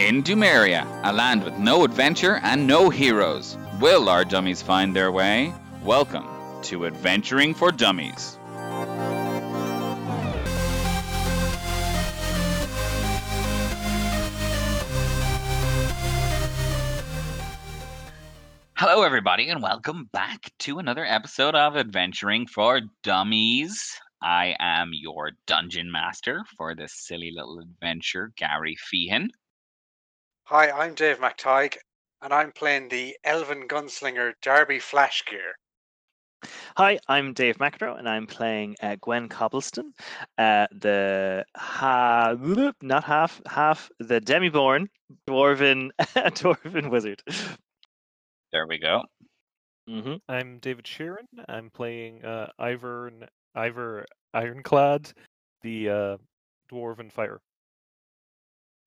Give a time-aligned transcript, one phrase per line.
[0.00, 5.12] In Dumeria, a land with no adventure and no heroes, will our dummies find their
[5.12, 5.52] way?
[5.84, 6.26] Welcome
[6.62, 8.38] to Adventuring for Dummies.
[18.78, 24.00] Hello, everybody, and welcome back to another episode of Adventuring for Dummies.
[24.22, 29.28] I am your dungeon master for this silly little adventure, Gary Feehan.
[30.50, 31.76] Hi, I'm Dave McTighe,
[32.20, 35.52] and I'm playing the Elven Gunslinger Darby Flashgear.
[36.76, 39.92] Hi, I'm Dave McEnroe, and I'm playing uh, Gwen Cobbleston,
[40.38, 42.34] uh, the ha-
[42.82, 44.88] not half half the demiborn
[45.28, 47.22] dwarven dwarven wizard.
[48.52, 49.02] There we go.
[49.86, 51.28] hmm I'm David Sheeran.
[51.48, 53.12] I'm playing uh, Ivor
[53.54, 55.12] Ivor Ironclad,
[55.62, 56.16] the uh,
[56.72, 57.40] dwarven fire.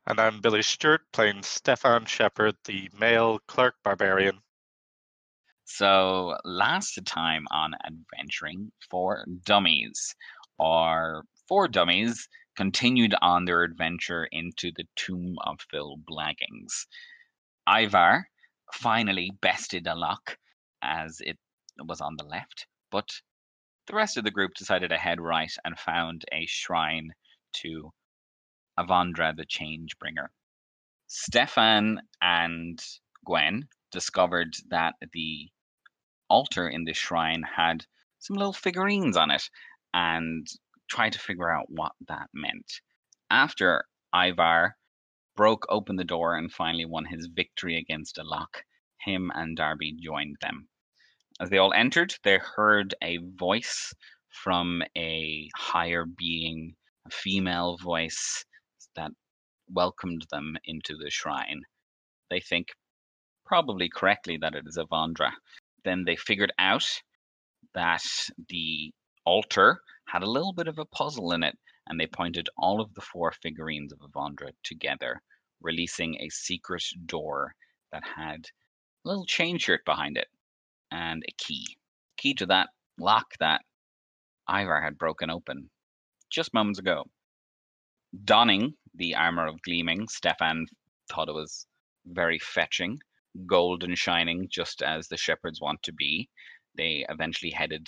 [0.05, 4.41] And I'm Billy Stewart playing Stefan Shepard, the male clerk barbarian.
[5.63, 10.13] So, last time on Adventuring for Dummies,
[10.59, 16.85] our four dummies continued on their adventure into the tomb of Phil Blaggings.
[17.65, 18.27] Ivar
[18.73, 20.37] finally bested a lock
[20.81, 21.39] as it
[21.81, 23.09] was on the left, but
[23.87, 27.13] the rest of the group decided to head right and found a shrine
[27.53, 27.93] to
[28.75, 30.29] Avandra the Changebringer.
[31.05, 32.83] Stefan and
[33.23, 35.51] Gwen discovered that the
[36.27, 37.85] altar in this shrine had
[38.17, 39.47] some little figurines on it
[39.93, 40.47] and
[40.89, 42.81] tried to figure out what that meant.
[43.29, 44.75] After Ivar
[45.35, 48.65] broke open the door and finally won his victory against a lock,
[49.01, 50.67] him and Darby joined them.
[51.39, 53.93] As they all entered, they heard a voice
[54.29, 58.45] from a higher being, a female voice
[58.95, 59.11] that
[59.69, 61.61] welcomed them into the shrine.
[62.29, 62.67] They think,
[63.45, 65.31] probably correctly, that it is Avandra.
[65.83, 66.85] Then they figured out
[67.73, 68.03] that
[68.49, 68.93] the
[69.25, 71.57] altar had a little bit of a puzzle in it,
[71.87, 75.21] and they pointed all of the four figurines of Avandra together,
[75.61, 77.53] releasing a secret door
[77.91, 78.45] that had
[79.05, 80.27] a little chain shirt behind it
[80.91, 81.77] and a key.
[82.17, 83.61] Key to that lock that
[84.49, 85.69] Ivar had broken open
[86.29, 87.05] just moments ago.
[88.25, 90.67] Donning the armor of gleaming, Stefan
[91.09, 91.65] thought it was
[92.05, 92.99] very fetching,
[93.47, 96.29] gold and shining, just as the shepherds want to be.
[96.75, 97.87] They eventually headed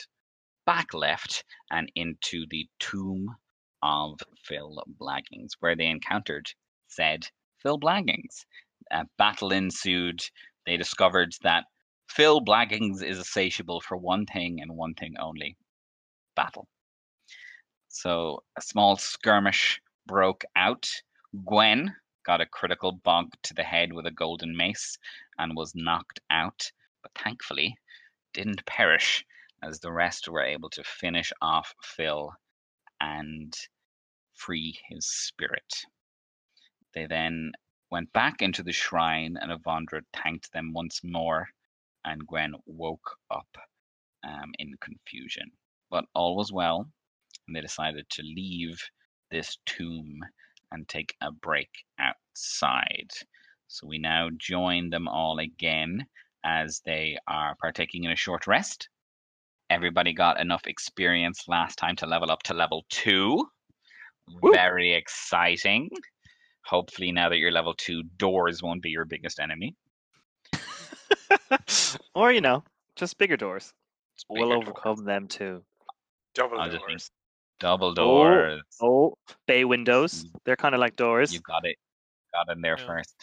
[0.65, 3.35] back left and into the tomb
[3.83, 6.47] of Phil Blaggings, where they encountered
[6.87, 7.27] said
[7.61, 8.45] Phil Blaggings.
[8.91, 10.21] A battle ensued.
[10.65, 11.65] They discovered that
[12.09, 15.57] Phil Blaggings is insatiable for one thing and one thing only
[16.35, 16.67] battle.
[17.89, 20.89] So a small skirmish broke out.
[21.45, 21.95] Gwen
[22.25, 24.97] got a critical bonk to the head with a golden mace
[25.37, 26.71] and was knocked out,
[27.01, 27.75] but thankfully
[28.33, 29.23] didn't perish
[29.63, 32.31] as the rest were able to finish off Phil
[32.99, 33.53] and
[34.33, 35.73] free his spirit.
[36.93, 37.51] They then
[37.91, 41.47] went back into the shrine and Avandra thanked them once more
[42.03, 43.47] and Gwen woke up
[44.23, 45.51] um, in confusion.
[45.89, 46.89] But all was well,
[47.47, 48.81] and they decided to leave
[49.31, 50.19] this tomb
[50.71, 51.69] and take a break
[51.99, 53.09] outside.
[53.67, 56.05] So we now join them all again
[56.43, 58.89] as they are partaking in a short rest.
[59.69, 63.47] Everybody got enough experience last time to level up to level two.
[64.41, 64.53] Woo.
[64.53, 65.89] Very exciting.
[66.65, 69.75] Hopefully, now that you're level two, doors won't be your biggest enemy.
[72.15, 72.63] or you know,
[72.95, 73.73] just bigger doors.
[74.15, 75.05] It's We'll overcome doors.
[75.05, 75.63] them too.
[76.33, 77.11] Double I'll just doors.
[77.59, 78.63] Double oh, doors.
[78.81, 79.17] Oh,
[79.47, 80.25] bay windows.
[80.43, 81.33] They're kind of like doors.
[81.33, 81.77] You got it.
[82.33, 82.85] Got in there Yeah.
[82.85, 83.15] first.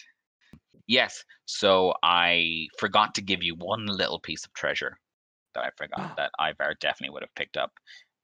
[0.87, 1.25] Yes.
[1.45, 4.99] So I forgot to give you one little piece of treasure
[5.55, 7.73] that I forgot that Ivar definitely would have picked up.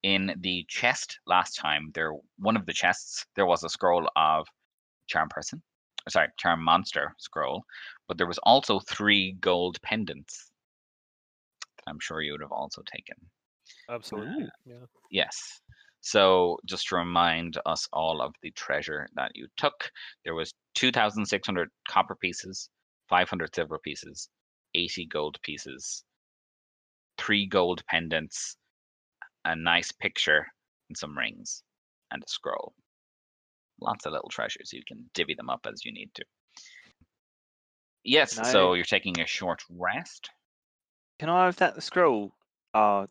[0.02, 4.46] In the chest last time, there one of the chests there was a scroll of
[5.08, 5.60] charm person,
[6.08, 7.64] sorry, charm monster scroll,
[8.06, 10.50] but there was also three gold pendants
[11.76, 13.16] that I'm sure you would have also taken.
[13.90, 14.44] Absolutely.
[14.44, 14.56] Ah.
[14.64, 14.86] Yeah.
[15.10, 15.60] Yes.
[16.00, 19.90] So just to remind us all of the treasure that you took,
[20.24, 22.70] there was 2,600 copper pieces,
[23.08, 24.28] 500 silver pieces,
[24.74, 26.04] 80 gold pieces,
[27.18, 28.56] three gold pendants,
[29.44, 30.46] a nice picture,
[30.88, 31.62] and some rings,
[32.10, 32.74] and a scroll.
[33.80, 34.72] Lots of little treasures.
[34.72, 36.24] You can divvy them up as you need to.
[38.04, 40.30] Yes, so you're taking a short rest.
[41.18, 42.32] Can I have that scroll?
[42.72, 43.06] I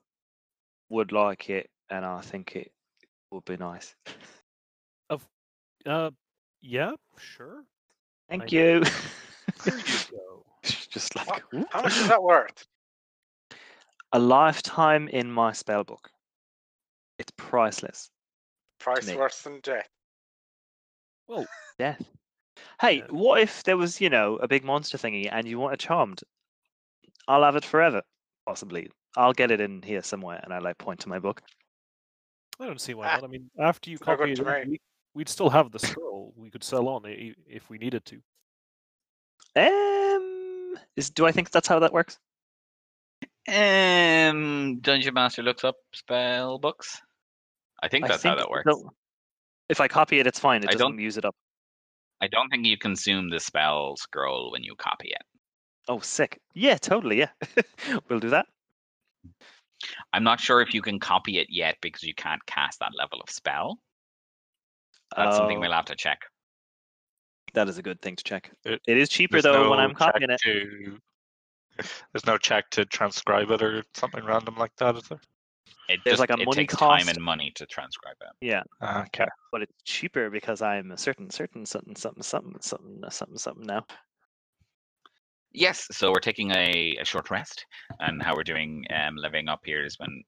[0.89, 2.71] would like it, and I think it
[3.31, 3.95] would be nice.
[5.09, 5.27] Of,
[5.85, 6.11] Uh,
[6.61, 7.63] yeah, sure.
[8.29, 8.83] Thank Thank you.
[9.65, 10.45] There you go.
[10.63, 11.67] Just like What?
[11.71, 12.65] How much is that worth?
[14.13, 16.09] a lifetime in my spell book.
[17.19, 18.09] It's priceless.
[18.79, 19.89] Price worse than death.
[21.27, 21.45] Well,
[21.79, 22.01] Death.
[22.79, 23.05] Hey, Yeah.
[23.09, 26.21] what if there was, you know, a big monster thingy and you want a charmed?
[27.27, 28.01] I'll have it forever.
[28.45, 28.89] Possibly.
[29.15, 31.41] I'll get it in here somewhere and I like point to my book.
[32.59, 33.23] I don't see why Ah, not.
[33.25, 34.79] I mean, after you copy it, to we,
[35.13, 36.33] we'd still have the scroll.
[36.35, 38.21] We could sell on it if we needed to.
[39.55, 42.17] Um is do I think that's how that works?
[43.49, 47.01] Um, Dungeon Master looks up spell books.
[47.81, 48.65] I think I that's how that works.
[48.65, 48.91] no-
[49.69, 50.63] If I copy it, it's fine.
[50.63, 51.35] It I doesn't don't- use it up.
[52.19, 55.21] I don't think you consume the spell scroll when you copy it.
[55.87, 56.39] Oh, sick.
[56.55, 57.19] Yeah, totally.
[57.19, 57.29] Yeah.
[58.09, 58.47] we'll do that.
[60.13, 63.21] I'm not sure if you can copy it yet because you can't cast that level
[63.21, 63.79] of spell.
[65.15, 66.19] That's something Oh, we'll have to check.
[67.53, 68.51] That is a good thing to check.
[68.65, 70.39] It- it is cheaper There's though when I'm copying it.
[70.43, 70.99] To,
[72.13, 75.21] there's no check to transcribe it or something random like that, is there?
[75.89, 78.27] It There's just, like a it money takes time and money to transcribe it.
[78.41, 78.63] Yeah.
[78.81, 79.25] Ah, Okay.
[79.51, 83.85] but it's cheaper because I'm a certain certain something something something something something something now.
[85.57, 87.65] Yes, so we're taking a, a short rest,
[87.99, 90.23] and how we're doing um, leveling up here is when,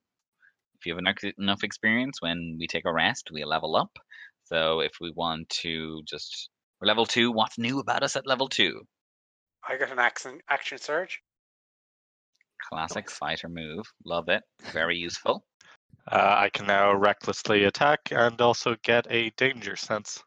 [0.80, 3.92] if you have enough, enough experience, when we take a rest, we level up.
[4.46, 6.50] So if we want to just
[6.81, 8.81] we're level two, what's new about us at level two?
[9.70, 11.22] I got an action action surge.
[12.68, 13.14] Classic Nice.
[13.14, 14.42] fighter move, love it,
[14.74, 15.46] very useful.
[16.12, 20.24] Uh, I can now recklessly attack and also get a danger sense.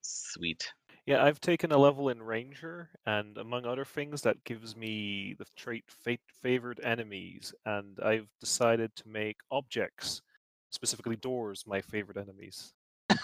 [0.00, 0.72] Sweet.
[1.06, 5.44] Yeah, I've taken a level in Ranger, and among other things, that gives me the
[5.56, 10.22] trait fate favored enemies, and I've decided to make objects,
[10.70, 12.72] specifically doors, my favorite enemies.
[13.10, 13.16] I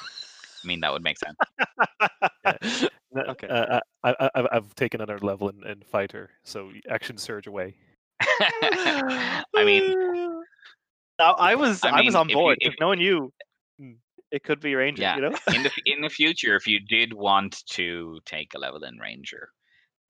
[0.64, 1.36] mean, that would make sense.
[2.82, 3.48] N- Okay.
[3.48, 7.74] Uh, I, I, I've- I've taken another level in, in Fighter, so action surge away.
[8.20, 9.94] I mean,
[11.18, 12.58] Now, I was I I, was mean, on if you- board.
[12.60, 13.32] if- knowing you,
[13.80, 13.96] Mm.
[14.30, 15.02] It could be Ranger.
[15.02, 15.16] Yeah.
[15.16, 15.36] You know.
[15.54, 19.48] in the in the future, if you did want to take a level in Ranger,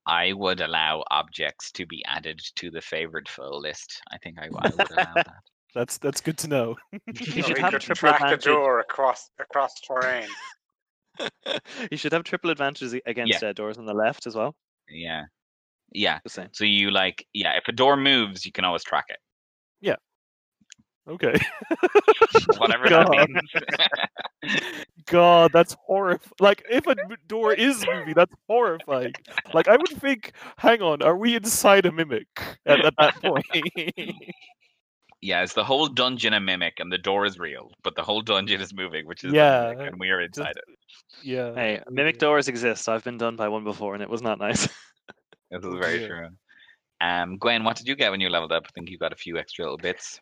[0.07, 4.01] I would allow objects to be added to the favorite foe list.
[4.11, 5.27] I think I, I would allow that.
[5.75, 6.77] That's that's good to know.
[6.93, 10.27] You should have could triple track the door across across terrain.
[11.91, 14.57] you should have triple advantages a- against uh, doors on the left as well.
[14.89, 15.25] Yeah,
[15.93, 16.21] yeah.
[16.23, 16.49] Just saying.
[16.53, 17.53] So you like, yeah.
[17.59, 19.19] If a door moves, you can always track it,
[21.09, 21.35] Okay.
[22.59, 23.29] whatever that God.
[23.31, 24.61] means.
[25.07, 26.31] God, that's horrifying.
[26.39, 26.97] Like, if a
[27.27, 29.15] door is moving, that's horrifying.
[29.55, 32.27] Like, I would think, hang on, are we inside a mimic
[32.67, 33.47] at, at that point?
[35.23, 38.21] yeah, it's the whole dungeon a mimic, and the door is real, but the whole
[38.21, 40.65] dungeon is moving, which is the Yeah, mimic, and we are inside it.
[41.23, 41.55] yeah.
[41.55, 42.89] Hey, mimic doors exist.
[42.89, 44.69] I've been done by one before, and it was not nice.
[45.51, 46.09] This is very dear.
[46.09, 46.29] true.
[47.01, 48.65] Um, Gwen, what did you get when you leveled up?
[48.67, 50.21] I think you got a few extra little bits.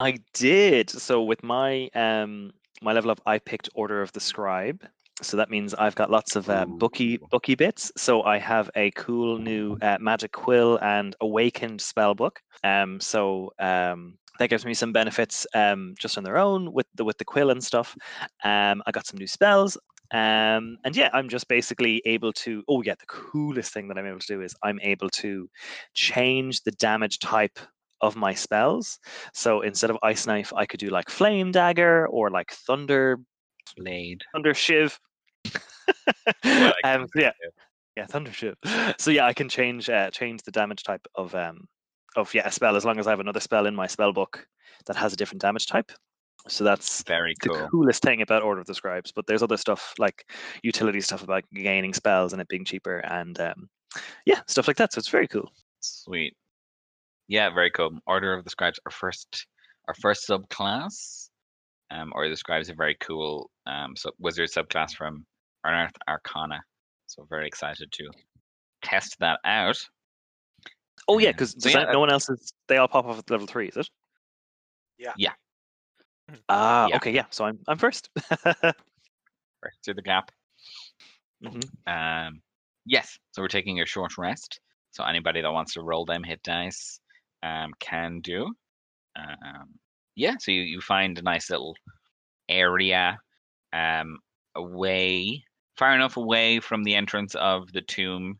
[0.00, 0.90] I did.
[0.90, 2.52] So with my um
[2.82, 4.82] my level up, I picked Order of the Scribe.
[5.22, 7.26] So that means I've got lots of uh, booky Ooh.
[7.30, 7.92] booky bits.
[7.98, 12.40] So I have a cool new uh, Magic Quill and Awakened spell book.
[12.64, 17.04] Um, so um, that gives me some benefits um, just on their own with the
[17.04, 17.94] with the quill and stuff.
[18.42, 19.76] Um, I got some new spells.
[20.12, 22.64] Um, and yeah, I'm just basically able to.
[22.66, 25.50] Oh yeah, the coolest thing that I'm able to do is I'm able to
[25.92, 27.58] change the damage type
[28.00, 28.98] of my spells.
[29.34, 33.18] So instead of ice knife, I could do like flame dagger or like thunder
[33.76, 34.22] Blade.
[34.32, 34.98] thunder shiv.
[36.84, 37.32] um, yeah,
[37.96, 38.54] yeah, thunder shiv.
[38.98, 41.66] So yeah, I can change uh, change the damage type of um
[42.16, 44.46] of yeah a spell as long as I have another spell in my spell book
[44.86, 45.92] that has a different damage type.
[46.48, 47.68] So that's Very the cool.
[47.68, 49.12] coolest thing about Order of the Scribes.
[49.12, 50.26] But there's other stuff like
[50.62, 53.68] utility stuff about gaining spells and it being cheaper and um,
[54.24, 54.92] yeah, stuff like that.
[54.92, 55.50] So it's very cool.
[55.80, 56.34] Sweet.
[57.30, 57.92] Yeah, very cool.
[58.08, 59.46] Order of the Scribes, our first,
[59.86, 61.28] our first subclass.
[61.92, 65.24] Um, Order of the Scribes, a very cool um sub- wizard subclass from
[65.64, 66.60] Unearthed Arcana.
[67.06, 68.10] So very excited to
[68.82, 69.78] test that out.
[71.06, 71.32] Oh yeah, Yeah.
[71.32, 72.52] because So yeah, no one else is.
[72.66, 73.88] They all pop off at level three, is it?
[74.98, 75.12] Yeah.
[75.16, 75.32] Yeah.
[76.48, 76.96] Ah, Yeah.
[76.96, 77.26] okay, yeah.
[77.30, 78.10] So I'm I'm first.
[79.62, 80.32] Right through the gap.
[81.44, 81.62] Mhm.
[81.86, 82.40] Um,
[82.86, 84.58] yes, so we're taking a short rest.
[84.90, 86.99] So anybody that wants to roll them hit dice
[87.42, 88.52] um, can do.
[89.16, 89.68] Um,
[90.16, 91.74] yeah, so you, you find a nice little
[92.48, 93.18] area
[93.72, 94.18] um,
[94.54, 95.42] away,
[95.76, 98.38] far enough away from the entrance of the tomb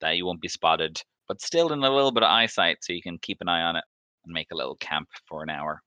[0.00, 3.02] that you won't be spotted, but still in a little bit of eyesight, so you
[3.02, 3.84] can keep an eye on it
[4.24, 5.80] and make a little camp for an hour.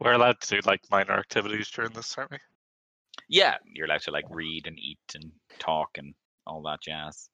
[0.00, 2.38] We're allowed to do like minor activities during this, aren't we?
[3.28, 6.14] Yeah, you're allowed to like read and eat and talk and
[6.46, 7.28] all that jazz.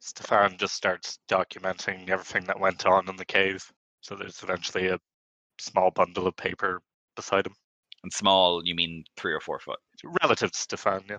[0.00, 3.64] Stefan just starts documenting everything that went on in the cave.
[4.00, 4.98] So there's eventually a
[5.58, 6.80] small bundle of paper
[7.16, 7.54] beside him.
[8.04, 9.80] And small, you mean three or four foot.
[10.22, 11.18] Relative to Stefan, yeah.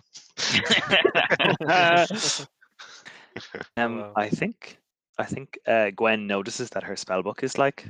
[3.78, 4.14] um, wow.
[4.16, 4.80] I think
[5.18, 7.86] I think uh, Gwen notices that her spell book is like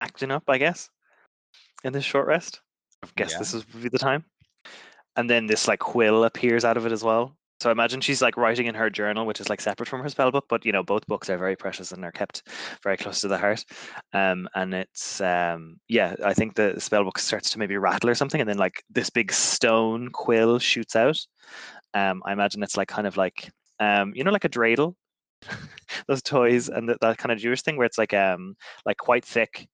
[0.00, 0.42] acting up.
[0.48, 0.90] I guess
[1.84, 2.60] in this short rest.
[3.04, 3.38] I guess Yeah.
[3.38, 4.24] this is would be the time.
[5.16, 7.36] And then this like quill appears out of it as well.
[7.60, 10.08] So I imagine she's like writing in her journal, which is like separate from her
[10.08, 10.46] spell book.
[10.48, 12.48] But you know, both books are very precious and are kept
[12.82, 13.64] very close to the heart.
[14.12, 18.14] Um, and it's um, yeah, I think the spell book starts to maybe rattle or
[18.14, 21.18] something, and then like this big stone quill shoots out.
[21.94, 24.94] Um, I imagine it's like kind of like um, you know, like a dreidel,
[26.08, 29.24] those toys, and that, that kind of Jewish thing where it's like um, like quite
[29.24, 29.68] thick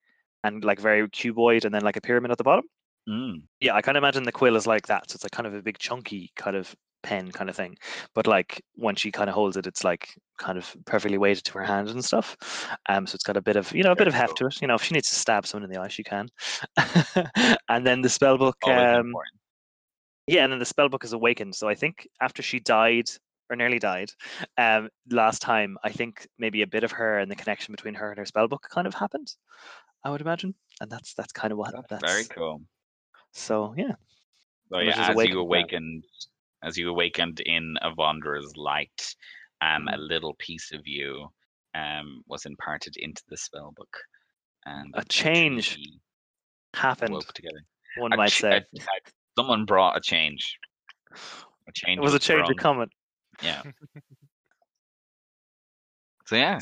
[0.45, 2.65] and like very cuboid, and then like a pyramid at the bottom.
[3.09, 3.43] Mm.
[3.61, 5.11] Yeah, I kind of imagine the quill is like that.
[5.11, 7.77] So it's like kind of a big chunky kind of pen kind of thing.
[8.15, 11.53] But like when she kind of holds it, it's like kind of perfectly weighted to
[11.55, 12.37] her hand and stuff.
[12.89, 14.61] Um, so it's got a bit of you know a bit of heft to it.
[14.61, 16.29] You know, if she needs to stab someone in the eye, she can.
[17.69, 18.57] and then the spell book.
[18.67, 19.13] Um,
[20.27, 21.55] yeah, and then the spell book is awakened.
[21.55, 23.11] So I think after she died
[23.49, 24.11] or nearly died,
[24.59, 28.11] um, last time, I think maybe a bit of her and the connection between her
[28.11, 29.35] and her spell book kind of happened.
[30.05, 32.13] I would imagine, and that's that's kind of what That's, that's.
[32.13, 32.63] very cool.
[33.33, 33.95] So yeah,
[34.73, 36.05] So yeah, as awakened you awakened,
[36.63, 39.15] as you awakened in a wanderer's light,
[39.63, 39.95] um, Mm-hmm.
[39.95, 41.29] a little piece of you
[41.75, 43.97] um was imparted into the spell book,
[44.67, 45.79] and A change
[46.75, 47.15] happened.
[47.15, 47.63] woke together.
[47.99, 50.59] One A might ch- say a- a- someone brought a change.
[51.69, 52.51] A change it was a change sprung.
[52.53, 52.93] of comment.
[53.43, 53.63] Yeah.
[56.27, 56.59] so yeah,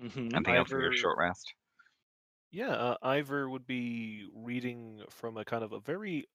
[0.00, 1.52] hmm anything else for your Ivor- short rest?
[2.52, 6.26] Yeah, uh, Ivor would be reading from a kind of a very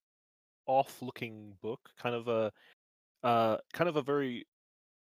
[0.66, 2.52] off-looking book, kind of a,
[3.22, 4.46] uh, kind of a very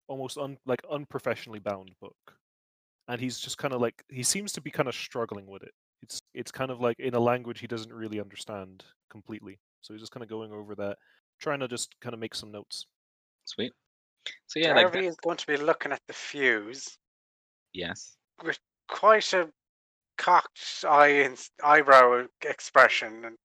[0.08, 2.16] almost un, like unprofessionally bound book,
[3.08, 5.72] and he's just kind of like he seems to be kind of struggling with it.
[6.02, 10.00] It's it's kind of like in a language he doesn't really understand completely, so he's
[10.00, 10.96] just kind of going over that,
[11.40, 12.86] trying to just kind of make some notes.
[13.44, 13.72] Sweet.
[14.46, 16.98] So yeah, like Darby is going to be looking at the fuse.
[17.72, 18.16] yes.
[18.44, 19.48] With quite a
[20.18, 23.36] cocked eye and eyebrow expression, and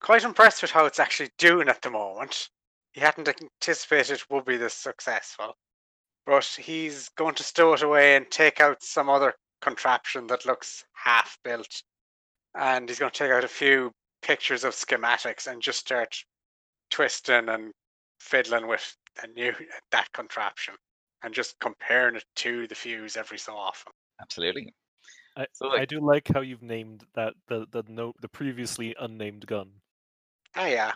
[0.00, 2.48] quite impressed with how it's actually doing at the moment.
[2.92, 5.56] He hadn't anticipated it would be this successful,
[6.24, 10.84] but he's going to stow it away and take out some other contraption that looks
[10.94, 11.82] half built,
[12.54, 16.16] and he's going to take out a few pictures of schematics and just start
[16.90, 17.72] twisting and
[18.20, 19.52] fiddling with a new
[19.90, 20.74] that contraption
[21.22, 23.92] and just comparing it to the fuse every so often.
[24.20, 24.72] Absolutely.
[25.36, 29.46] I, So, I do like how you've named that the the note the previously unnamed
[29.46, 29.70] gun.
[30.56, 30.92] Oh yeah.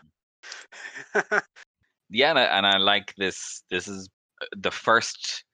[2.11, 3.62] yeah, and I, and I like this.
[3.71, 4.09] This is
[4.40, 5.45] uh, the first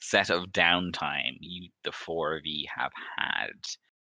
[0.00, 3.52] set of downtime you, the four of you, have had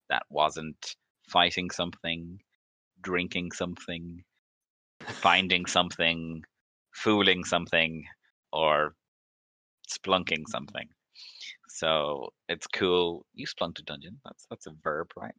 [0.08, 0.96] that wasn't
[1.28, 2.40] fighting something,
[3.02, 4.22] drinking something,
[5.02, 6.42] finding something,
[6.92, 8.04] fooling something,
[8.52, 8.94] or
[9.88, 10.88] splunking something.
[11.68, 13.26] So it's cool.
[13.34, 14.20] You splunked a dungeon.
[14.24, 15.34] That's that's a verb, right?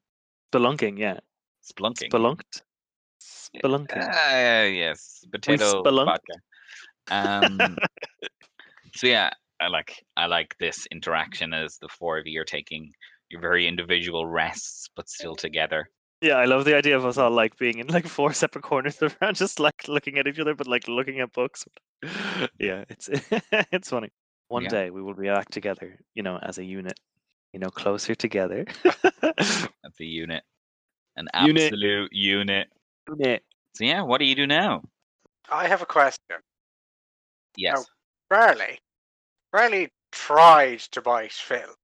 [0.54, 1.20] Spelunking, yeah.
[1.64, 2.12] Splunking.
[2.12, 2.62] Spelunked.
[3.64, 4.10] Spelunking.
[4.12, 6.34] Ah, yes, potato vodka.
[7.10, 7.78] Um,
[8.96, 12.92] so yeah, I like I like this interaction as the four of you are taking
[13.30, 15.90] your very individual rests, but still together.
[16.22, 19.02] Yeah, I love the idea of us all like being in like four separate corners
[19.02, 21.66] of the room, just like looking at each other, but like looking at books.
[22.60, 23.10] yeah, it's
[23.72, 24.10] it's funny.
[24.48, 24.70] One Yeah.
[24.70, 27.00] day we will be back together, you know, as a unit,
[27.54, 28.66] you know, closer together.
[29.24, 30.44] That's a unit,
[31.16, 32.12] an absolute unit.
[32.14, 32.68] unit.
[33.08, 34.84] So yeah, what do you do now?
[35.50, 36.38] I have a question.
[37.58, 37.86] Yes,
[38.30, 38.80] Barley.
[39.52, 41.76] Barley tried to bite Phil.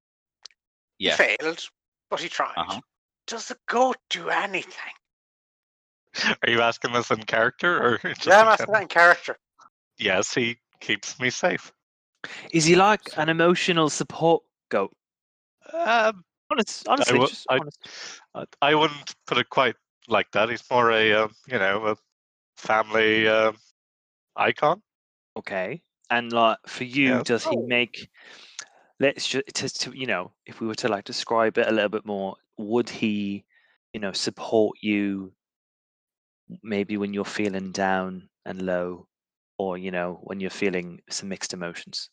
[0.99, 1.17] yes.
[1.17, 1.63] He failed,
[2.09, 2.53] but he tried.
[2.57, 2.81] Uh-huh.
[3.27, 4.93] Does the goat do anything?
[6.43, 9.37] Are you asking this in character or just Yeah, I'm asking that in character.
[9.97, 11.71] Yes, he keeps me safe.
[12.51, 14.91] Is he like an emotional support goat?
[15.73, 17.79] Um, Honest, honestly, wo- just I- honest.
[18.35, 19.75] I- I wouldn't put it quite
[20.07, 20.49] like that.
[20.49, 21.97] He's more a um, you know a
[22.57, 23.57] family um
[24.35, 24.83] icon.
[25.37, 25.83] Okay.
[26.09, 27.23] And like for you, Yeah.
[27.23, 27.67] does he Oh.
[27.67, 28.09] make?
[28.99, 31.89] Let's just to, to you know, if we were to like describe it a little
[31.89, 33.45] bit more, would he,
[33.93, 35.33] you know, support you?
[36.63, 39.07] Maybe when you're feeling down and low,
[39.57, 42.09] or you know, when you're feeling some mixed emotions.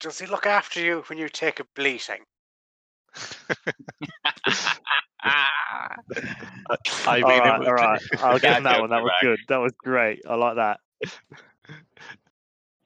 [0.00, 2.26] Does he look after you when you take a bleating?
[7.06, 8.00] I mean, all it right, all right.
[8.18, 8.90] I'll give him that one.
[8.90, 9.22] That was back.
[9.22, 9.38] good.
[9.48, 10.22] That was great.
[10.28, 10.80] I like that.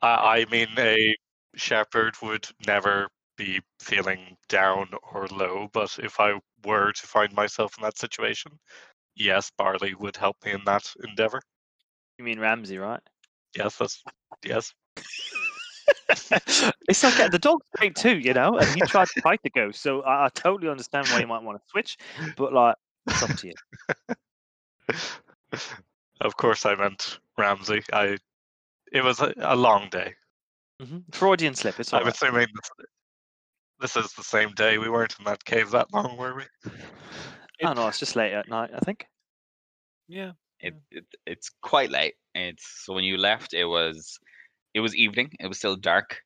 [0.03, 1.17] I, I mean a
[1.57, 7.75] shepherd would never be feeling down or low, but if I were to find myself
[7.79, 8.53] in that situation,
[9.17, 11.41] yes, Barley would help me in that endeavor.
[12.19, 13.01] You mean Ramsey, right?
[13.57, 14.03] Yes, that's
[14.45, 14.73] yes.
[16.89, 19.51] It's like uh, the dog's great too, you know, and he tried to fight the
[19.51, 19.83] ghost.
[19.83, 21.97] So I, I totally understand why you might want to switch,
[22.37, 23.55] but like, it's up to you.
[26.21, 27.83] of course, I meant Ramsey.
[27.93, 28.19] I.
[28.93, 30.15] It was a, a long day.
[30.81, 31.81] hmm Freudian slip.
[31.81, 32.15] It's all I'm right.
[32.15, 32.87] assuming this,
[33.81, 34.77] this is the same day.
[34.79, 36.45] We weren't in that cave that long, were we?
[37.65, 38.71] Oh no, it's just late at night.
[38.75, 39.07] I think.
[40.09, 40.33] Yeah.
[40.61, 42.15] It, it it's quite late.
[42.35, 44.19] It's so when you left, it was
[44.75, 45.31] it was evening.
[45.41, 46.21] It was still dark.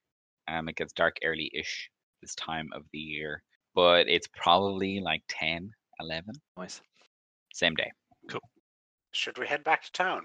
[0.49, 1.91] Um, it gets dark early-ish
[2.23, 3.43] this time of the year,
[3.75, 6.81] but it's probably like 10, 11, Nice.
[7.53, 7.91] same day.
[8.31, 8.41] Cool.
[9.12, 10.23] Should we head back to town?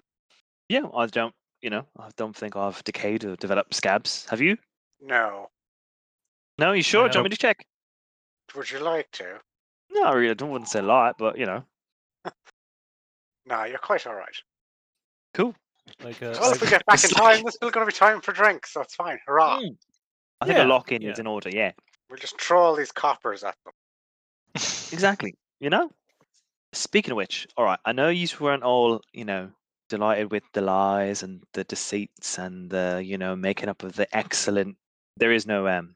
[0.69, 1.33] Yeah, I don't.
[1.61, 4.25] You know, I don't think I've decayed or developed scabs.
[4.29, 4.57] Have you?
[4.99, 5.49] No.
[6.57, 7.07] No, you sure?
[7.07, 7.63] Do you want me to check?
[8.55, 9.39] Would you like to?
[9.91, 10.49] No, I really don't.
[10.51, 11.63] Wouldn't say a lot, but you know,
[13.45, 14.35] No, you're quite all right.
[15.33, 15.55] cool.
[16.03, 18.21] Like uh, Well, if we get back in time, there's still going to be time
[18.21, 19.19] for drinks, so it's fine.
[19.25, 19.59] Hurrah!
[19.59, 19.77] Mm.
[20.41, 21.49] I think Yeah, a lock in is in order.
[21.49, 21.71] Yeah,
[22.09, 23.73] We'll just throw all these coppers at them.
[24.91, 25.35] exactly.
[25.59, 25.91] You know.
[26.73, 27.79] Speaking of which, all right.
[27.85, 29.49] I know you weren't all you know
[29.89, 34.07] delighted with the lies and the deceits and the you know making up of the
[34.15, 34.77] excellent.
[35.17, 35.95] There is no um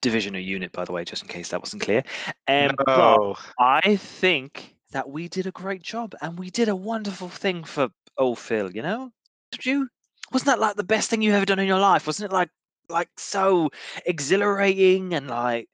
[0.00, 2.02] division or unit, by the way, just in case that wasn't clear.
[2.48, 3.36] Um, but no.
[3.58, 7.88] I think that we did a great job and we did a wonderful thing for
[8.18, 9.10] old Phil, you know?
[9.50, 9.88] Did you
[10.32, 12.06] wasn't that like the best thing you've ever done in your life?
[12.06, 12.50] Wasn't it like
[12.88, 13.70] like so
[14.06, 15.68] exhilarating and like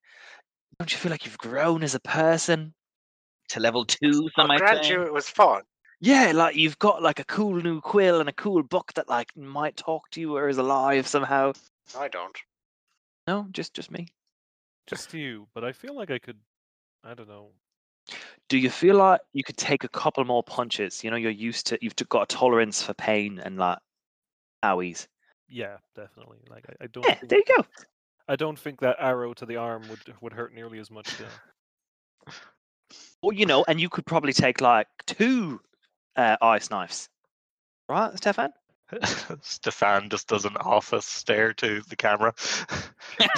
[0.78, 2.74] don't you feel like you've grown as a person?
[3.50, 5.62] To level two, I'll some might grant you it was fun.
[6.00, 9.36] Yeah, like you've got like a cool new quill and a cool book that like
[9.36, 11.54] might talk to you or is alive somehow.
[11.98, 12.36] I don't.
[13.26, 14.08] No, just just me.
[14.86, 16.38] just you, but I feel like I could.
[17.04, 17.50] I don't know.
[18.48, 21.04] Do you feel like you could take a couple more punches?
[21.04, 23.78] You know, you're used to you've got a tolerance for pain and like
[24.64, 25.06] owies.
[25.48, 26.38] Yeah, definitely.
[26.50, 27.04] Like I, I don't.
[27.06, 27.64] Yeah, think there you go.
[28.28, 31.08] I don't think that arrow to the arm would would hurt nearly as much.
[31.20, 32.32] Yeah.
[33.22, 35.60] Or you know, and you could probably take like two
[36.16, 37.08] uh, ice knives,
[37.88, 38.50] right, Stefan?
[39.42, 42.34] Stefan just does an office stare to the camera.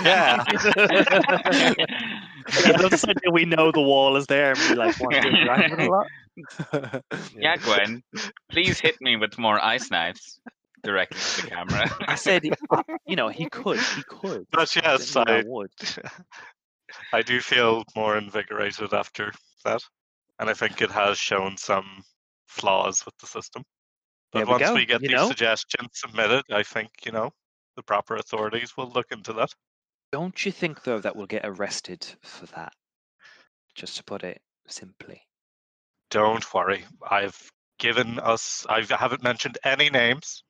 [0.02, 0.44] Yeah.
[2.48, 5.80] It doesn't we know the wall is there and we like want to interact with
[5.80, 6.06] it a lot.
[7.36, 8.02] Yeah, Gwen,
[8.50, 10.40] please hit me with more ice knives
[10.82, 11.90] directly to the camera.
[12.06, 12.44] I said,
[13.06, 14.46] you know, he could, he could.
[14.50, 15.70] But yes, didn't I, would.
[17.12, 19.32] I do feel more invigorated after
[19.64, 19.82] that,
[20.38, 22.02] and I think it has shown some
[22.46, 23.64] flaws with the system.
[24.32, 25.28] But we once go, we get you these know?
[25.28, 27.32] suggestions submitted, I think you know
[27.76, 29.52] the proper authorities will look into that.
[30.12, 32.72] Don't you think though that we'll get arrested for that?
[33.74, 35.22] Just to put it simply.
[36.10, 37.38] Don't worry, I've
[37.78, 38.66] given us.
[38.68, 40.44] I haven't mentioned any names.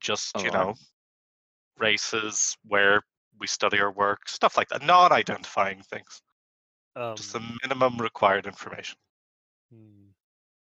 [0.00, 0.68] Just you Alright.
[0.68, 0.74] know,
[1.78, 3.02] races, where
[3.38, 4.82] we study our work, stuff like that.
[4.82, 6.22] Non-identifying things.
[6.96, 8.96] Um, Just the minimum required information.
[9.72, 9.99] hmm.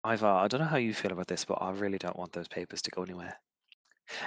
[0.06, 2.48] Ivar, I don't know how you feel about this, but I really don't want those
[2.48, 3.36] papers to go anywhere.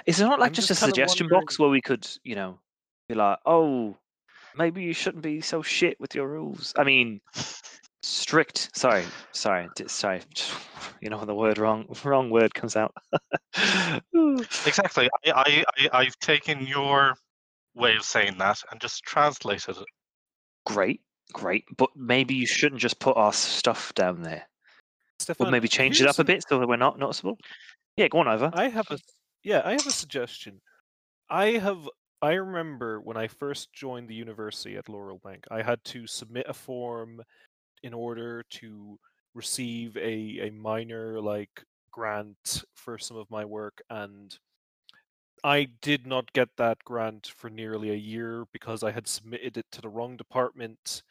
[0.05, 2.35] Is it not like I'm just, just a suggestion wondering- box where we could, you
[2.35, 2.59] know,
[3.07, 3.95] be like, oh,
[4.55, 6.73] maybe you shouldn't be so shit with your rules?
[6.77, 7.21] I mean,
[8.03, 8.69] strict.
[8.75, 10.21] Sorry, sorry, sorry.
[11.01, 12.93] You know, the word wrong, wrong word comes out.
[14.65, 15.09] Exactly.
[15.27, 17.13] I, I, I, I've taken your
[17.73, 19.85] way of saying that and just translated it.
[20.65, 20.99] great,
[21.31, 24.43] great, but maybe you shouldn't just put our stuff down there.
[25.29, 27.37] Or Stefan, maybe change it up a bit so that we're not noticeable.
[27.95, 28.49] Yeah, go on over.
[28.53, 28.97] I have a
[29.43, 30.61] yeah, I have a suggestion.
[31.29, 31.87] I have
[32.21, 36.45] I remember when I first joined the university at Laurel Bank, I had to submit
[36.49, 37.21] a form
[37.83, 38.99] in order to
[39.33, 44.37] receive a a minor like grant for some of my work and
[45.43, 49.65] I did not get that grant for nearly a year because I had submitted it
[49.71, 51.03] to the wrong department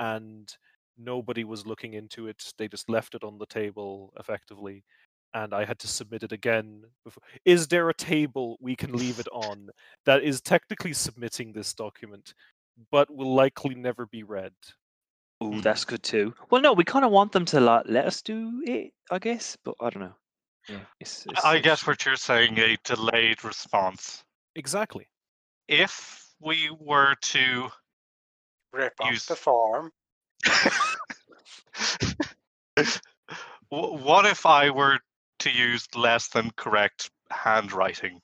[0.00, 0.54] and
[0.98, 2.52] nobody was looking into it.
[2.58, 4.84] They just left it on the table effectively
[5.34, 6.82] and I had to submit it again.
[7.04, 7.22] Before.
[7.44, 9.68] Is there a table we can leave it on
[10.06, 12.34] that is technically submitting this document,
[12.90, 14.52] but will likely never be read?
[15.42, 15.60] Ooh, hmm.
[15.60, 16.34] that's good too.
[16.50, 19.56] Well, no, we kind of want them to like let us do it, I guess,
[19.64, 20.14] but I don't know.
[20.68, 24.22] Yeah, it's, it's, I guess what you're saying a delayed response.
[24.56, 25.06] Exactly.
[25.68, 27.68] If we were to
[28.72, 29.90] Rip off Use- the form.
[33.70, 34.98] Wh- what if I were
[35.40, 38.20] to use less than correct handwriting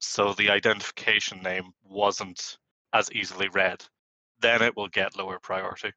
[0.00, 2.58] so the identification name wasn't
[2.92, 3.84] as easily read,
[4.40, 5.92] then it will get lower priority.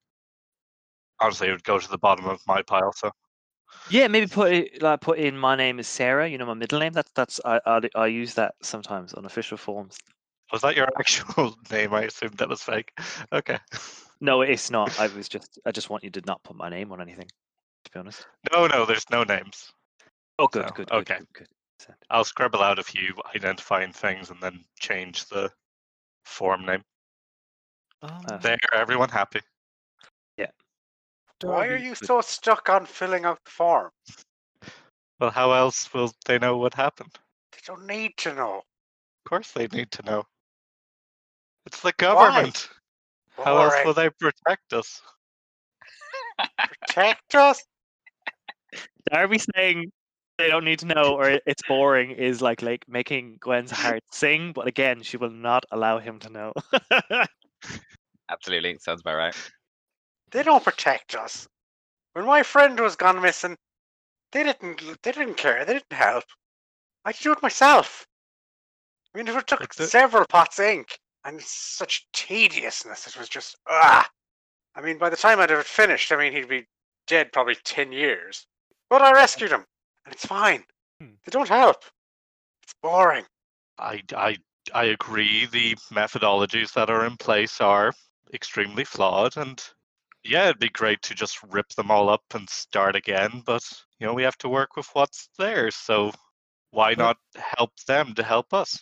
[1.20, 2.94] Honestly, it would go to the bottom of my pile.
[2.94, 3.12] So
[3.90, 6.28] Yeah, maybe put it like put in my name is Sarah.
[6.28, 6.94] You know my middle name.
[6.94, 9.98] That's that's I I, I use that sometimes on official forms.
[10.52, 11.94] was that your actual name?
[11.94, 12.92] I assumed that was fake.
[13.32, 13.58] Okay.
[14.22, 14.98] No, it's not.
[15.00, 17.28] I was just I just want you to not put my name on anything.
[17.86, 18.26] To be honest.
[18.54, 19.74] No, no, there's no names.
[20.40, 21.18] Oh, good, So, good, good, okay.
[21.18, 21.48] good, good.
[22.10, 25.52] I'll scribble out a few identifying things and then change the
[26.26, 26.84] form name.
[28.04, 29.42] Um, Uh, There, everyone happy.
[30.38, 30.52] Yeah.
[31.42, 33.92] Why are Darby- you so stuck on filling out the form?
[35.20, 37.18] Well, how else will they know what happened?
[37.52, 38.58] They don't need to know.
[38.58, 40.26] Of course, they need to know.
[41.66, 42.70] It's the government.
[43.44, 45.02] How else will they protect us?
[46.88, 47.64] Protect us?
[49.12, 49.92] Darby saying
[50.38, 54.54] they don't need to know or it's boring is like like making Gwen's heart sing,
[54.54, 56.54] but again, she will not allow him to know.
[58.30, 59.36] Absolutely, sounds about right.
[60.32, 61.48] They don't protect us.
[62.14, 63.58] When my friend was gone missing,
[64.32, 64.82] they didn't.
[65.04, 65.66] They didn't care.
[65.66, 66.24] They didn't help.
[67.04, 68.06] I had to do it myself.
[69.14, 73.08] I mean, it took Like the- several pots of ink and such tediousness.
[73.08, 74.10] It was just ah.
[74.74, 76.68] I mean, by the time I'd have finished, I mean he'd be
[77.08, 78.46] dead probably ten years.
[78.90, 79.66] But I rescued him,
[80.06, 80.64] and it's fine.
[81.00, 81.14] Hmm.
[81.26, 81.84] They don't help.
[82.64, 83.26] It's boring.
[83.80, 84.38] I, I,
[84.74, 85.46] I agree.
[85.46, 87.94] The methodologies that are in place are
[88.34, 89.62] extremely flawed, and
[90.24, 93.42] yeah, it'd be great to just rip them all up and start again.
[93.46, 93.64] But
[94.00, 95.72] you know, we have to work with what's there.
[95.72, 96.12] So
[96.72, 98.80] why not help them to help us?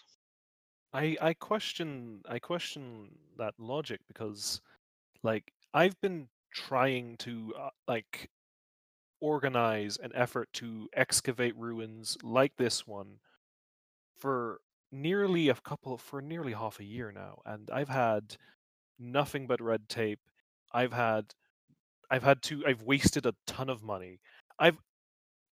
[0.93, 4.61] I I question I question that logic because
[5.23, 8.29] like I've been trying to uh, like
[9.21, 13.19] organize an effort to excavate ruins like this one
[14.17, 18.35] for nearly a couple for nearly half a year now and I've had
[18.97, 20.19] nothing but red tape.
[20.73, 21.25] I've had
[22.09, 24.19] I've had to I've wasted a ton of money.
[24.57, 24.77] I've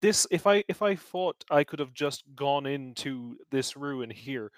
[0.01, 4.51] this if I if I thought I could have just gone into this ruin here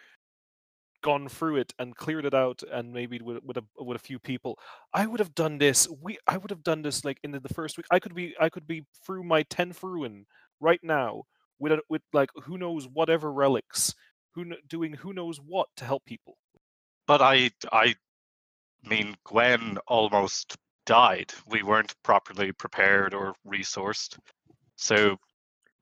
[1.03, 4.19] gone through it and cleared it out and maybe with with a with a few
[4.19, 4.59] people
[4.93, 7.55] i would have done this we i would have done this like in the, the
[7.55, 10.27] first week i could be i could be through my 10th ruin
[10.61, 11.23] right now
[11.59, 13.95] with a, with like who knows whatever relics
[14.35, 16.37] who doing who knows what to help people
[17.07, 17.95] But I, I
[18.89, 20.57] mean, Gwen almost
[20.87, 21.33] died.
[21.47, 24.19] We weren't properly prepared or resourced.
[24.77, 25.17] So,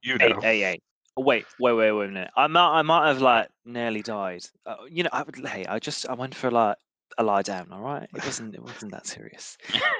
[0.02, 0.80] you Hey, know, hey, hey.
[0.80, 2.30] Oh, Wait, wait, wait, wait a minute.
[2.36, 4.44] I might, I might have like nearly died.
[4.66, 5.36] Uh, you know, I would.
[5.46, 6.76] Hey, I just, I went for like
[7.18, 7.68] a lie down.
[7.72, 9.56] All right, it wasn't, it wasn't that serious.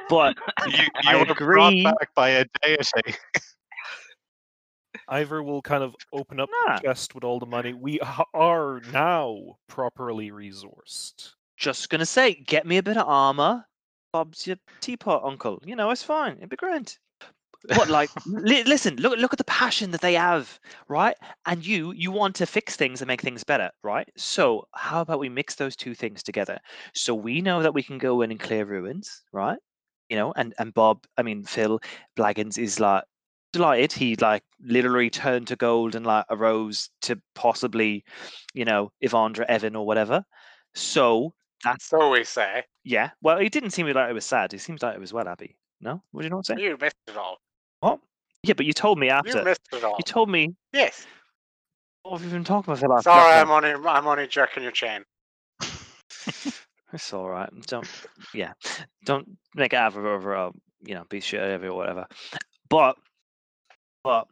[0.09, 3.17] But you, I you were brought back by a deity.
[5.09, 6.77] ivor will kind of open up Nah.
[6.77, 8.01] the chest with all the money we
[8.35, 13.65] are now properly resourced just gonna say, get me a bit of armor.
[14.13, 15.61] Bob's your teapot, uncle.
[15.65, 16.37] You know, it's fine.
[16.37, 16.99] It'd be grand.
[17.75, 21.17] But like, li- listen, look, look at the passion that they have, right?
[21.47, 24.09] And you, you want to fix things and make things better, right?
[24.17, 26.59] So how about we mix those two things together?
[26.95, 29.59] So we know that we can go in and clear ruins, right?
[30.09, 31.81] You know, and and Bob, I mean Phil
[32.17, 33.05] Blaggins is like
[33.53, 33.93] delighted.
[33.93, 38.05] He like literally turned to gold and like arose to possibly,
[38.55, 40.25] you know, Ivandra, Evan, or whatever.
[40.75, 42.65] So that's So we say.
[42.85, 43.11] yeah.
[43.23, 44.53] Well, he didn't seem like it was sad.
[44.53, 45.57] He seems like it was well happy.
[45.81, 46.57] No, would you not say?
[46.57, 47.39] You missed it all.
[47.81, 48.01] What?
[48.43, 49.39] Yeah, but you told me after.
[49.39, 49.97] You missed it all.
[49.99, 50.55] You told me.
[50.73, 51.07] Yes.
[52.03, 53.05] What have you been talking about for the last?
[53.05, 53.35] Sorry.
[53.35, 55.05] I'm only I'm only jerking your chain.
[56.93, 57.51] It's all right.
[57.67, 57.87] Don't.
[58.33, 58.53] Yeah.
[59.05, 60.53] Don't make it over over a
[60.85, 62.07] you know be shit over or whatever.
[62.69, 62.97] But
[64.05, 64.29] but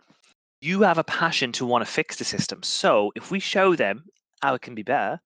[0.61, 2.63] you have a passion to want to fix the system.
[2.63, 4.05] So if we show them
[4.41, 5.21] how it can be better,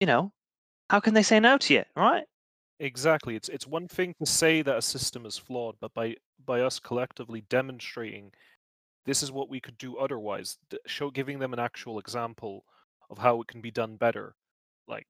[0.00, 0.32] you know,
[0.90, 2.24] how can they say no to you, right?
[2.80, 3.36] Exactly.
[3.36, 6.78] It's it's one thing to say that a system is flawed, but by by us
[6.78, 8.32] collectively demonstrating
[9.04, 12.64] this is what we could do otherwise, show giving them an actual example
[13.10, 14.34] of how it can be done better.
[14.86, 15.06] Like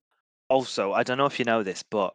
[0.48, 2.14] Also, I don't know if you know this, but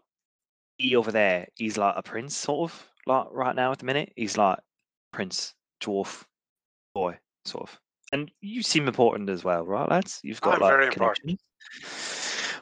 [0.77, 4.12] he over there, he's like a prince, sort of, like right now at the minute.
[4.15, 4.60] He's like
[5.12, 6.23] prince, dwarf,
[6.93, 7.80] boy, sort of.
[8.12, 10.19] And you seem important as well, right, lads?
[10.23, 11.39] You've got I'm like very important.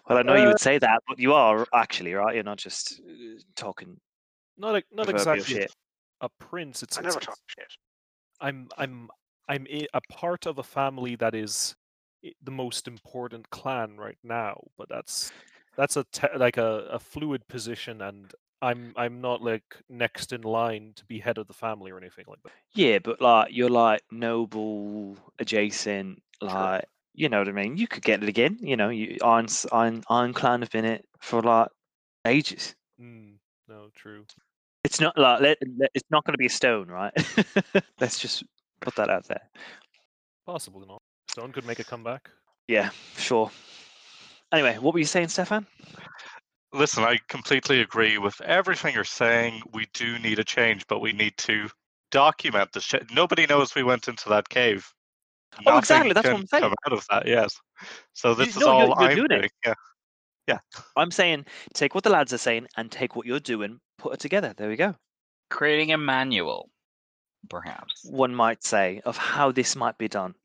[0.10, 2.36] Well, I know you would say that, but you are actually right.
[2.36, 4.00] You're not just uh, talking
[4.58, 5.74] not not exactly shit.
[6.22, 6.84] A prince.
[6.84, 7.72] It's, I it's, never it's- talk shit.
[8.42, 9.10] I'm I'm
[9.48, 11.76] I'm a part of a family that is
[12.44, 15.32] the most important clan right now, but that's
[15.78, 20.42] that's a te- like a, a fluid position, and I'm I'm not like next in
[20.42, 22.52] line to be head of the family or anything like that.
[22.74, 27.78] Yeah, but like you're like noble adjacent, like You know what I mean?
[27.78, 28.58] You could get it again.
[28.60, 31.70] You know, you Iron S- Iron Ironclan have been it for like
[32.26, 32.76] ages.
[33.00, 33.36] Mm,
[33.70, 34.26] no, true.
[34.86, 37.12] It's not like let, let- it's not going to be a stone, right?
[38.00, 38.44] Let's just
[38.82, 39.42] put that out there.
[40.46, 41.02] Possibly not.
[41.32, 42.30] Stone could make a comeback.
[42.68, 43.50] Yeah, sure.
[44.54, 45.66] Anyway, what were you saying, Stefan?
[46.72, 49.64] Listen, I completely agree with everything you're saying.
[49.74, 51.68] We do need a change, but we need to
[52.12, 53.06] document the shit.
[53.12, 54.88] Nobody knows we went into that cave.
[55.66, 56.62] Oh, exactly, that's what I'm saying.
[56.64, 57.56] Come out of that, yes.
[58.14, 59.52] So this is no, all you're- you're I'm doing it.
[59.64, 59.76] doing.
[60.48, 60.60] Yeah.
[60.96, 64.20] I'm saying take what the lads are saying and take what you're doing, put it
[64.20, 64.54] together.
[64.56, 64.96] There we go.
[65.50, 66.70] Creating a manual,
[67.50, 68.06] perhaps.
[68.10, 70.36] One might say of how this might be done.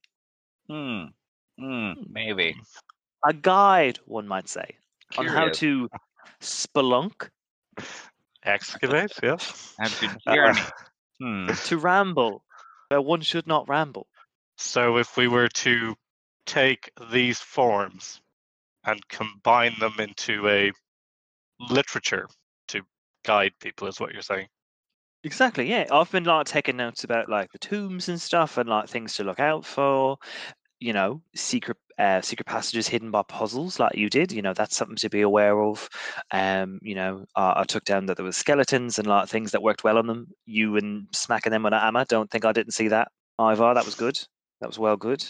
[0.68, 1.04] Hmm.
[1.58, 1.92] Hmm.
[2.08, 2.56] Maybe.
[3.26, 4.76] A guide, one might say,
[5.18, 5.88] on how to
[6.40, 7.28] spelunk,
[8.44, 9.74] Excavate, yes.
[10.00, 10.60] To Uh, journey.
[11.20, 11.46] Hmm.
[11.66, 12.44] to ramble,
[12.88, 14.06] where one should not ramble.
[14.56, 15.94] So if we were to
[16.46, 18.20] take these forms
[18.84, 20.72] and combine them into a
[21.58, 22.26] literature
[23.24, 24.48] guide people, is what you're saying.
[25.22, 25.86] Exactly, yeah.
[25.90, 29.24] I've been like taking notes about like the tombs and stuff and like things to
[29.24, 30.16] look out for.
[30.82, 34.32] You know, secret uh, secret passages hidden by puzzles, like you did.
[34.32, 35.86] You know, that's something to be aware of.
[36.30, 39.62] Um, you know, uh, I took down that there was skeletons and like things that
[39.62, 40.28] worked well on them.
[40.46, 42.06] You and smacking them with an hammer.
[42.06, 43.74] Don't think I didn't see that either.
[43.74, 44.18] That was good.
[44.62, 45.22] That was well good.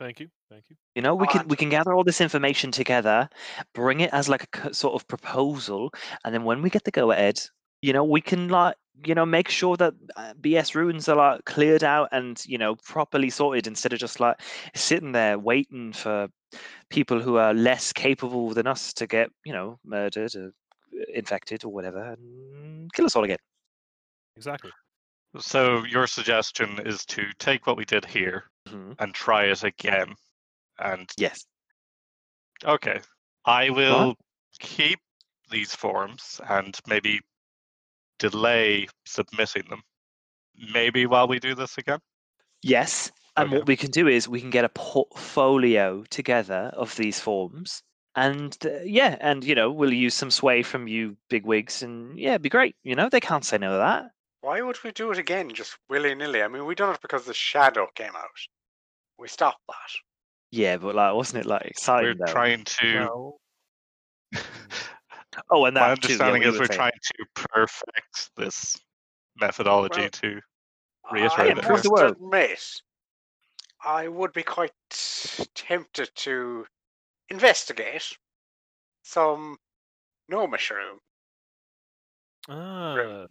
[0.00, 0.28] Thank you.
[0.50, 0.76] Thank you.
[0.94, 3.28] You know, we Oh, can we can gather all this information together,
[3.74, 5.90] bring it as like a sort of proposal,
[6.24, 7.40] and then when we get the go ahead,
[7.82, 11.44] you know, we can like you know make sure that uh, BS ruins are like
[11.44, 14.40] cleared out and you know properly sorted instead of just like
[14.74, 16.28] sitting there waiting for
[16.90, 21.64] people who are less capable than us to get you know murdered or uh, infected
[21.64, 23.38] or whatever and kill us all again.
[24.36, 24.72] Exactly.
[25.38, 28.96] So your suggestion is to take what we did here Mhm.
[28.98, 30.16] and try it again.
[30.78, 31.46] And Yes.
[32.64, 33.00] okay,
[33.44, 34.16] I will
[34.58, 35.00] keep
[35.50, 37.20] these forms and maybe
[38.18, 39.82] delay submitting them.
[40.72, 42.00] Maybe while we do this again.
[42.62, 43.12] Yes.
[43.36, 43.58] And Okay.
[43.58, 47.82] what we can do is we can get a portfolio together of these forms.
[48.14, 52.18] And uh, yeah, and you know, we'll use some sway from you big wigs and
[52.18, 52.74] yeah, it'd be great.
[52.82, 54.10] You know, they can't say no to that.
[54.40, 56.42] Why would we do it again just willy nilly?
[56.42, 58.40] I mean, we done it because the shadow came out.
[59.18, 59.90] We stopped that.
[60.50, 62.32] Yeah, but like wasn't it like exciting We're though?
[62.32, 62.92] trying to.
[62.92, 63.38] No.
[65.50, 66.18] oh, and My that too.
[66.24, 66.76] yeah, understanding is were we're saying.
[66.76, 68.76] trying to perfect this
[69.40, 70.40] methodology Well, to
[71.10, 72.16] I reiterate it, prove must world.
[72.20, 72.82] admit,
[73.84, 74.74] I would be quite
[75.54, 76.66] tempted to
[77.30, 78.18] investigate
[79.02, 79.58] some
[80.28, 81.00] no mushroom.
[82.48, 83.26] Ah.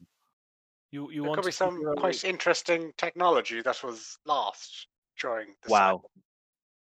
[0.92, 4.88] You you There want could be some quite interesting technology that was lost
[5.20, 5.98] during the Wow.
[5.98, 6.12] cycle.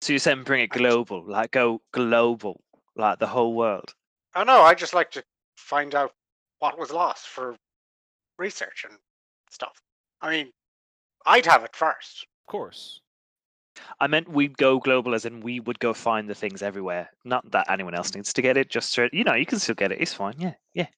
[0.04, 2.60] So you're saying bring it global, like go global,
[2.94, 3.94] like the whole world.
[4.34, 4.60] I know.
[4.60, 5.24] I just like to
[5.56, 6.12] find out
[6.58, 7.56] what was lost for
[8.38, 8.98] research and
[9.50, 9.80] stuff.
[10.20, 10.52] I mean,
[11.24, 12.26] I'd have it first.
[12.46, 13.00] Of course.
[13.98, 17.08] I meant we'd go global as in we would go find the things everywhere.
[17.24, 18.68] Not that anyone else needs to get it.
[18.68, 20.02] Just to, you know, you can still get it.
[20.02, 20.34] It's fine.
[20.36, 20.88] Yeah, yeah.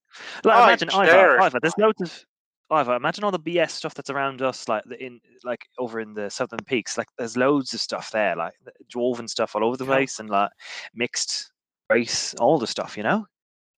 [0.43, 1.59] Like Oh, imagine sure, Ivor, it's Ivor.
[1.63, 1.85] There's fine.
[1.85, 2.27] loads of
[2.71, 2.97] Ivor.
[2.97, 6.29] Imagine all the BS stuff that's around us, like the, in like over in the
[6.31, 6.99] southern peaks.
[6.99, 8.55] Like there's loads of stuff there, like
[8.93, 10.51] dwarven stuff all over the place, and like
[10.95, 11.53] mixed
[11.89, 12.97] race, all the stuff.
[12.97, 13.27] You know.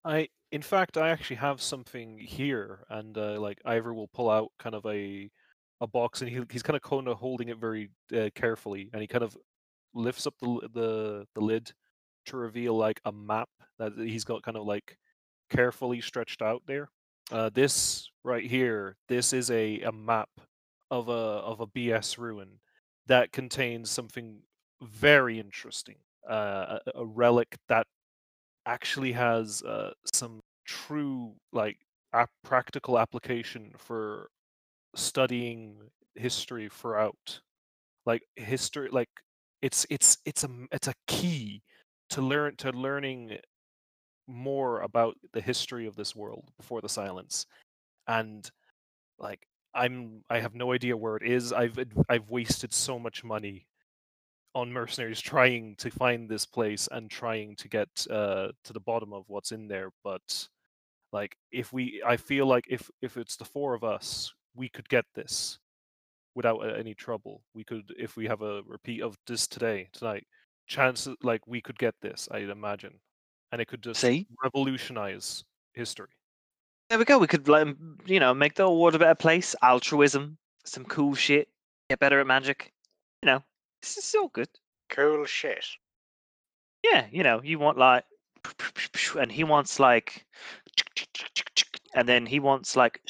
[0.05, 4.53] I in fact I actually have something here, and uh, like Ivor will pull out
[4.59, 5.31] kind of a
[5.81, 9.03] a box, and he, he's kind of kind of holding it very uh, carefully, and
[9.03, 9.37] he kind of
[9.95, 11.71] lifts up the the the lid
[12.27, 13.49] to reveal like a map
[13.79, 14.97] that he's got kind of like
[15.51, 16.91] carefully stretched out there.
[17.31, 20.29] Uh, this right here, this is a, a map
[20.91, 22.61] of a of a BS ruin
[23.07, 24.41] that contains something
[24.83, 25.97] very interesting.
[26.29, 27.87] Uh, a, a relic that
[28.67, 31.79] actually has uh, some true like
[32.45, 34.29] practical application for
[34.95, 35.77] studying
[36.15, 37.41] history throughout
[38.07, 39.09] like history like
[39.63, 41.63] it's it's it's a it's a key
[42.11, 43.39] to learn to learning
[44.27, 47.47] more about the history of this world before the silence
[48.09, 48.51] and
[49.19, 53.67] like i'm i have no idea where it is i've i've wasted so much money
[54.55, 59.13] on mercenaries trying to find this place and trying to get uh, to the bottom
[59.13, 60.49] of what's in there but
[61.13, 64.89] like if we i feel like if if it's the four of us we could
[64.89, 65.59] get this
[66.35, 70.27] without uh, any trouble we could if we have a repeat of this today tonight
[70.67, 73.01] chances like we could get this i'd imagine
[73.53, 74.27] and it could just See?
[74.43, 76.18] revolutionize history
[76.89, 77.19] There we go.
[77.19, 79.55] We could, like, m- you know, make the world a better place.
[79.63, 81.49] Altruism, some cool shit.
[81.91, 82.73] Get better at magic.
[83.23, 83.45] You know,
[83.83, 84.49] this is all good.
[84.89, 85.65] Cool shit.
[86.83, 88.05] Yeah, you know, you want like,
[89.19, 90.25] and he wants like,
[91.95, 93.01] and then he wants like,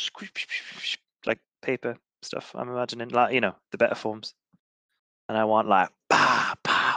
[1.26, 2.52] like paper stuff.
[2.54, 4.34] I'm imagining like you know the better forms,
[5.28, 6.96] and I want like, bah, bah,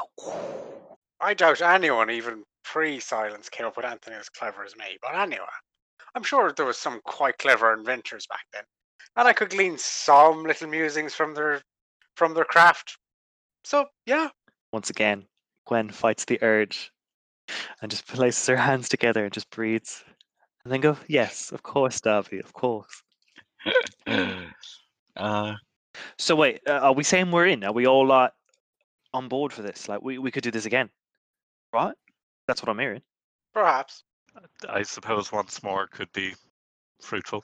[1.20, 4.98] I doubt anyone, even pre-silence, came up with anything as clever as me.
[5.02, 5.46] But anyway,
[6.16, 8.64] I'm sure there was some quite clever inventors back then,
[9.16, 11.62] and I could glean some little musings from their
[12.16, 12.98] from their craft.
[13.64, 14.30] So yeah,
[14.74, 15.26] Once again,
[15.68, 16.92] Gwen fights the urge
[17.82, 20.04] and just places her hands together and just breathes.
[20.64, 23.02] And then go, yes, of course, Darby, of course.
[25.16, 25.54] uh,
[26.18, 27.64] So wait, uh, are we saying we're in?
[27.64, 28.32] Are we all like
[29.14, 29.90] on board for this?
[29.90, 30.90] Like we, we could do this again,
[31.74, 31.96] right?
[32.48, 33.02] That's what I'm hearing.
[33.54, 34.04] perhaps.
[34.70, 36.34] I suppose once more could be
[37.02, 37.44] fruitful.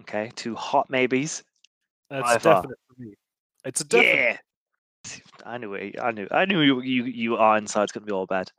[0.00, 1.42] Okay, two hot maybes.
[2.08, 2.52] That's By far.
[2.52, 3.14] Uh, definite for me.
[3.64, 4.14] It's a definite.
[4.14, 4.36] Yeah.
[5.46, 5.96] I knew it.
[6.00, 6.28] I knew.
[6.30, 6.82] I knew you.
[6.82, 8.50] You, you are inside's gonna be all bad.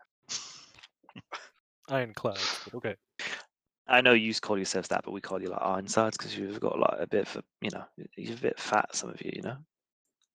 [1.90, 2.96] Ironclads, but okay.
[3.88, 6.80] I know you call yourselves that, but we call you like Ironsides because you've got
[6.80, 7.84] like a bit of, a, you know,
[8.16, 8.96] you're a bit fat.
[8.96, 9.58] Some of you, you know.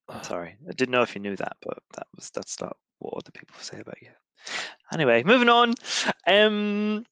[0.08, 3.14] I'm sorry, I didn't know if you knew that, but that was that's not what
[3.14, 4.10] other people say about you.
[4.92, 5.74] Anyway, moving on.
[6.26, 7.04] Um,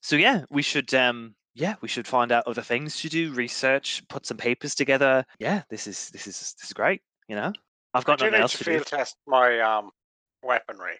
[0.00, 4.02] so yeah, we should um, yeah, we should find out other things to do, research,
[4.08, 5.24] put some papers together.
[5.38, 7.00] Yeah, this is this is this is great.
[7.28, 7.52] You know,
[7.94, 8.70] I've got I nothing else to to do.
[8.72, 9.90] field test my um
[10.42, 10.98] weaponry.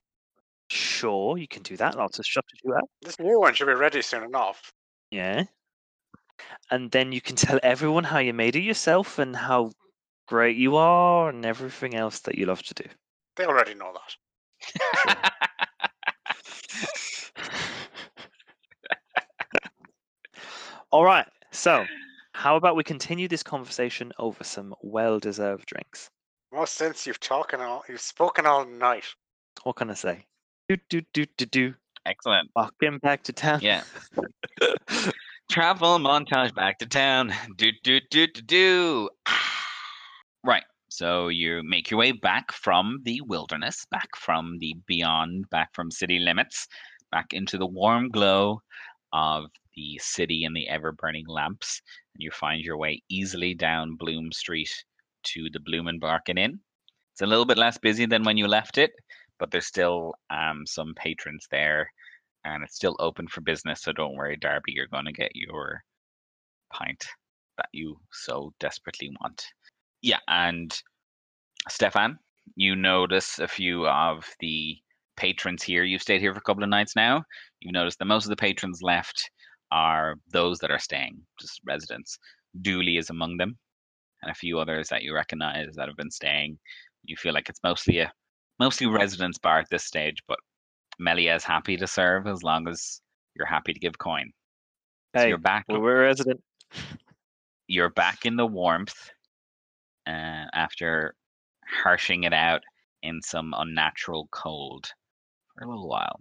[0.70, 1.96] Sure, you can do that.
[1.96, 2.84] Lots of stuff to do that.
[3.02, 4.72] This new one should be ready soon enough.
[5.10, 5.44] Yeah.
[6.70, 9.72] And then you can tell everyone how you made it yourself and how
[10.26, 12.84] great you are and everything else that you love to do.
[13.36, 15.32] They already know that.
[20.92, 21.26] All right.
[21.50, 21.84] So,
[22.32, 26.10] how about we continue this conversation over some well deserved drinks?
[26.52, 29.04] Most since you've talking all you've spoken all night.
[29.64, 30.26] What can I say?
[30.68, 31.74] Do, do, do, do, do.
[32.04, 32.50] excellent.
[32.54, 33.60] Walking back to town.
[33.62, 33.82] Yeah.
[35.50, 37.32] Travel montage back to town.
[37.56, 39.10] Do do do do do.
[40.44, 40.62] Right.
[40.88, 45.90] So you make your way back from the wilderness, back from the beyond, back from
[45.90, 46.68] city limits,
[47.10, 48.60] back into the warm glow
[49.16, 51.80] of the city and the ever burning lamps.
[52.14, 54.70] And you find your way easily down Bloom Street
[55.24, 56.60] to the Bloom and Barkin Inn.
[57.14, 58.92] It's a little bit less busy than when you left it,
[59.38, 61.90] but there's still um, some patrons there
[62.44, 63.82] and it's still open for business.
[63.82, 65.82] So don't worry, Darby, you're going to get your
[66.72, 67.06] pint
[67.56, 69.46] that you so desperately want.
[70.02, 70.78] Yeah, and
[71.68, 72.18] Stefan,
[72.54, 74.76] you notice a few of the
[75.16, 75.84] patrons here.
[75.84, 77.24] You've stayed here for a couple of nights now.
[77.60, 79.30] You've noticed that most of the patrons left
[79.72, 82.18] are those that are staying, just residents.
[82.62, 83.56] Dooley is among them,
[84.22, 86.58] and a few others that you recognize that have been staying.
[87.04, 88.12] You feel like it's mostly a
[88.58, 90.38] mostly residents bar at this stage, but
[90.98, 93.00] Melia is happy to serve as long as
[93.34, 94.30] you're happy to give coin.
[95.14, 95.64] So Hey, you're back.
[95.68, 96.40] well, we're resident.
[97.68, 98.94] You're back in the warmth
[100.06, 101.14] uh, after
[101.82, 102.62] harshing it out
[103.02, 104.86] in some unnatural cold
[105.56, 106.20] for a little while.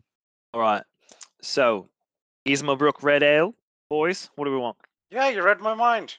[0.53, 0.83] All right.
[1.41, 1.89] So,
[2.47, 3.53] Gizmabrook Red Ale,
[3.89, 4.77] boys, what do we want?
[5.11, 6.15] Yeah, you read my mind.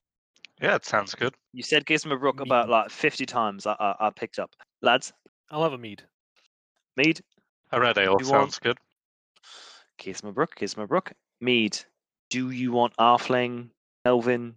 [0.60, 1.34] Yeah, it sounds good.
[1.52, 4.50] You said Gizmabrook about like 50 times I, I, I picked up.
[4.82, 5.12] Lads,
[5.50, 6.02] I'll have a mead.
[6.96, 7.20] Mead,
[7.72, 8.78] A red ale You want- sounds good.
[10.00, 11.12] Gizmabrook, Gizmabrook.
[11.40, 11.78] Mead,
[12.30, 13.68] do you want Arfling,
[14.04, 14.54] Elvin?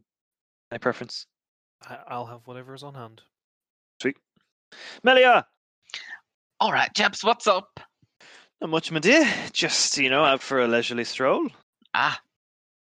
[0.72, 1.26] Any preference?
[1.88, 3.22] I- I'll have whatever is on hand.
[4.02, 4.18] Sweet.
[5.04, 5.46] Melia!
[6.62, 7.80] All right, chaps, what's up?
[8.62, 9.26] Not much, my dear.
[9.54, 11.48] Just, you know, out for a leisurely stroll.
[11.94, 12.20] Ah,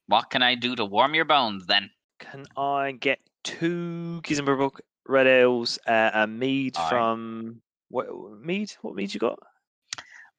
[0.08, 1.92] what can I do to warm your bones then?
[2.20, 6.90] Can I get two Gizmabrook Red Ales, uh, a mead Aye.
[6.90, 7.62] from.
[7.90, 8.08] What
[8.42, 8.72] mead?
[8.82, 9.38] What mead you got?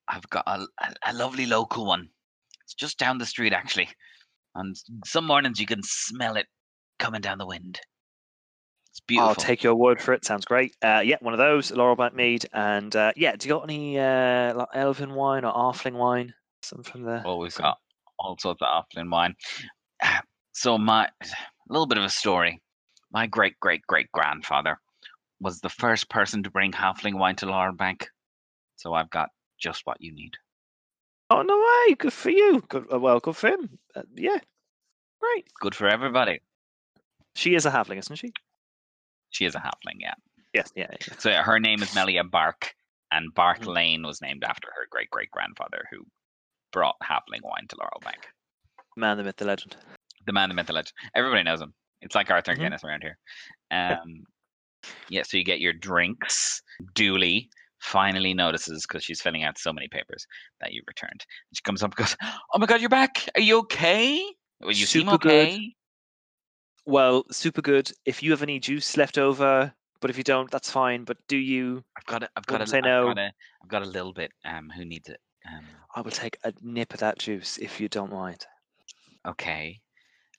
[0.08, 2.08] I've got a, a, a lovely local one.
[2.64, 3.88] It's just down the street, actually.
[4.56, 6.46] And some mornings you can smell it
[6.98, 7.81] coming down the wind.
[9.11, 9.29] Beautiful.
[9.31, 10.25] I'll take your word for it.
[10.25, 10.77] Sounds great.
[10.81, 12.46] Uh, yeah, one of those, Laurel Laurelbank mead.
[12.52, 16.33] And uh, yeah, do you got any uh, like Elven wine or Arfling wine?
[16.63, 17.21] Some from the.
[17.25, 17.79] Well, we've got
[18.21, 19.35] all sorts of Aflin wine.
[20.52, 21.11] So my a
[21.69, 22.61] little bit of a story.
[23.13, 24.79] My great great great grandfather
[25.40, 28.08] was the first person to bring halfling wine to Laurel Bank.
[28.77, 30.35] So I've got just what you need.
[31.31, 31.94] Oh no way!
[31.96, 32.63] Good for you.
[32.69, 32.87] Good.
[32.92, 33.79] Uh, well, good for him.
[33.94, 34.38] Uh, yeah,
[35.21, 35.46] great.
[35.61, 36.40] Good for everybody.
[37.35, 38.33] She is a halfling, isn't she?
[39.31, 40.14] She is a halfling, yeah.
[40.52, 40.70] Yes.
[40.74, 40.87] Yeah.
[40.90, 41.14] yeah.
[41.18, 42.74] So yeah, her name is Melia Bark,
[43.12, 43.74] and Bark Mhm.
[43.74, 46.06] Lane was named after her great great grandfather who
[46.72, 48.28] brought halfling wine to Laurel Bank.
[48.96, 49.76] Man, the myth, the legend.
[50.26, 50.92] the man, the myth, the legend.
[51.14, 51.72] Everybody knows him.
[52.02, 52.58] It's like Arthur Mhm.
[52.58, 53.18] Guinness around here.
[53.70, 54.24] Um,
[55.08, 56.62] yeah, so you get your drinks
[56.94, 60.26] Dooley finally notices because she's filling out so many papers
[60.60, 61.24] that you returned.
[61.54, 62.16] She comes up and goes,
[62.52, 63.28] "Oh my god, you're back!
[63.35, 64.22] Are you okay?
[64.60, 65.72] Well, you seem okay." good.
[66.87, 67.90] Okay." Well, super good.
[68.04, 71.04] If you have any juice left over, but if you don't, that's fine.
[71.04, 71.85] But do you?
[71.96, 73.06] I've got a, I've got a, Wouldn't say I've no.
[73.08, 74.33] got a, I've got a little bit.
[74.44, 75.20] Um, who needs it?
[75.50, 75.64] Um,
[75.96, 78.46] I will take a nip of that juice if you don't mind.
[79.26, 79.81] okay.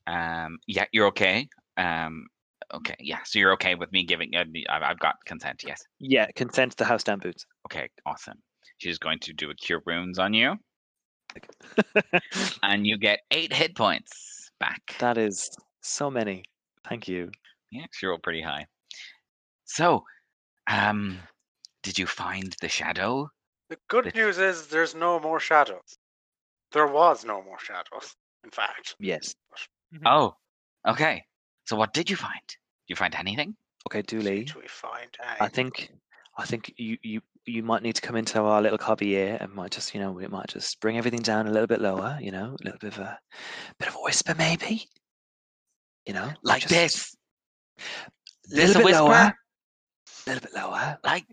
[0.08, 1.48] Um, yeah, you're okay.
[1.78, 2.26] Um,
[2.74, 3.20] okay, yeah.
[3.24, 4.36] So you're okay with me giving?
[4.36, 5.64] Uh, I've, I've got consent.
[5.66, 5.84] Yes.
[6.00, 7.46] Yeah, consent to the house down boots.
[7.68, 8.40] Okay, awesome.
[8.80, 10.56] She's going to do a cure wounds on you,
[12.64, 14.82] and you get eight hit points back.
[15.00, 15.50] that is
[15.82, 16.44] so many.
[16.88, 17.32] Thank you.
[17.72, 18.66] Yeah, she rolled pretty high.
[19.66, 20.04] So,
[20.68, 21.20] um,
[21.84, 23.30] did you find the shadow?
[23.70, 25.98] The good It- news is there's no more shadows.
[26.72, 28.96] There was no more shadows, in fact.
[29.00, 29.36] Yes.
[30.06, 30.36] Oh,
[30.88, 31.24] okay.
[31.66, 32.42] So what did you find?
[32.48, 32.58] Did
[32.88, 33.56] you find anything?
[33.88, 34.46] Okay, Dooley.
[34.46, 35.50] Did we find I any?
[35.50, 35.92] think
[36.38, 39.54] I think you, you you might need to come into our little cubby here and
[39.54, 42.18] might just you know we might just bring everything down a little bit lower.
[42.22, 43.20] You know, a little bit of a
[43.80, 44.88] bit of a whisper maybe.
[46.06, 47.16] You know, Like just this?
[48.52, 49.14] A little a bit lower.
[49.14, 49.34] A
[50.30, 50.98] little bit lower.
[51.04, 51.26] Like,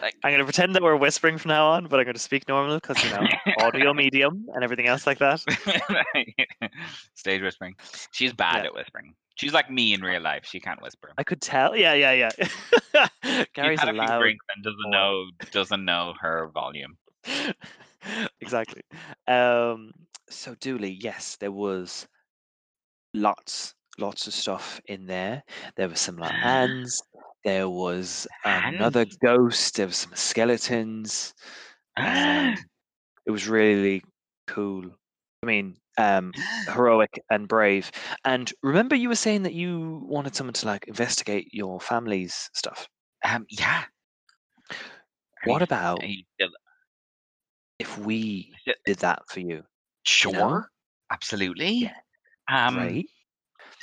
[0.00, 2.20] like, I'm going to pretend that we're whispering from now on, but I'm going to
[2.20, 3.26] speak normal because you know
[3.60, 5.40] audio medium and everything else like that.
[7.14, 7.74] stage whispering.
[8.12, 8.64] She's bad Yeah.
[8.68, 9.14] at whispering.
[9.36, 10.44] She's like me in real life.
[10.44, 11.12] She can't whisper.
[11.18, 11.76] I could tell.
[11.76, 12.30] Yeah, yeah,
[12.92, 13.08] yeah.
[13.54, 14.18] Gary's had a a few loud.
[14.20, 16.96] drinks and doesn't know doesn't know her volume.
[18.40, 18.82] exactly.
[19.26, 19.92] Um,
[20.30, 22.06] so Dooley, yes, there was
[23.14, 25.42] lots, lots of stuff in there.
[25.76, 27.00] There were some like hands.
[27.44, 29.16] There was another Hands?
[29.18, 29.76] ghost.
[29.76, 31.34] There was some skeletons.
[31.96, 32.54] Um,
[33.26, 34.02] it was really
[34.46, 34.84] cool.
[35.42, 36.32] I mean, um,
[36.68, 37.90] heroic and brave.
[38.24, 42.88] And remember, you were saying that you wanted someone to like investigate your family's stuff.
[43.24, 43.84] um, yeah.
[45.44, 46.24] What you- about you
[47.78, 48.74] if we Yeah.
[48.84, 49.64] did that for you?
[50.04, 50.68] Sure,
[51.10, 51.70] absolutely.
[51.70, 51.94] Yeah.
[52.50, 53.06] Um, right?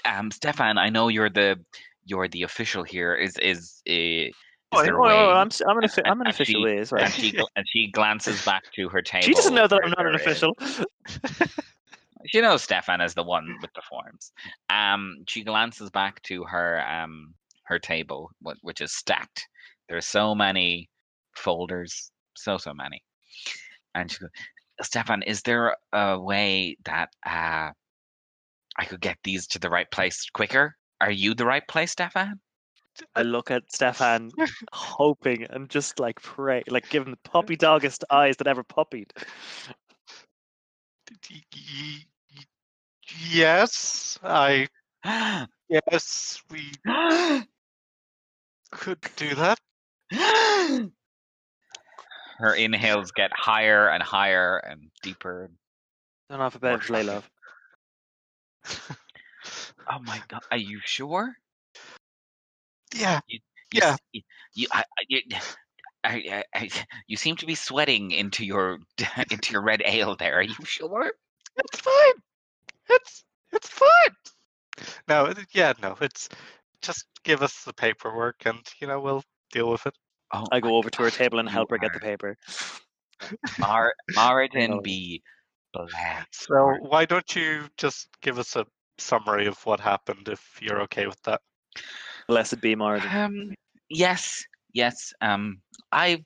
[0.06, 1.60] um, Stefan, I know you're the
[2.06, 3.16] you're the official here.
[3.16, 4.34] Is is uh, is
[4.72, 5.02] there a?
[5.08, 7.12] I'm, I'm an, and- offi- I'm an official she- is and right.
[7.14, 9.26] she and she glances back to her table.
[9.26, 10.56] She doesn't know that I'm not an official.
[12.28, 14.32] She knows Stefan is the one with the forms.
[14.72, 17.36] Um, she glances back to her um
[17.66, 19.48] her table, wh- which is stacked.
[19.90, 20.90] There's so many
[21.38, 23.04] folders, so so many.
[23.94, 24.30] And she goes,
[24.82, 27.70] Stefan, is there a way that uh
[28.78, 30.76] I could get these to the right place quicker?
[31.02, 32.40] Are you the right place, Stefan?
[33.16, 34.32] I look at Stefan,
[34.72, 39.14] hoping and just like pray, like give him the puppy doggest eyes that ever puppied.
[43.30, 44.68] Yes, I
[45.70, 46.72] yes we
[48.72, 49.60] could do that.
[52.38, 55.50] Her inhales get higher and higher and deeper.
[56.30, 57.30] Don't have a bed to lay love.
[59.90, 61.36] Oh my god, are you sure?
[62.94, 63.40] yeah, You,
[63.72, 63.92] Yeah.
[63.92, 65.22] s- y- You, I, I, you,
[66.04, 66.70] I, I, I,
[67.08, 68.80] you seem to be sweating into your
[69.32, 70.16] into your red ale.
[70.16, 71.12] There, are you sure?
[71.58, 72.14] it's fine.
[72.90, 74.16] It's it's fine.
[75.08, 76.30] No, it- yeah, no, it's
[76.82, 79.94] just give us the paperwork and you know we'll deal with it.
[80.34, 82.38] Oh, I go over to her table and you help her get are the paper.
[83.60, 84.82] Mar- Martin Oh.
[84.82, 85.35] be blessed.
[86.32, 88.66] So why don't you just give us a
[88.98, 91.42] summary of what happened if you're okay with that?
[92.28, 93.10] Blessed be Martin.
[93.12, 93.54] Um,
[93.90, 95.14] yes, yes.
[95.22, 95.62] Um,
[95.92, 96.24] I,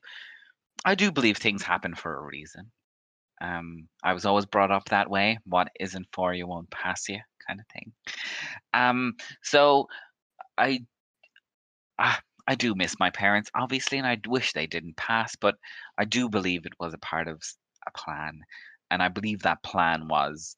[0.85, 2.71] I do believe things happen for a reason.
[3.41, 5.39] Um, I was always brought up that way.
[5.45, 7.91] What isn't for you won't pass you, kind of thing.
[8.73, 9.87] Um, so
[10.57, 10.81] I,
[11.97, 15.35] ah, I do miss my parents, obviously, and I d- wish they didn't pass.
[15.35, 15.55] But
[15.97, 17.41] I do believe it was a part of
[17.87, 18.41] a plan,
[18.91, 20.55] and I believe that plan was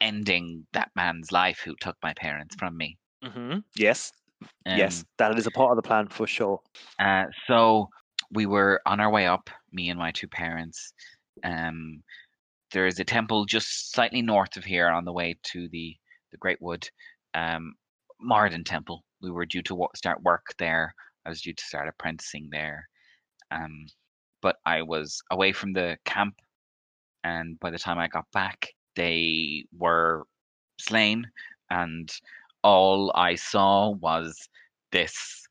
[0.00, 2.98] ending that man's life who took my parents from me.
[3.22, 4.12] hmm Yes,
[4.72, 6.60] yes, Um, that is a part of the plan for sure.
[6.98, 7.88] Uh, so
[8.30, 10.92] we were on our way up, me and my two parents.
[11.44, 12.02] Um,
[12.72, 15.96] there is a temple just slightly north of here on the way to the
[16.32, 16.88] the Great Wood,
[17.34, 17.74] um,
[18.20, 19.04] Marden Temple.
[19.22, 20.94] We were due to wo- start work there.
[21.26, 22.88] I was due to start apprenticing there,
[23.50, 23.86] um,
[24.42, 26.40] but I was away from the camp,
[27.24, 30.24] and by the time I got back, they were
[30.78, 31.30] slain,
[31.70, 32.10] and
[32.62, 34.48] all I saw was
[34.90, 35.46] this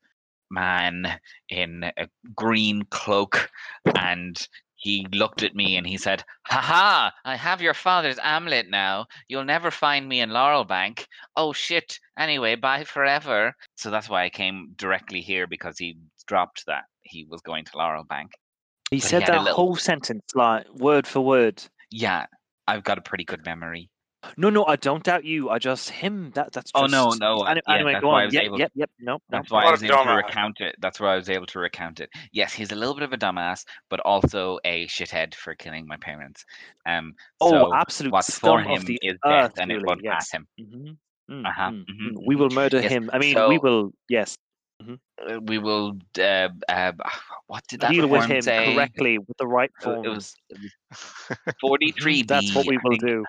[0.50, 1.20] man
[1.50, 3.50] in a green cloak
[3.98, 4.38] and
[4.76, 9.06] he looked at me and he said, Ha ha, I have your father's amulet now.
[9.28, 11.08] You'll never find me in Laurel Bank.
[11.36, 12.00] Oh shit.
[12.18, 13.56] Anyway, bye forever.
[13.76, 17.78] So that's why I came directly here because he dropped that he was going to
[17.78, 18.32] Laurel Bank.
[18.92, 21.64] He he said had a that little- whole sentence, like word for word.
[21.90, 22.26] Yeah,
[22.68, 23.90] I've got a pretty good memory.
[24.38, 25.50] No, no, I don't doubt you.
[25.50, 26.32] I just him.
[26.36, 26.70] That that's.
[26.76, 28.30] Oh, no, no, Any, yeah, anyway, that's go on.
[28.32, 28.90] Yep, able- yep, yep.
[29.00, 29.20] No, no.
[29.30, 30.76] That's why What I was a able to recount it.
[30.80, 32.10] That's why I was able to recount it.
[32.32, 35.98] Yes, he's a little bit of a dumbass, but also a shithead for killing my
[35.98, 36.46] parents.
[36.86, 40.02] Um, Oh, so absolute what's for him of the is earth, death, and it won't
[40.04, 40.14] yes.
[40.14, 40.48] pass him.
[40.60, 40.98] Mhm,
[41.32, 42.24] mm, Uh-huh, mm, mhm, mm.
[42.28, 43.10] We will murder Yes, him.
[43.14, 43.92] I mean, so- we will.
[44.08, 44.38] Yes,
[45.30, 45.98] Uh, We will.
[46.18, 46.92] Uh, uh,
[47.48, 48.74] what did that deal with him say?
[48.74, 50.06] correctly with the right form.
[50.06, 50.36] It was
[51.62, 52.24] forty-three.
[52.24, 53.24] That's what we will do.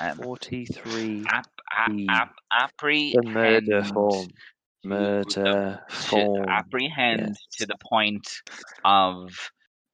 [0.00, 1.24] Um, Forty-three.
[1.28, 4.28] ap, ap, ap, apprehend the murder form.
[4.84, 6.48] Murder to form.
[6.48, 8.26] apprehend to the point
[8.84, 9.30] of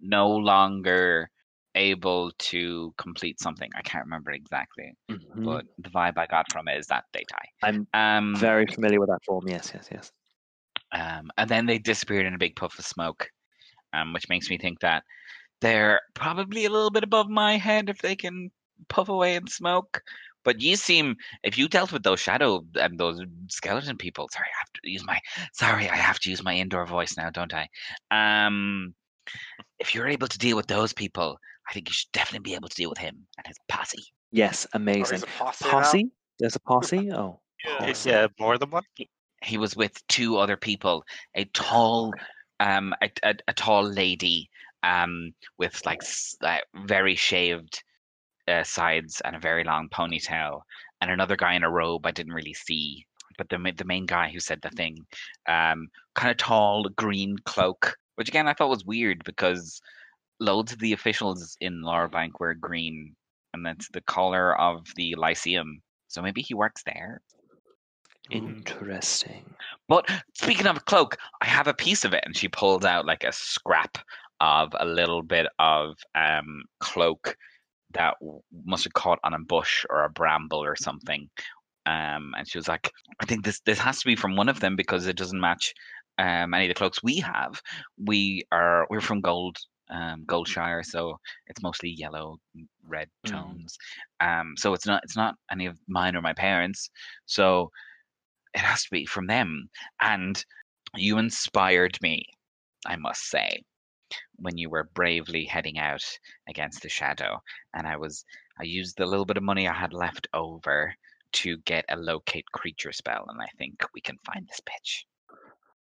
[0.00, 1.28] no longer
[1.74, 3.70] able to complete something.
[3.76, 5.44] I can't remember exactly, Mhm.
[5.44, 7.48] but the vibe I got from it is that they die.
[7.62, 9.48] I'm Um, very familiar with that form.
[9.48, 10.12] Yes, yes, yes.
[10.92, 13.30] um, and then they disappeared in a big puff of smoke,
[13.92, 15.04] um, which makes me think that
[15.60, 18.50] they're probably a little bit above my head if they can
[18.88, 20.02] puff away in smoke.
[20.44, 24.58] But you seem, if you dealt with those shadow and those skeleton people, sorry, I
[24.58, 25.20] have to use my,
[25.52, 27.68] sorry, I have to use my indoor voice now, don't I?
[28.10, 28.94] Um,
[29.78, 32.68] if you're able to deal with those people, I think you should definitely be able
[32.68, 34.04] to deal with him and his posse.
[34.30, 35.16] Yes, amazing.
[35.16, 35.64] he's a posse.
[35.64, 36.10] Posse?
[36.38, 37.12] There's a posse?
[37.12, 37.40] Oh.
[37.64, 38.10] yeah, posse.
[38.10, 38.82] yeah, more than one.
[39.42, 41.04] he was with two other people
[41.34, 42.12] a tall
[42.60, 44.48] um a, a, a tall lady
[44.84, 47.82] um with like s- uh, very shaved
[48.48, 50.60] uh, sides and a very long ponytail
[51.00, 53.04] and another guy in a robe i didn't really see
[53.38, 54.96] but the ma- the main guy who said the thing
[55.48, 59.80] um kind of tall green cloak which again i thought was weird because
[60.42, 61.82] loads of the officials in
[62.12, 63.14] Bank were green
[63.54, 67.22] and that's the color of the lyceum so maybe he works there
[68.30, 69.54] Interesting.
[69.88, 73.04] But speaking of a cloak, I have a piece of it, and she pulled out
[73.04, 73.98] like a scrap
[74.40, 77.36] of a little bit of um cloak
[77.94, 78.14] that
[78.64, 81.28] must have caught on a bush or a bramble or something.
[81.84, 82.90] Um, and she was like,
[83.20, 85.74] "I think this this has to be from one of them because it doesn't match
[86.18, 87.60] um any of the cloaks we have.
[87.98, 89.58] We are we're from Gold
[89.92, 93.30] um Goldshire, so it's mostly yellow, and red Mm.
[93.32, 93.78] tones.
[94.20, 96.90] Um, so it's not it's not any of mine or my parents.
[97.26, 97.70] So."
[98.54, 99.68] it has to be from them.
[100.00, 100.44] And
[100.96, 102.24] you inspired me,
[102.86, 103.62] I must say,
[104.36, 106.04] when you were bravely heading out
[106.48, 107.40] against the shadow.
[107.74, 108.24] And I was,
[108.60, 110.94] I used the little bit of money I had left over
[111.34, 113.24] to get a locate creature spell.
[113.28, 115.04] And I think we can find this bitch.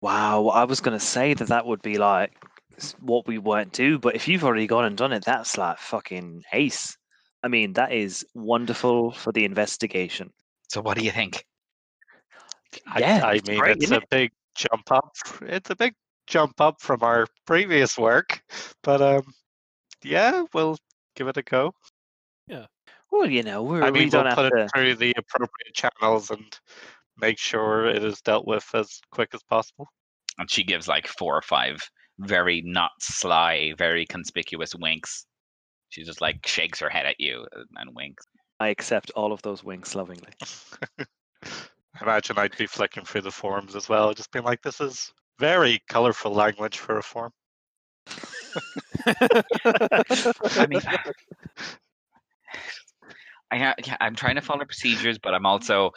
[0.01, 2.52] Wow, I was going to say that that would be like s-
[3.01, 6.43] what we won't do, but if you've already gone and done it, that's like fucking
[6.53, 6.97] ace.
[7.43, 10.31] I mean, that is wonderful for the investigation.
[10.69, 11.45] So what do you think?
[12.87, 15.13] I, Yeah, I it's mean, great, it's isn't a big jump up.
[15.43, 15.95] It's a big
[16.27, 18.43] jump up from our previous work,
[18.83, 19.23] but um,
[20.03, 20.79] yeah, we'll
[21.17, 21.75] give it a go.
[22.47, 22.67] Yeah.
[23.11, 24.65] Well, you know, we're, I we mean, don't we'll have put to.
[24.65, 26.59] it through the appropriate channels and
[27.19, 29.89] make sure it is dealt with as quick as possible.
[30.39, 31.79] And she gives like four or five
[32.23, 35.27] very not sly, very conspicuous winks.
[35.91, 38.25] She just like shakes her head at you and- and winks.
[38.61, 40.33] I accept all of those winks lovingly.
[40.95, 41.05] I
[42.03, 45.83] imagine I'd be flicking through the forums as well, just being like, "This is very
[45.89, 47.33] colorful language for a form."
[49.17, 50.81] I mean,
[53.51, 55.91] I, ha- yeah, I'm trying to follow procedures, but I'm also,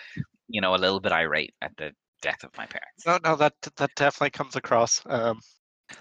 [0.47, 3.05] you know, a little bit irate at the death of my parents.
[3.05, 5.01] No, no, that that definitely comes across.
[5.05, 5.39] Um,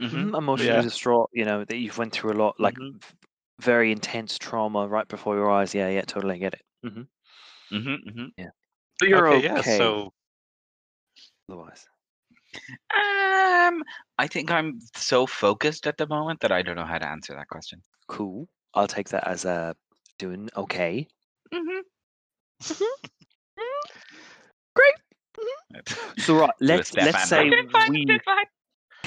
[0.00, 0.10] Mhm.
[0.10, 0.82] Mhm, Emotionally Yeah.
[0.82, 3.00] distraught, you know, that you've went through a lot, like Mhm.
[3.60, 5.74] very intense trauma right before your eyes.
[5.74, 6.62] Yeah, yeah, totally get it.
[6.82, 7.02] hmm
[7.72, 8.30] Mhm, mhm.
[9.00, 10.12] But you're okay, yeah, so
[11.48, 11.88] otherwise.
[12.94, 13.82] Um,
[14.18, 17.34] I think I'm so focused at the moment that I don't know how to answer
[17.34, 17.82] that question.
[18.08, 18.48] Cool.
[18.74, 19.74] I'll take that as a
[20.18, 21.08] doing okay.
[21.52, 21.80] Mm-hmm.
[26.18, 27.50] So right, let's let's say
[27.88, 28.20] we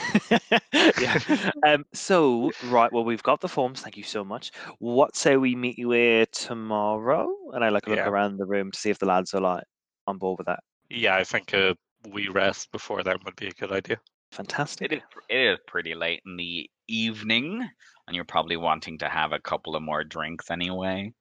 [1.00, 1.18] yeah.
[1.66, 3.82] Um, so right, well we've got the forms.
[3.82, 4.52] Thank you so much.
[4.80, 7.34] What say we meet you here tomorrow?
[7.54, 8.08] And I like look Yeah.
[8.08, 9.64] around the room to see if the lads are like
[10.08, 10.60] on board with that.
[10.90, 11.76] yeah, I think a
[12.10, 14.00] wee rest before then would be a good idea.
[14.32, 14.92] Fantastic.
[14.92, 17.68] It is, it is pretty late in the evening,
[18.08, 21.12] and you're probably wanting to have a couple of more drinks anyway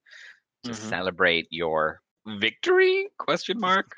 [0.65, 0.75] to Mhm.
[0.75, 3.09] celebrate your victory?
[3.19, 3.97] Question mark.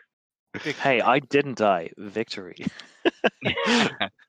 [0.83, 1.91] Hey, I didn't die.
[1.99, 2.57] Victory.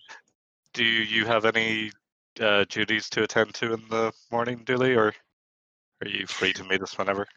[0.80, 1.92] Do you have any
[2.40, 5.14] uh, duties to attend to in the morning, Dooley, or
[6.02, 7.28] are you free to meet us whenever?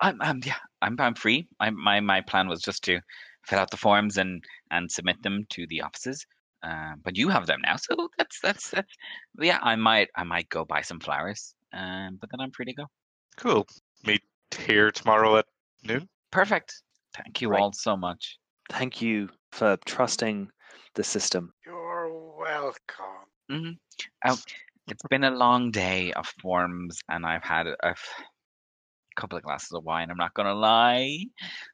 [0.00, 1.48] I'm, I'm yeah, I'm I'm free.
[1.58, 3.00] I, my my plan was just to
[3.44, 6.24] fill out the forms and and submit them to the offices.
[6.62, 8.94] Um, but you have them now, so that's that's that's
[9.40, 9.58] yeah.
[9.60, 12.84] I might I might go buy some flowers, um, but then I'm free to go.
[13.36, 13.66] Cool.
[14.06, 14.22] Meet
[14.56, 15.46] here tomorrow at
[15.82, 16.08] noon.
[16.30, 16.82] Perfect.
[17.16, 17.62] Thank you Right.
[17.62, 18.38] all so much.
[18.70, 20.48] Thank you for trusting
[20.94, 21.52] the system.
[21.66, 21.79] You're
[22.40, 23.26] welcome.
[23.48, 23.70] hmm
[24.26, 24.36] Oh,
[24.88, 27.94] it's been a long day of forms, and I've had a,
[29.16, 30.10] couple of glasses of wine.
[30.10, 31.18] I'm not gonna lie,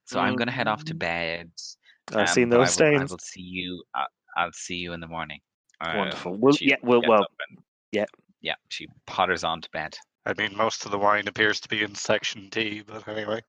[0.04, 0.98] so I'm gonna head off to Mm.
[0.98, 1.50] bed.
[2.12, 3.84] I've um, seen but I those will- I will see you.
[3.94, 4.04] Uh,
[4.36, 5.40] I'll see you in the morning.
[5.80, 6.34] Wonderful.
[6.34, 7.58] Um, Well, yeah, well- well, and-
[7.92, 8.06] yeah.
[8.40, 8.54] yeah.
[8.68, 9.96] She potters on to bed.
[10.24, 13.42] I mean, most of the wine appears to be in section D, but anyway.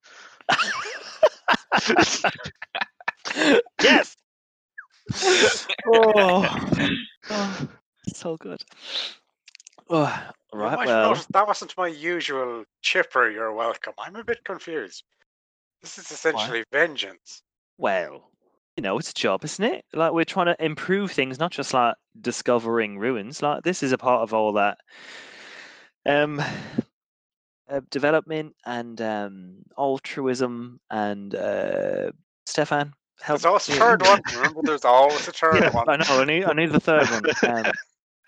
[3.82, 4.15] yes.
[5.88, 6.89] Oh,
[7.30, 7.68] oh,
[8.14, 8.62] so good.
[9.89, 10.78] Oh, right.
[10.86, 13.30] Well, notice that wasn't my usual chipper.
[13.30, 13.93] You're welcome.
[13.97, 15.03] I'm a bit confused.
[15.82, 17.43] This is essentially vengeance.
[17.78, 18.32] well,
[18.76, 19.86] you know, it's a job, isn't it?
[19.93, 23.41] Like we're trying to improve things, not just like discovering ruins.
[23.41, 24.78] Like this is a part of all that
[26.05, 26.41] um
[27.70, 32.12] uh, development and um altruism and uh
[32.45, 33.41] Stefan help.
[33.41, 34.22] There's always a third one.
[34.36, 35.89] Remember, there's always a third Yeah, one.
[35.89, 36.05] I know.
[36.22, 37.24] I need, I need the third one.
[37.68, 37.72] Um,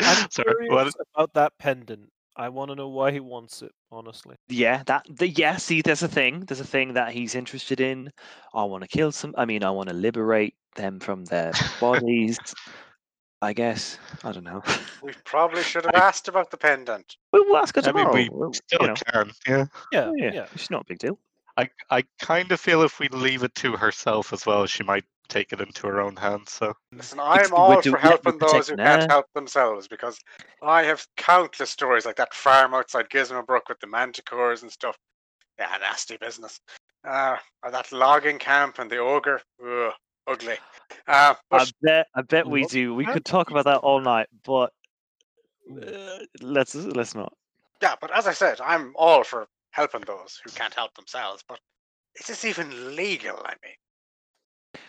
[0.01, 1.07] I'm Sorry, curious what?
[1.15, 2.09] about that pendant.
[2.37, 3.71] I want to know why he wants it.
[3.91, 5.57] Honestly, Yeah, that the yeah.
[5.57, 6.41] See, there's a thing.
[6.45, 8.09] There's a thing that he's interested in.
[8.53, 9.33] I want to kill some.
[9.37, 12.39] I mean, I want to liberate them from their bodies.
[13.41, 13.97] I guess.
[14.23, 14.61] I don't know.
[15.01, 17.15] We probably should have asked about the pendant.
[17.33, 18.13] We'll, we'll ask her I mean, tomorrow.
[18.13, 19.65] we We'll- Still you know, can, yeah.
[19.91, 20.45] yeah, yeah, yeah.
[20.53, 21.17] it's not a big deal.
[21.59, 25.03] I, I kind of feel if we leave it to herself as well, she might
[25.27, 26.53] take it into her own hands.
[26.53, 30.17] So Listen, I'm all for helping those who protecting can't help themselves because
[30.63, 34.97] I have countless stories like that farm outside Gizmo with the manticores and stuff.
[35.59, 36.61] Yeah, nasty business.
[37.03, 39.41] Uh, or that logging camp and the ogre.
[39.61, 39.91] Ugh,
[40.27, 40.55] ugly.
[41.07, 42.07] Uh, I bet.
[42.15, 42.95] I bet we do.
[42.95, 44.71] We could talk about that all night, but
[45.71, 47.33] uh, let's let's not.
[47.81, 49.47] yeah, but as I said, I'm all for
[49.79, 51.43] helping those who can't help themselves.
[51.47, 51.59] But
[52.19, 53.37] is this even legal?
[53.45, 54.81] I mean,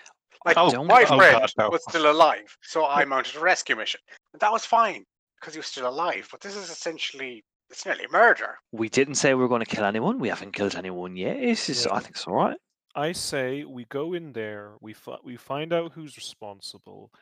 [0.45, 1.69] like Oh, don't my oh, friend God, no.
[1.71, 4.01] was still alive, so I mounted a rescue mission.
[4.33, 5.05] And that was fine
[5.39, 6.29] because he was still alive.
[6.31, 8.57] But this is essentially it's nearly murder.
[8.73, 10.19] We didn't say we were going to kill anyone.
[10.19, 11.37] We haven't killed anyone yet.
[11.37, 11.95] It's just, Yeah.
[11.95, 12.57] I think it's all right.
[12.97, 14.73] I say we go in there.
[14.81, 17.13] We fi- we find out who's responsible,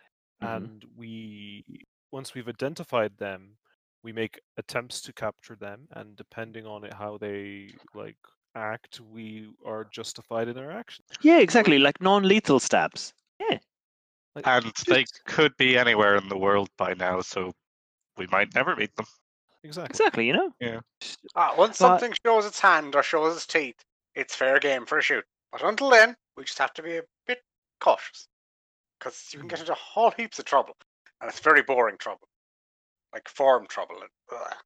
[0.42, 0.56] Mhm.
[0.56, 1.64] and we
[2.10, 3.58] once we've identified them,
[4.02, 5.88] we make attempts to capture them.
[5.92, 8.16] And depending on it, how they like
[8.54, 11.08] act, we are justified in our actions.
[11.22, 11.78] Yeah, exactly.
[11.78, 13.12] Like non-lethal stabs.
[13.40, 13.58] Yeah.
[14.34, 17.52] Like, and they could be anywhere in the world by now, so
[18.16, 19.06] we might never meet them.
[19.64, 19.90] exactly.
[19.90, 20.26] Exactly.
[20.26, 20.50] You know.
[20.60, 20.80] yeah
[21.34, 23.76] Ah, once But- something shows its hand or shows its teeth,
[24.14, 25.24] it's fair game for a shoot.
[25.50, 27.42] But until then, we just have to be a bit
[27.80, 28.28] cautious
[28.98, 30.76] because you can get into whole heaps of trouble,
[31.20, 32.27] and it's very boring trouble,
[33.12, 33.96] like form trouble.
[34.00, 34.56] And, ugh.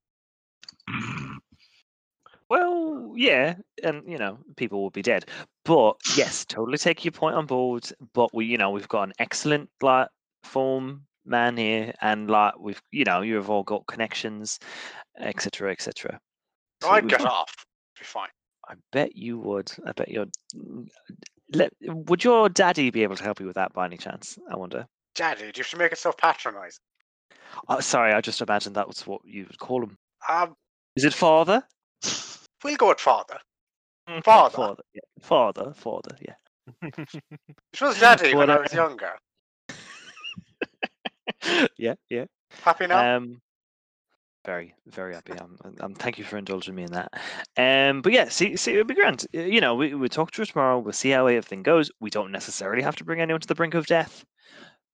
[2.49, 5.25] Well, yeah, and you know, people will be dead.
[5.65, 7.91] But yes, totally take your point on board.
[8.13, 10.09] But we, you know, we've got an excellent like
[10.43, 14.59] form man here, and like we've, you know, you've all got connections,
[15.19, 16.21] etc., etc.
[16.83, 17.55] So I'd get off.
[17.99, 18.29] Be fine.
[18.69, 19.73] I bet you would.
[19.87, 20.31] I bet you'd.
[20.55, 20.89] mm,
[21.55, 24.39] Let, would your daddy be able to help you with that by any chance?
[24.51, 24.87] I wonder.
[25.15, 26.81] Daddy, do you have to make it so patronising?
[27.69, 29.97] Oh, sorry, I just imagined that was what you would call him.
[30.29, 30.55] Um,
[30.97, 31.63] Is it father?
[32.65, 33.39] we'll go with father.
[34.25, 34.57] Father.
[34.57, 34.83] Father.
[34.95, 35.01] Yeah.
[35.21, 35.73] Father.
[35.75, 36.17] Father.
[36.21, 36.35] Yeah.
[36.83, 39.13] It was daddy when I was younger.
[41.79, 41.95] yeah.
[42.11, 42.25] Yeah.
[42.63, 43.17] Happy now?
[43.17, 43.41] Um,
[44.45, 45.35] very, very happy.
[45.35, 45.95] I'm, I'm.
[45.95, 47.13] Thank you for indulging me in that.
[47.57, 49.25] Um, but yeah, see, see, it'll be grand.
[49.35, 50.81] Uh, You know, we we talk to her tomorrow.
[50.81, 51.91] We'll see how everything goes.
[52.01, 54.25] We don't necessarily have to bring anyone to the brink of death,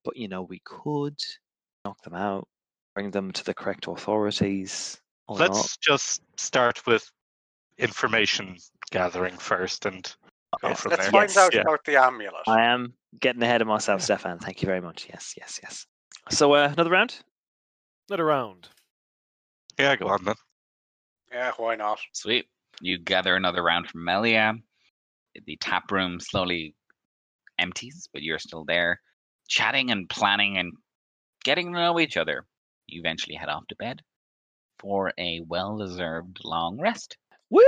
[0.04, 1.18] but you know, we could
[1.88, 2.46] knock them out,
[2.94, 5.00] bring them to the correct authorities.
[5.26, 5.76] Or Let's not.
[5.80, 7.10] just start with
[7.78, 8.56] information
[8.90, 10.04] gathering first and
[10.62, 11.10] go Yeah, from Let's there.
[11.12, 11.60] find Yes, out yeah.
[11.62, 12.42] about the amulet.
[12.46, 14.38] I am getting ahead of myself, Stefan.
[14.38, 15.06] Thank you very much.
[15.08, 15.86] Yes, yes, yes.
[16.30, 17.16] So uh, another round.
[18.10, 18.68] Not around.
[19.78, 20.34] Yeah, go on then.
[21.32, 22.00] Yeah, why not?
[22.12, 22.46] Sweet.
[22.80, 24.54] You gather another round from Melia.
[25.46, 26.74] The tap room slowly
[27.58, 29.00] empties, but you're still there,
[29.46, 30.72] chatting and planning and
[31.48, 32.44] getting to know each other.
[32.86, 34.02] You eventually head off to bed
[34.78, 37.16] for a well-deserved long rest.
[37.50, 37.62] Woo!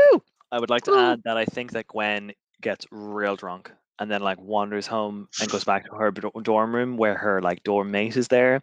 [0.53, 0.99] I would like to Woo.
[0.99, 5.51] add that I think that Gwen gets real drunk and then like wanders home and
[5.51, 8.61] goes back to her do- dorm room where her like dorm mate is there.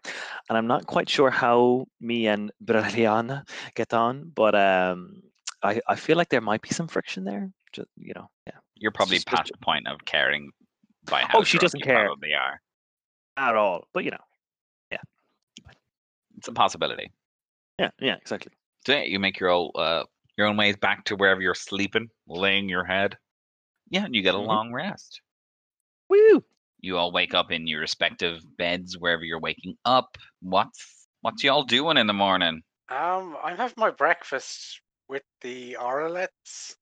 [0.49, 3.43] And I'm not quite sure how me and Brilliana
[3.75, 5.21] get on, but um,
[5.63, 7.49] I I feel like there might be some friction there.
[7.73, 10.51] Just you know, yeah, You're probably Just- just- past the point of caring
[11.05, 12.05] by how Oh, she doesn't you care.
[12.05, 12.61] Probably are.
[13.37, 13.87] at all.
[13.93, 14.36] But you know, yeah.
[16.37, 17.11] It's a possibility.
[17.79, 18.51] Yeah, yeah, exactly.
[18.85, 20.05] So yeah, you make your own uh,
[20.37, 23.17] your own ways back to wherever you're sleeping, laying your head.
[23.89, 24.41] Yeah, and you get a Mhm.
[24.41, 25.21] long rest.
[26.09, 26.45] Woo!
[26.79, 30.17] You all wake up in your respective beds wherever you're waking up.
[30.41, 32.63] What's what's y'all doing in the morning?
[32.89, 36.75] Um, I'm having my breakfast with the Orlets,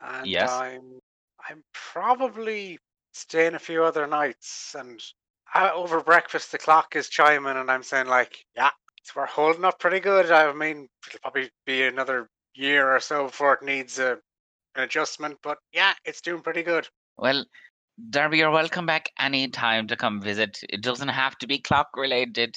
[0.00, 0.42] and Yes.
[0.42, 1.00] I'm
[1.48, 2.78] I'm probably
[3.14, 4.74] staying a few other nights.
[4.74, 5.00] And
[5.54, 8.70] uh, over breakfast, the clock is chiming, and I'm saying like, yeah,
[9.02, 10.30] so we're holding up pretty good.
[10.30, 14.18] I mean, it'll probably be another year or so before it needs a
[14.74, 16.88] an adjustment, but yeah, it's doing pretty good.
[17.18, 17.44] Well,
[18.08, 20.58] Darby, you're welcome back any time to come visit.
[20.70, 22.56] It doesn't have to be clock related.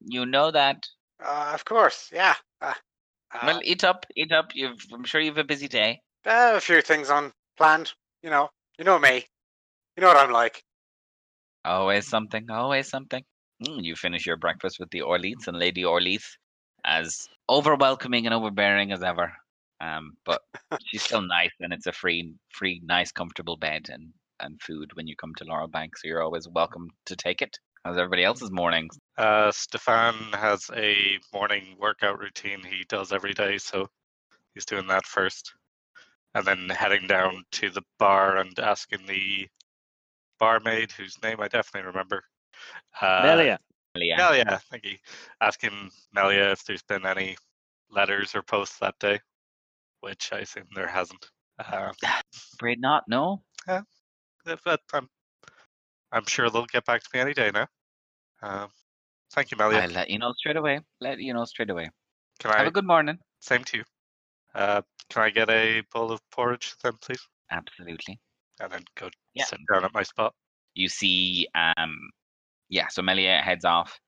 [0.00, 0.86] You know that.
[1.22, 2.34] Uh, of course, yeah.
[2.62, 2.72] Uh,
[3.34, 4.52] uh, Well, eat up, eat up.
[4.54, 6.00] You've, I'm sure you've a busy day.
[6.26, 7.92] uh, a few things on planned.
[8.22, 9.26] You know, you know me.
[9.96, 10.62] You know what I'm like.
[11.64, 13.22] Always something, always something.
[13.64, 16.26] Mm, you finish your breakfast with the Orleats and Lady Orleath
[16.84, 19.32] as over welcoming and overbearing as ever.
[19.80, 20.40] Um, but
[20.86, 24.08] she's still nice, and it's a free, free, nice, comfortable bed and,
[24.40, 25.96] and food when you come to Laurel Bank.
[25.96, 27.56] So you're always welcome to take it.
[27.84, 28.88] How's everybody else's morning?
[29.18, 33.88] Uh, Stefan has a morning workout routine he does every day, so
[34.54, 35.52] he's doing that first.
[36.34, 39.48] And then heading down to the bar and asking the
[40.42, 42.24] barmaid, whose name I definitely remember.
[43.00, 43.58] Uh, Melia.
[43.94, 44.16] Yeah.
[44.16, 44.96] Melia, thank you.
[45.40, 47.36] Asking Melia if there's been any
[47.92, 49.20] letters or posts that day,
[50.00, 51.24] which I assume there hasn't.
[51.60, 51.92] Uh,
[52.54, 53.04] Afraid not.
[53.06, 53.40] No.
[53.68, 55.08] but I'm,
[56.10, 57.68] I'm sure they'll get back to me any day now.
[58.42, 58.68] Um,
[59.32, 59.78] thank you, Melia.
[59.78, 60.80] I'll let you know straight away.
[61.00, 61.88] Let you know straight away.
[62.40, 62.70] Can I Have I?
[62.70, 63.16] a good morning.
[63.38, 63.84] Same to you.
[64.56, 67.24] Uh, can I get a bowl of porridge then, please?
[67.52, 68.18] Absolutely.
[68.60, 69.44] And then go Yeah.
[69.44, 70.34] sit down at my spot.
[70.74, 71.96] you see um
[72.68, 73.98] yeah so melia heads off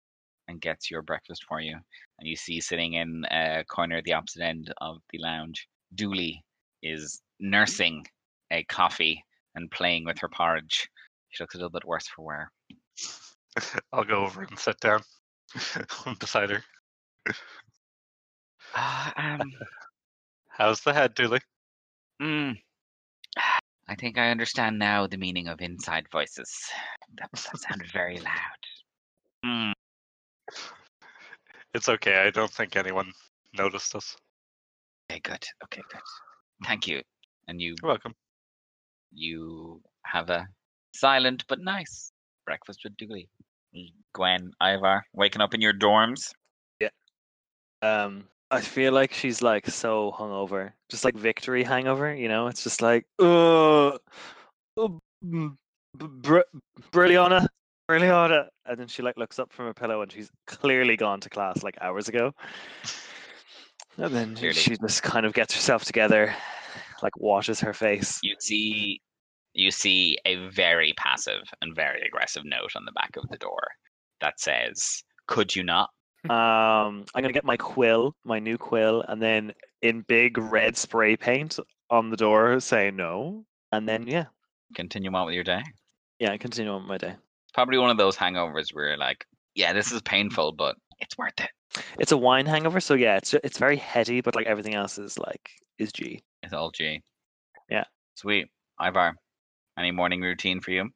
[0.49, 1.77] and gets your breakfast for you
[2.19, 6.43] and you see sitting in a corner at the opposite end of the lounge dooley
[6.83, 8.05] is nursing
[8.51, 9.23] a coffee
[9.55, 10.89] and playing with her porridge
[11.31, 12.53] she looks a little bit worse for wear
[13.93, 15.01] I'll go over and sit down
[16.19, 16.63] beside her.
[18.75, 19.53] Ah, um,
[20.49, 21.41] How's the head, Dooley?
[22.21, 22.57] mm,
[23.89, 26.51] i think i understand now the meaning of inside voices
[27.17, 28.61] that, that sounded very loud
[29.45, 29.73] mm,
[31.75, 32.19] It's okay.
[32.27, 33.13] I don't think anyone
[33.57, 34.17] noticed us.
[35.11, 36.01] okay good okay good
[36.65, 37.03] thank you
[37.49, 38.15] and you You're welcome.
[39.13, 40.47] you have a
[40.95, 42.13] silent but nice
[42.47, 43.29] breakfast with Dooley.
[44.13, 46.31] Gwen, Ivar, waking up in your dorms.
[46.79, 46.91] Yeah.
[47.83, 52.15] Um, I feel like she's like so hungover, just like victory hangover.
[52.15, 53.99] You know, it's just like, uh,
[54.77, 55.51] oh, b-
[55.97, 56.41] Br-
[56.93, 57.47] Brilliana,
[57.89, 61.31] Brilliana, and then she like looks up from her pillow and she's clearly gone to
[61.31, 62.33] class like hours ago.
[63.97, 64.55] And then Clearly.
[64.55, 66.35] she just kind of gets herself together,
[67.03, 68.19] like washes her face.
[68.23, 69.01] You see
[69.55, 73.63] you see a very passive and very aggressive note on the back of the door
[74.21, 75.91] that says, Could you not?
[76.31, 79.53] Um, I'm gonna get my quill, my new quill, and then
[79.83, 81.59] in big red spray paint
[81.91, 84.27] on the door say no, and then yeah,
[84.75, 85.63] Continue on with your day.
[86.19, 87.15] yeah, continue on with my day.
[87.53, 91.39] Probably one of those hangovers where you're like, Yeah, this is painful, but it's worth
[91.39, 91.51] it.
[91.99, 95.19] It's a wine hangover, so yeah, it's it's very heady, but like everything else is
[95.19, 96.23] like is G.
[96.43, 97.03] It's all G.
[97.69, 97.85] Yeah.
[98.15, 98.47] Sweet.
[98.81, 99.15] Ivar,
[99.79, 100.89] any morning routine for you?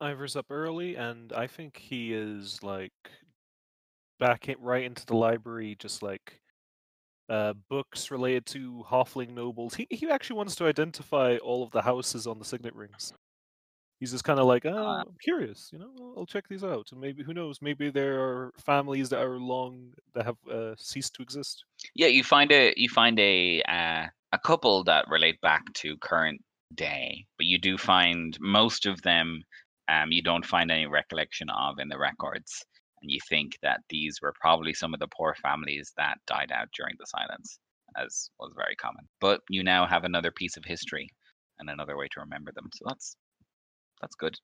[0.00, 2.92] Ivor's up early, and I think he is like
[4.18, 6.40] back in, right into the library, just like
[7.28, 9.74] uh, books related to Halfling nobles.
[9.74, 13.12] He he actually wants to identify all of the houses on the signet rings.
[14.00, 15.00] He's just kind of like, oh, Ah.
[15.00, 18.20] I'm curious, you know, I'll, I'll check these out, and maybe who knows, maybe there
[18.22, 21.64] are families that are long that have uh, ceased to exist.
[21.94, 26.42] Yeah, you find a you find a uh, a couple that relate back to current
[26.74, 29.42] day, but you do find most of them
[29.88, 32.64] um, you don't find any recollection of in the records,
[33.06, 36.66] and you think that these were probably some of the poor families that died out
[36.76, 37.60] during the silence,
[37.96, 39.06] as was very common.
[39.20, 41.08] But you now have another piece of history
[41.60, 43.16] and another way to remember them, so that's
[44.00, 44.36] that's good.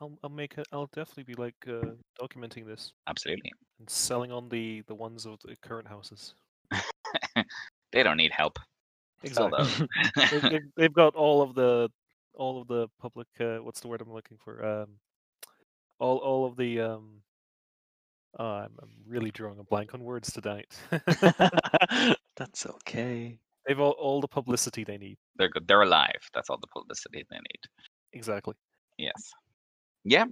[0.00, 0.66] I'll I'll make it.
[0.72, 5.38] I'll definitely be like uh, documenting this Absolutely, and selling on the the ones of
[5.44, 6.32] the current houses.
[7.92, 8.58] they don't need help.
[9.22, 9.86] Exactly.
[10.30, 11.90] they've, they've, they've got all of the
[12.32, 14.88] all of the public uh, what's the word I'm looking for um
[16.00, 17.22] all all of the um
[18.38, 20.66] oh, I'm, I'm really drawing a blank on words tonight
[22.36, 23.38] That's okay.
[23.66, 25.66] they've all, all the publicity they need They're good.
[25.66, 26.28] They're alive.
[26.34, 27.60] That's all the publicity they need.
[28.12, 28.54] exactly
[28.98, 29.32] Yes.
[30.04, 30.26] Yeah.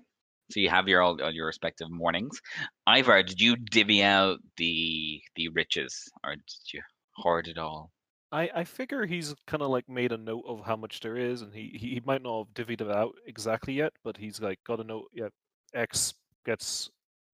[0.51, 2.41] So you have your all, all your respective mornings.
[2.87, 6.83] Ivar, did you divvy out the the riches, or did you
[7.17, 7.91] hoard it all?
[8.33, 11.43] I, I figure he's kind of like made a note of how much there is,
[11.43, 14.59] and he, he, he might not have divvied it out exactly yet, but he's like
[14.67, 15.11] got a note.
[15.13, 15.29] Yeah,
[15.75, 16.91] X gets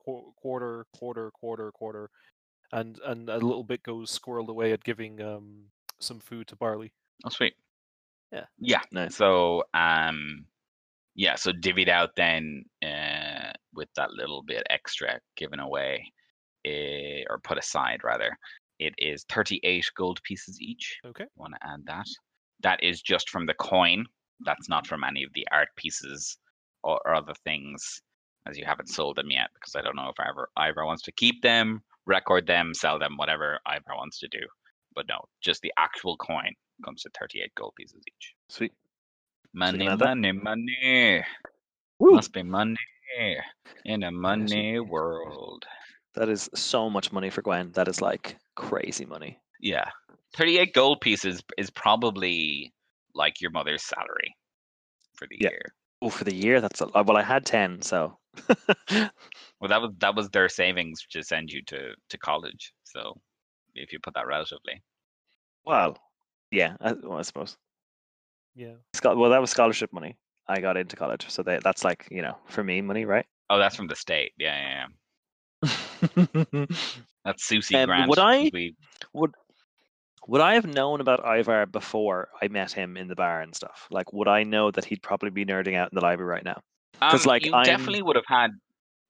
[0.08, 2.10] qu- quarter, quarter, quarter, quarter,
[2.72, 5.64] and and a little bit goes squirreled away at giving um
[6.00, 6.92] some food to Barley.
[7.24, 7.54] Oh, sweet.
[8.32, 8.44] Yeah.
[8.58, 8.82] Yeah.
[8.92, 9.16] Nice.
[9.16, 10.44] So, um,
[11.14, 11.34] yeah.
[11.34, 16.12] So divvied out then uh, with that little bit extra given away,
[16.64, 18.36] eh, or put aside rather.
[18.78, 20.98] It is thirty-eight gold pieces each.
[21.04, 21.24] Okay.
[21.36, 22.06] Want to add that?
[22.62, 24.04] That is just from the coin.
[24.44, 26.38] That's not from any of the art pieces
[26.84, 28.00] or, or other things,
[28.48, 29.50] as you haven't sold them yet.
[29.54, 33.16] Because I don't know if Ivor, Ivor wants to keep them, record them, sell them,
[33.16, 34.40] whatever Ivor wants to do.
[34.94, 38.34] But no, just the actual coin comes to 38 gold pieces each.
[38.48, 38.72] Sweet.
[39.52, 41.24] Money, money, money.
[41.98, 42.12] Woo!
[42.12, 42.76] Must be money
[43.84, 45.64] in a money world.
[46.14, 47.72] That is so much money for Gwen.
[47.72, 49.38] That is like crazy money.
[49.60, 49.88] Yeah.
[50.36, 52.72] 38 gold pieces is probably
[53.14, 54.36] like your mother's salary
[55.14, 55.50] for the Yeah.
[55.50, 55.62] year.
[56.00, 57.06] Oh, for the year, that's a lot.
[57.06, 58.16] Well, I had ten, so
[58.88, 62.72] Well, that was that was their savings to send you to to college.
[62.84, 63.14] So,
[63.74, 64.82] if you put that relatively,
[65.64, 65.98] well,
[66.50, 67.56] yeah, I, well, I suppose.
[68.54, 68.74] Yeah.
[69.04, 70.16] Well, that was scholarship money.
[70.48, 73.26] I got into college, so they, that's like you know for me money, right?
[73.50, 74.32] oh, that's from the state.
[74.38, 74.86] Yeah, yeah,
[75.64, 75.66] yeah.
[77.24, 78.08] That's SUSI Um, Grant.
[78.08, 78.74] would I- We
[79.12, 79.34] would
[80.28, 83.88] would I have known about Ivar before I met him in the bar and stuff?
[83.90, 86.60] Like, would I know that he'd probably be nerding out in the library right now?
[87.08, 88.52] 'Cause, Um, like, you I'm- definitely would have had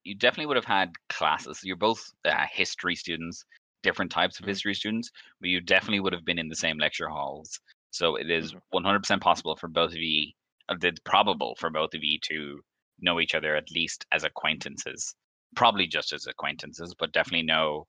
[0.05, 1.61] you definitely would have had classes.
[1.63, 3.43] You're both uh, history students,
[3.83, 4.47] different types of Mhm.
[4.47, 5.11] history students,
[5.41, 7.59] but you definitely would have been in the same lecture halls.
[7.91, 8.59] So it is Mhm.
[8.71, 10.31] 100% possible for both of you.
[10.69, 12.61] uh, It's probable for both of you to
[12.99, 15.15] know each other at least as acquaintances.
[15.55, 17.87] Probably just as acquaintances, but definitely know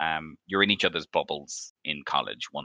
[0.00, 2.64] um, you're in each other's bubbles in college 100%.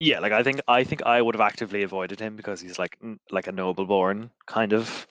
[0.00, 2.98] Yeah, like I think I think I would have actively avoided him because he's like
[3.30, 5.06] like a noble born kind of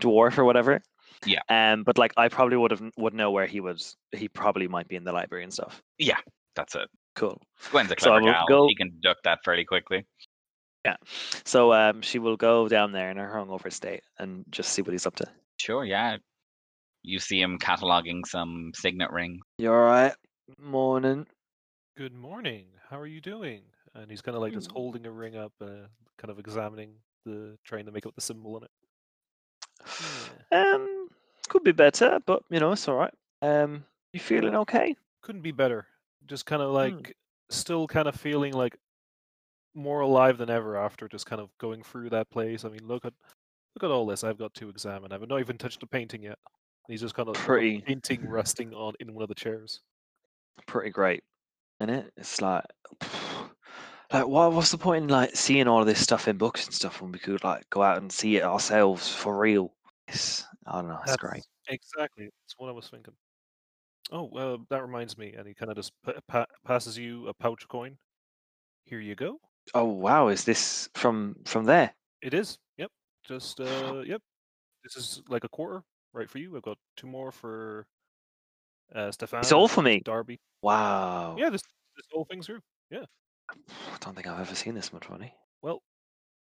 [0.00, 0.82] dwarf or whatever.
[1.24, 1.40] Yeah.
[1.48, 3.96] Um, but like I probably would have would know where he was.
[4.12, 5.82] He probably might be in the library and stuff.
[5.98, 6.18] Yeah,
[6.54, 6.88] that's it.
[7.16, 7.40] Cool.
[7.70, 8.46] Gwen's a clever will gal.
[8.46, 10.06] go- She can deduct that fairly quickly.
[10.84, 10.96] Yeah.
[11.44, 14.92] So um, she will go down there in her hungover state and just see what
[14.92, 15.26] he's up to.
[15.56, 16.18] Sure, yeah.
[17.08, 19.40] You see him cataloging some signet rings.
[19.56, 20.12] You all right?
[20.60, 21.26] Morning.
[21.96, 22.66] Good morning.
[22.90, 23.62] How are you doing?
[23.94, 24.76] And he's kind of like just Hmm.
[24.76, 25.88] holding a ring up, uh,
[26.18, 28.70] kind of examining the, trying to make out the symbol on it.
[30.50, 30.74] Yeah.
[30.74, 31.08] Um,
[31.48, 33.14] could be better, but you know it's all right.
[33.40, 34.94] Um, you feeling okay?
[35.22, 35.86] Couldn't be better.
[36.26, 36.74] Just kind of Hmm.
[36.74, 37.16] like,
[37.48, 38.76] still kind of feeling like
[39.74, 42.66] more alive than ever after just kind of going through that place.
[42.66, 43.14] I mean, look at
[43.74, 45.10] look at all this I've got to examine.
[45.10, 46.38] I've not even touched the painting yet.
[46.88, 47.82] He's just kind of Pretty.
[47.82, 49.80] painting resting on in one of the chairs.
[50.66, 51.22] Pretty great,
[51.80, 52.12] isn't it?
[52.16, 52.64] It's like,
[54.12, 54.52] like what?
[54.52, 57.18] What's the point in like seeing all this stuff in books and stuff when we
[57.18, 59.74] could like go out and see it ourselves for real?
[60.08, 60.98] It's, I don't know.
[61.06, 61.46] It's great.
[61.68, 62.24] Exactly.
[62.24, 63.14] That's what I was thinking.
[64.10, 65.34] Oh, uh, that reminds me.
[65.34, 65.92] And he kind of just
[66.26, 67.98] pa- passes you a pouch coin.
[68.86, 69.38] Here you go.
[69.74, 70.28] Oh wow!
[70.28, 71.92] Is this from from there?
[72.22, 72.58] It is.
[72.78, 72.90] Yep.
[73.26, 74.22] Just uh, yep.
[74.82, 75.82] This is like a quarter,
[76.18, 76.56] right for you.
[76.56, 77.86] I've got two more for
[78.94, 79.40] uh, Stefan.
[79.40, 80.00] It's all for me.
[80.04, 80.40] Darby.
[80.62, 81.36] Wow.
[81.38, 81.62] Yeah, this
[81.96, 82.60] this whole thing's through.
[82.90, 83.04] Yeah.
[83.50, 83.54] I
[84.00, 85.32] don't think I've ever seen this much money.
[85.62, 85.82] Well,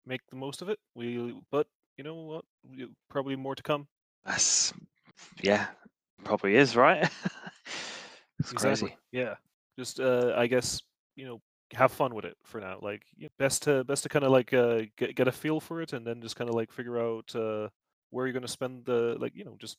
[0.05, 0.79] make the most of it.
[0.95, 1.67] We, but
[1.97, 2.45] you know what?
[3.09, 3.87] Probably more to come.
[4.25, 4.73] That's
[5.41, 5.67] yeah,
[6.23, 7.03] probably is right.
[8.39, 8.89] it's Exactly.
[8.89, 8.97] crazy.
[9.11, 9.35] Yeah.
[9.79, 10.81] Just uh, I guess
[11.15, 11.41] you know
[11.73, 12.79] have fun with it for now.
[12.81, 13.03] Like
[13.37, 16.05] best to best to kind of like uh, get get a feel for it, and
[16.05, 17.69] then just kind of like figure out uh,
[18.09, 19.77] where are you're going to spend the like you know just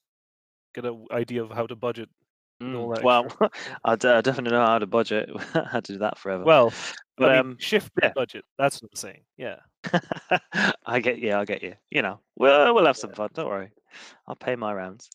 [0.75, 2.09] get an idea of how to budget.
[2.61, 3.51] and all Mm, Well, extra.
[3.85, 5.31] I d- I definitely know how to budget.
[5.55, 6.45] I had to do that forever.
[6.45, 6.73] Well,
[7.17, 8.13] but I mean, um, shift yeah.
[8.15, 8.45] budget.
[8.59, 9.23] That's what I'm saying.
[9.37, 9.57] Yeah.
[10.87, 11.35] I get you.
[11.35, 11.75] I get you.
[11.91, 13.31] You know, we'll we'll have some fun.
[13.35, 13.71] Don't worry.
[14.27, 15.09] I'll pay my rounds.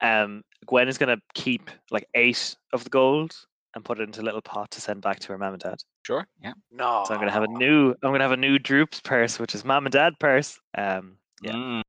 [0.00, 3.34] Um, Gwen is gonna keep like eight of the gold
[3.74, 5.78] and put it into a little pot to send back to her mom and dad.
[6.04, 6.54] Sure, yeah.
[6.72, 7.04] No.
[7.06, 7.90] So I'm gonna have a new.
[8.02, 10.58] I'm gonna have a new Droops purse, which is mom and dad purse.
[10.76, 11.52] Um, Yeah.
[11.52, 11.82] Mm,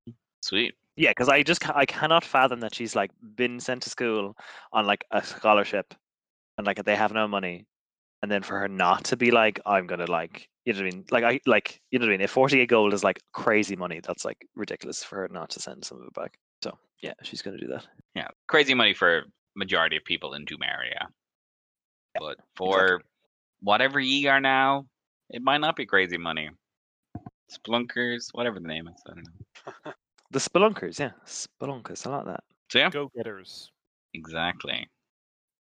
[0.50, 0.76] sweet.
[0.96, 4.36] yeah, because I just I cannot fathom that she's like been sent to school
[4.74, 5.94] on like a scholarship,
[6.58, 7.66] and like they have no money,
[8.22, 10.92] and then for her not to be like I'm gonna like you know what I
[10.92, 13.76] mean like I like you know what I mean if 48 gold is like crazy
[13.76, 16.38] money that's like ridiculous for her not to send some of it back.
[16.64, 17.88] So yeah, she's gonna do that.
[18.16, 19.24] Yeah, crazy money for
[19.56, 21.08] majority of people in Doom area.
[22.20, 23.02] But for
[23.62, 24.86] whatever ye are now,
[25.30, 26.50] it might not be crazy money.
[27.52, 29.24] Splunkers, whatever the name is, I don't
[29.86, 29.94] know.
[30.32, 32.06] The spelunkers, yeah, spelunkers.
[32.06, 32.44] I like that.
[32.72, 33.72] So yeah, Go getters.
[34.14, 34.88] exactly.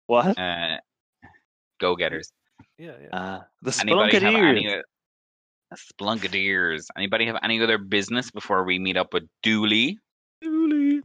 [0.07, 0.36] What?
[0.38, 0.78] Uh,
[1.78, 2.32] go getters.
[2.78, 3.16] Yeah, yeah.
[3.16, 4.82] Uh, the Anybody have any
[5.74, 6.80] spelunketeers.
[6.90, 9.98] uh, Anybody have any other business before we meet up with Dooley?
[10.42, 11.03] Dooley.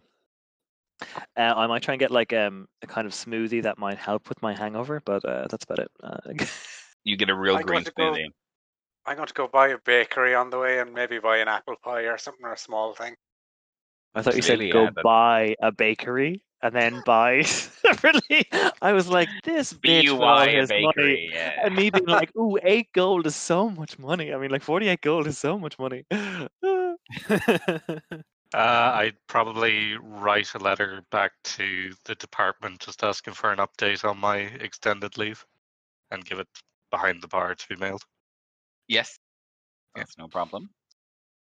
[1.37, 4.27] Uh, I might try and get like um, a kind of smoothie that might help
[4.29, 5.91] with my hangover, but uh, that's about it.
[6.03, 6.45] Uh,
[7.03, 8.25] You get a real I'm green going to go- smoothie.
[9.05, 11.75] I'm going to go buy a bakery on the way and maybe buy an apple
[11.83, 13.13] pie or something or a small thing.
[14.15, 18.45] I thought you said Really, go yeah, buy a bakery and then buy separately.
[18.81, 20.87] I was like, this bitch with all BUY a his money.
[20.87, 21.29] bakery.
[21.33, 21.59] Yeah.
[21.63, 24.33] And me being like, ooh, eight gold is so much money.
[24.33, 26.05] I mean, like 48 gold is so much money.
[28.53, 34.05] Uh, I'd probably write a letter back to the department just asking for an update
[34.09, 35.45] on my extended leave
[36.09, 36.47] and give it
[36.89, 38.03] behind the bar to be mailed.
[38.87, 39.19] Yes.
[39.97, 40.69] Yes, no problem.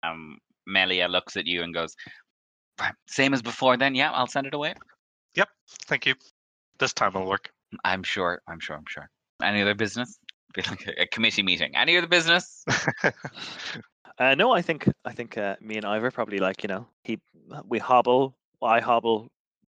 [0.05, 2.13] Um, Melia looks at you and goes, "Right,
[3.07, 3.95] "Same as before, then.
[3.95, 4.75] Yeah, I'll send it away.
[5.35, 5.49] Yep.
[5.87, 6.15] Thank you.
[6.79, 7.51] This time it'll work.
[7.85, 8.43] I'm sure.
[8.49, 8.77] I'm sure.
[8.77, 9.09] I'm sure.
[9.43, 10.19] Any other business?
[10.55, 11.75] Be like a, a committee meeting.
[11.75, 12.65] Any other business?
[14.19, 17.19] Uh, no, I think I think uh, me and Ivar probably like you know he
[17.67, 19.29] we hobble, I hobble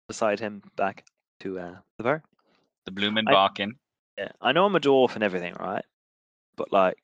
[0.08, 1.06] beside him back
[1.41, 2.24] to uh, the bar.
[2.86, 3.74] The Blumenbachen.
[4.18, 5.86] Yeah, I know I'm a dwarf and everything, right?
[6.56, 6.97] But like,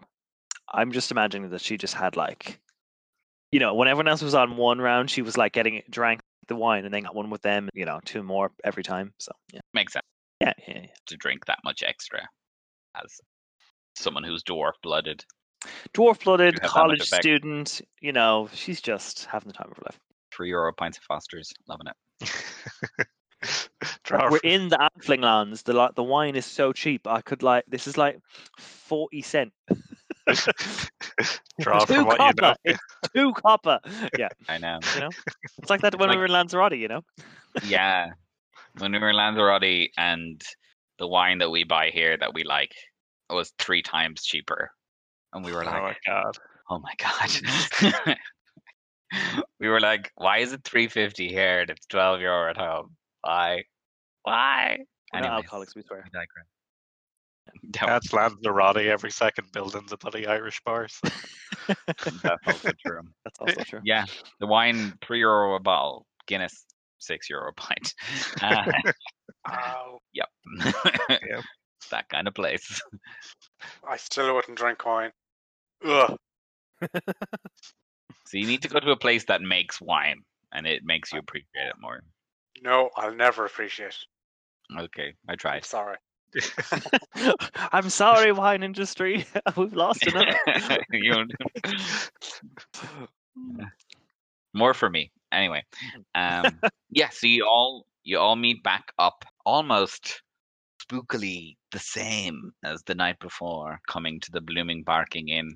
[0.72, 2.60] I'm just imagining that she just had like,
[3.52, 6.56] you know, when everyone else was on one round, she was like getting drank the
[6.56, 7.70] wine and then got one with them.
[7.74, 9.14] You know, two more every time.
[9.20, 10.06] So yeah, Makes sense
[10.42, 10.80] yeah, yeah.
[10.82, 10.86] yeah.
[11.08, 12.22] to drink that much extra
[13.04, 13.20] as
[13.96, 15.24] someone who's dwarf blooded.
[15.94, 17.82] Dwarf blooded have that much college student.
[18.02, 20.00] You know, she's just having the time of her life.
[20.34, 21.52] Three euro pints of Foster's.
[21.68, 23.08] Loving it.
[24.12, 25.64] We're in the Halfling lands.
[25.64, 27.08] The like the wine is so cheap.
[27.08, 28.20] I could like this is like
[28.58, 29.54] forty cent.
[31.62, 32.34] Draw two from what you know.
[32.34, 32.56] copper.
[32.64, 32.80] It's
[33.16, 33.80] two copper.
[34.18, 34.80] Yeah, I know.
[34.96, 35.10] you know,
[35.58, 36.74] it's like that when like- we were in Lanzarote.
[36.78, 37.02] You know.
[37.66, 38.12] yeah.
[38.78, 40.42] When we were in Lanzarote and
[41.00, 42.72] the wine that we buy here that we like
[43.30, 44.72] was three times cheaper.
[45.34, 46.38] And we were oh like, Oh my like, god.
[46.70, 46.94] oh my
[48.06, 48.18] god.
[49.60, 52.96] we were like, why is it three fifty here and it's twelve euro at home?
[53.22, 53.64] Why?
[54.24, 54.78] Why?
[55.14, 56.04] We're not Anyways, alcoholics, we swear.
[56.04, 56.46] we digress.
[57.72, 60.88] Don't- That's Lanzarote every second building's a bloody Irish bar.
[60.88, 61.10] so-
[62.24, 63.02] That's also true.
[63.24, 63.82] That's also true.
[63.84, 64.06] Yeah,
[64.40, 66.66] the wine three euro a bottle, Guinness
[67.00, 67.94] six euro a pint.
[68.42, 68.66] Uh,
[69.48, 70.28] Oh, yep,
[71.92, 72.82] that kind of place.
[73.88, 75.12] I still wouldn't drink wine.
[75.86, 76.18] Ugh.
[78.26, 80.22] So you need to go to a place that makes wine,
[80.54, 82.02] and it makes you appreciate it more.
[82.62, 84.80] No, I'll never appreciate it.
[84.80, 85.96] Okay, I I'm sorry.
[87.72, 89.26] I'm sorry, wine industry.
[89.58, 90.38] We've lost another.
[90.92, 91.28] You-
[94.54, 95.64] more for me, anyway.
[96.16, 96.60] Um,
[96.90, 100.22] yeah, so you all you all meet back up almost
[100.82, 105.50] spookily the same as the night before, coming to the blooming barking inn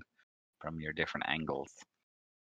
[0.62, 1.72] from your different angles.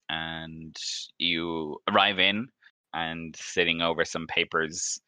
[0.08, 0.74] And
[1.18, 2.48] you arrive in
[2.94, 4.98] and sitting over some papers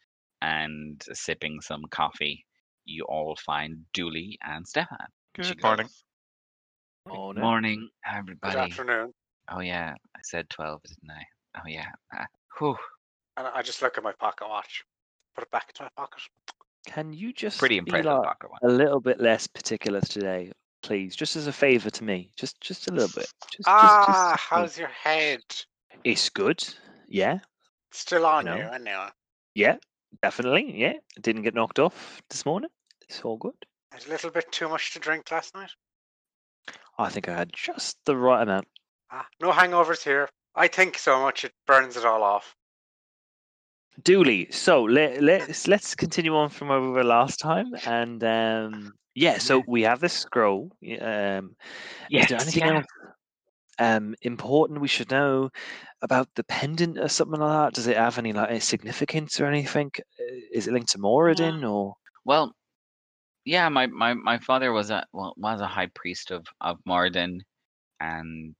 [0.42, 2.44] and sipping some coffee,
[2.90, 4.98] you all find Dooley and Stefan.
[5.36, 5.88] She Good goes, morning.
[7.06, 7.32] No.
[7.34, 8.58] Morning, Good everybody.
[8.58, 9.12] afternoon.
[9.50, 11.24] Oh yeah, I said twelve, didn't I?
[11.58, 11.86] Oh yeah.
[12.14, 12.26] Ah,
[12.58, 12.76] whew.
[13.36, 14.84] And I just look at my pocket watch.
[15.34, 16.20] Put it back into my pocket.
[16.86, 18.58] Can you just Pretty be impressive like pocket one.
[18.62, 21.16] a little bit less particular today, please?
[21.16, 22.30] Just as a favour to me.
[22.36, 23.26] Just just a little bit.
[23.50, 25.40] Just, just- ah, just, how's your head?
[26.04, 26.62] It's good.
[27.08, 27.38] Yeah.
[27.92, 28.62] Still on You you.
[28.62, 29.06] I know.
[29.54, 29.76] Yeah.
[30.22, 30.72] Definitely.
[30.78, 30.94] Yeah.
[31.20, 32.70] Didn't get knocked off this morning.
[33.10, 33.66] It's all good.
[33.90, 35.72] Had a little bit too much to drink last night.
[36.96, 38.68] I think I had just the right amount.
[39.10, 40.28] Ah, no hangovers here.
[40.54, 42.54] I think so much it burns it all off.
[44.04, 44.46] Dooley.
[44.52, 49.38] So let, let's let's continue on from where we were last time, and um, yeah.
[49.38, 50.70] So we have this scroll.
[51.00, 51.56] Um,
[52.12, 52.76] is there anything yeah.
[52.76, 52.86] else
[53.80, 55.50] um, important we should know
[56.00, 57.74] about the pendant or something like that?
[57.74, 59.90] Does it have any like significance or anything?
[59.98, 61.94] Uh, Is it linked to Moradin or?
[62.24, 62.54] Well,
[63.44, 67.40] yeah, my, my, my father was a well was a high priest of of Moradin,
[68.00, 68.54] and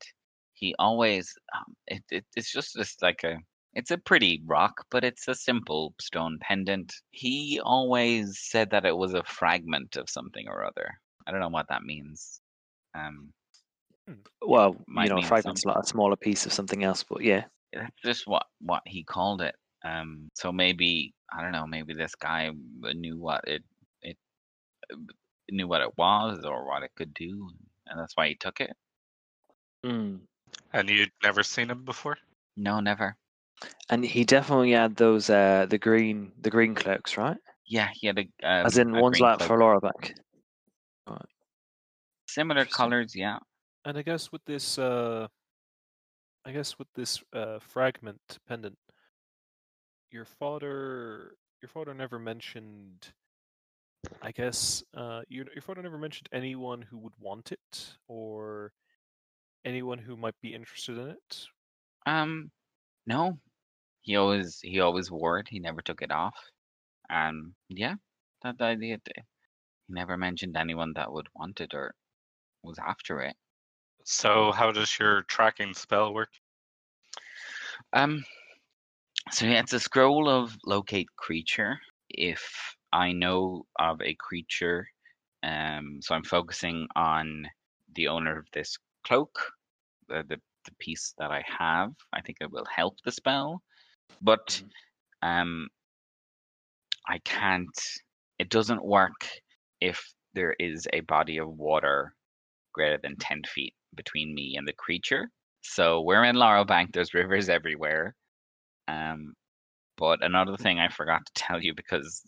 [0.54, 3.38] he always um, it, it it's just this like a
[3.74, 6.92] it's a pretty rock, but it's a simple stone pendant.
[7.12, 10.90] He always said that it was a fragment of something or other.
[11.26, 12.40] I don't know what that means.
[12.94, 13.32] Um,
[14.42, 15.76] Well, you know, mean fragment's something.
[15.76, 17.44] like a smaller piece of something else, but yeah.
[17.72, 19.54] that's just what what he called it.
[19.84, 21.66] Um, so maybe I don't know.
[21.66, 22.50] Maybe this guy
[22.94, 23.62] knew what it
[25.50, 27.50] knew what it was or what it could do,
[27.86, 28.72] and that's why he took it.
[29.84, 30.20] Mm.
[30.72, 32.18] And you'd never seen him before?
[32.56, 33.16] No, never.
[33.88, 37.36] And he definitely had those uh the green the green cloaks, right?
[37.66, 39.48] Yeah, he had a um, As in a one's green like cloak.
[39.48, 40.14] for Laura back.
[42.28, 43.14] similar colors.
[43.14, 43.38] Yeah.
[43.84, 45.28] And I guess with this, uh,
[46.44, 48.76] I guess with this uh, fragment pendant,
[50.10, 53.12] your father, your father never mentioned.
[54.22, 58.72] I guess uh, your your father never mentioned anyone who would want it or
[59.64, 61.46] anyone who might be interested in it.
[62.06, 62.50] Um,
[63.06, 63.38] no,
[64.00, 65.48] he always he always wore it.
[65.48, 66.34] He never took it off.
[67.10, 67.94] Um, yeah,
[68.42, 68.98] that the idea.
[69.06, 71.94] He never mentioned anyone that would want it or
[72.62, 73.36] was after it.
[74.04, 76.30] So how does your tracking spell work?
[77.92, 78.24] Um,
[79.30, 81.78] so yeah, it's a scroll of locate creature.
[82.08, 84.86] If I know of a creature,
[85.42, 87.46] um, so I'm focusing on
[87.94, 89.38] the owner of this cloak,
[90.08, 91.92] the the, the piece that I have.
[92.12, 93.62] I think it will help the spell,
[94.22, 94.62] but
[95.22, 95.68] um,
[97.08, 97.68] I can't.
[98.38, 99.28] It doesn't work
[99.80, 100.02] if
[100.34, 102.14] there is a body of water
[102.72, 105.28] greater than ten feet between me and the creature.
[105.62, 106.90] So we're in Laurel Bank.
[106.92, 108.14] There's rivers everywhere.
[108.88, 109.34] Um,
[109.96, 112.22] but another thing I forgot to tell you because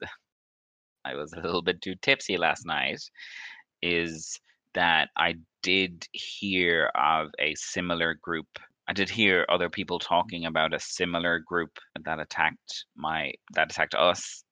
[1.04, 3.00] I was a little bit too tipsy last night
[3.82, 4.38] is
[4.74, 8.46] that I did hear of a similar group.
[8.88, 13.94] I did hear other people talking about a similar group that attacked my that attacked
[13.94, 14.44] us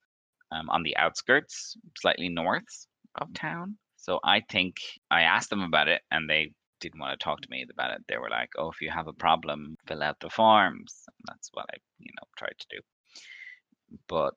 [0.52, 2.86] um, on the outskirts, slightly north
[3.16, 3.76] of town.
[3.96, 4.76] So I think
[5.10, 8.02] I asked them about it, and they didn't want to talk to me about it.
[8.08, 11.50] They were like, "Oh, if you have a problem, fill out the forms." And that's
[11.52, 12.80] what I, you know, tried to do.
[14.08, 14.34] But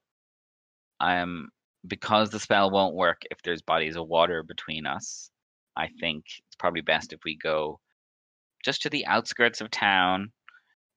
[1.00, 1.50] um,
[1.88, 5.30] because the spell won't work if there's bodies of water between us.
[5.76, 7.80] I think it's probably best if we go
[8.64, 10.32] just to the outskirts of town,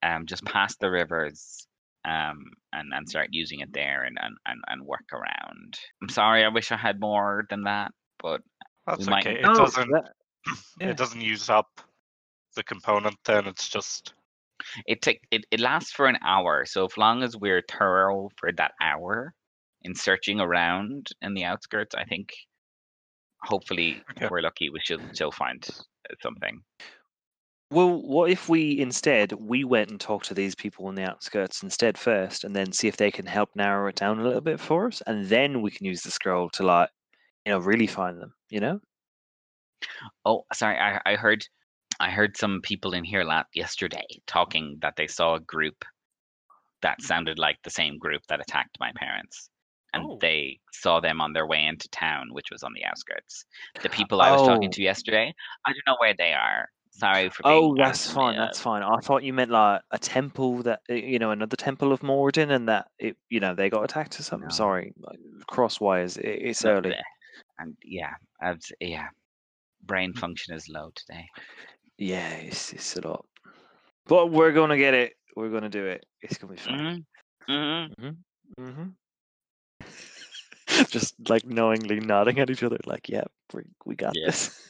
[0.03, 1.67] um, just past the rivers,
[2.05, 5.77] um, and and start using it there and and and, and work around.
[6.01, 8.41] I'm sorry, I wish I had more than that, but
[8.85, 9.39] That's might- okay.
[9.39, 9.89] It No, doesn't.
[9.91, 10.13] that-
[10.79, 10.89] yeah.
[10.89, 11.67] It doesn't use up
[12.55, 13.17] the component.
[13.25, 14.13] Then it's just
[14.85, 18.51] it take it, it lasts for an hour so as long as we're thorough for
[18.53, 19.33] that hour
[19.87, 22.33] in searching around in the outskirts i think
[23.43, 24.25] hopefully Okay.
[24.25, 26.61] if we're lucky we should still find uh, something
[27.69, 31.63] Well, what if we instead we went and talked to these people on the outskirts
[31.63, 34.59] instead first, and then see if they can help narrow it down a little bit
[34.59, 36.89] for us, and then we can use the scroll to like,
[37.45, 38.33] you know, really find them.
[38.49, 38.79] You know?
[40.25, 41.45] oh sorry i, I heard
[41.99, 45.85] i heard some people in here la- yesterday talking that they saw a group
[46.81, 49.49] that sounded like the same group that attacked my parents
[49.97, 50.17] and Oh.
[50.21, 53.45] they saw them on their way into town which was on the outskirts
[53.81, 54.75] the people i was talking Oh.
[54.75, 55.33] to yesterday
[55.65, 58.35] i don't know where they are sorry for being Oh, that's fine.
[58.37, 58.81] That's fine.
[58.81, 62.49] I thought you meant like a temple that uh, you know, another temple of Moradin,
[62.49, 64.47] and that it, you know, they got attacked or something.
[64.49, 64.55] No.
[64.55, 66.17] Sorry, like, cross wires.
[66.17, 66.89] It, it's No, early.
[66.89, 67.03] the-
[67.59, 68.13] and yeah,
[68.79, 69.09] yeah,
[69.83, 71.27] brain function is low today.
[71.99, 73.25] Yeah, it's it's a lot.
[74.07, 75.13] But we're gonna get it.
[75.35, 76.03] We're gonna do it.
[76.23, 77.05] It's gonna be fine.
[77.47, 78.09] Mm-hmm.
[78.59, 78.87] Mm-hmm.
[80.89, 83.23] Just like knowingly nodding at each other, like, yeah,
[83.53, 84.27] we, we got Yeah.
[84.27, 84.61] this.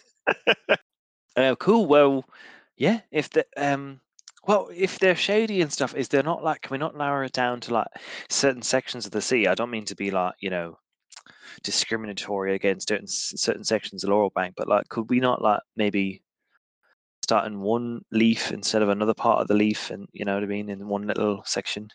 [1.35, 1.85] uh, cool.
[1.85, 2.25] Well,
[2.75, 3.01] yeah.
[3.11, 3.99] If the um,
[4.47, 7.33] well, if they're shady and stuff, is there not like can we not narrow it
[7.33, 7.87] down to like
[8.29, 9.47] certain sections of the sea?
[9.47, 10.77] I don't mean to be like you know
[11.63, 16.21] discriminatory against certain certain sections of Laurel Bank, but like, could we not like maybe
[17.23, 20.43] start in one leaf instead of another part of the leaf, and you know what
[20.43, 21.89] I mean, in one little section?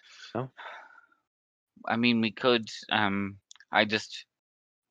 [1.86, 2.68] I mean, we could.
[2.90, 3.38] Um,
[3.72, 4.26] I just,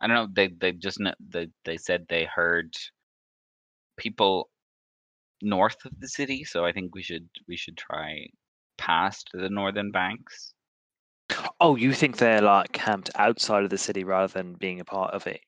[0.01, 0.27] I don't know.
[0.33, 2.73] They they just they they said they heard
[3.97, 4.49] people
[5.41, 8.27] north of the city, so I think we should we should try
[8.77, 10.53] past the northern banks.
[11.61, 15.13] Oh, you think they're like camped outside of the city rather than being a part
[15.13, 15.41] of it?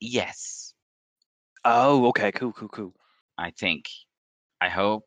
[0.00, 0.74] Yes,
[1.64, 2.94] Oh, okay, cool, cool, cool.
[3.36, 3.86] I think.
[4.60, 5.04] I hope.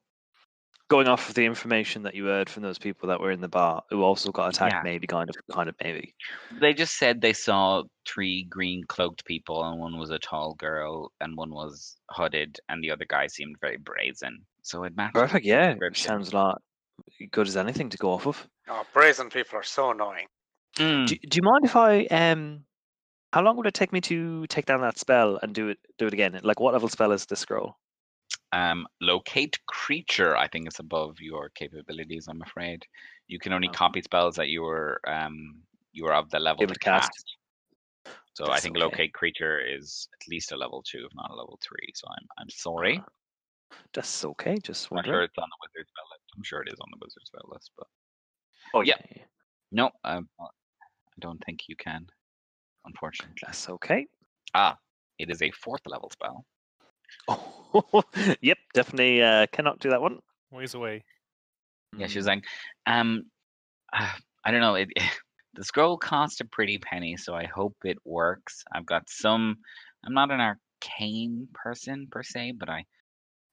[0.90, 3.48] Going off of the information that you heard from those people that were in the
[3.48, 4.82] bar who also got attacked, Yeah.
[4.84, 6.16] maybe, kind of, kind of, maybe.
[6.60, 11.12] They just said they saw three green cloaked people, and one was a tall girl,
[11.22, 14.40] and one was hooded, and the other guy seemed very brazen.
[14.64, 15.14] So it matched.
[15.14, 15.70] Perfect, yeah.
[15.74, 16.08] description.
[16.08, 16.58] Sounds like
[17.32, 18.48] good as anything to go off of.
[18.68, 20.28] Oh, brazen people are so annoying.
[20.78, 21.08] Mm.
[21.08, 22.64] Do, do you mind if I um?
[23.32, 26.08] How long would it take me to take down that spell and do it do
[26.08, 26.40] it again?
[26.44, 27.76] Like, what level spell is the scroll?
[28.52, 30.36] Um, locate creature.
[30.36, 32.28] I think it's above your capabilities.
[32.28, 32.86] I'm afraid
[33.28, 33.74] you can only Oh.
[33.74, 37.12] copy spells that you were um you were of the level to cast.
[37.12, 37.38] cast.
[38.34, 38.86] So I think okay.
[38.86, 41.92] locate creature is at least a level two, if not a level three.
[41.94, 42.98] So I'm I'm sorry.
[42.98, 44.58] Uh, That's okay.
[44.64, 46.26] Just I'm sure it's on the wizard spell list.
[46.36, 47.88] I'm sure it is on the wizard spell list, but
[48.74, 48.98] Oh Yeah.
[49.72, 50.48] No, um, I
[51.20, 52.08] don't think you can.
[52.86, 53.36] Unfortunately.
[53.42, 54.08] that's okay.
[54.56, 54.78] Ah,
[55.20, 56.46] it is a fourth level spell.
[57.28, 57.49] Oh,
[58.42, 60.20] yep, definitely uh, cannot do that one.
[60.52, 61.04] Ways away.
[61.98, 62.44] Yeah, she was like,
[62.86, 63.24] um,
[63.94, 64.12] uh,
[64.44, 64.76] I don't know.
[64.76, 64.90] It,
[65.54, 68.64] the scroll cost a pretty penny, so I hope it works.
[68.74, 69.58] I've got some.
[70.06, 72.86] I'm not an arcane person per se, but I.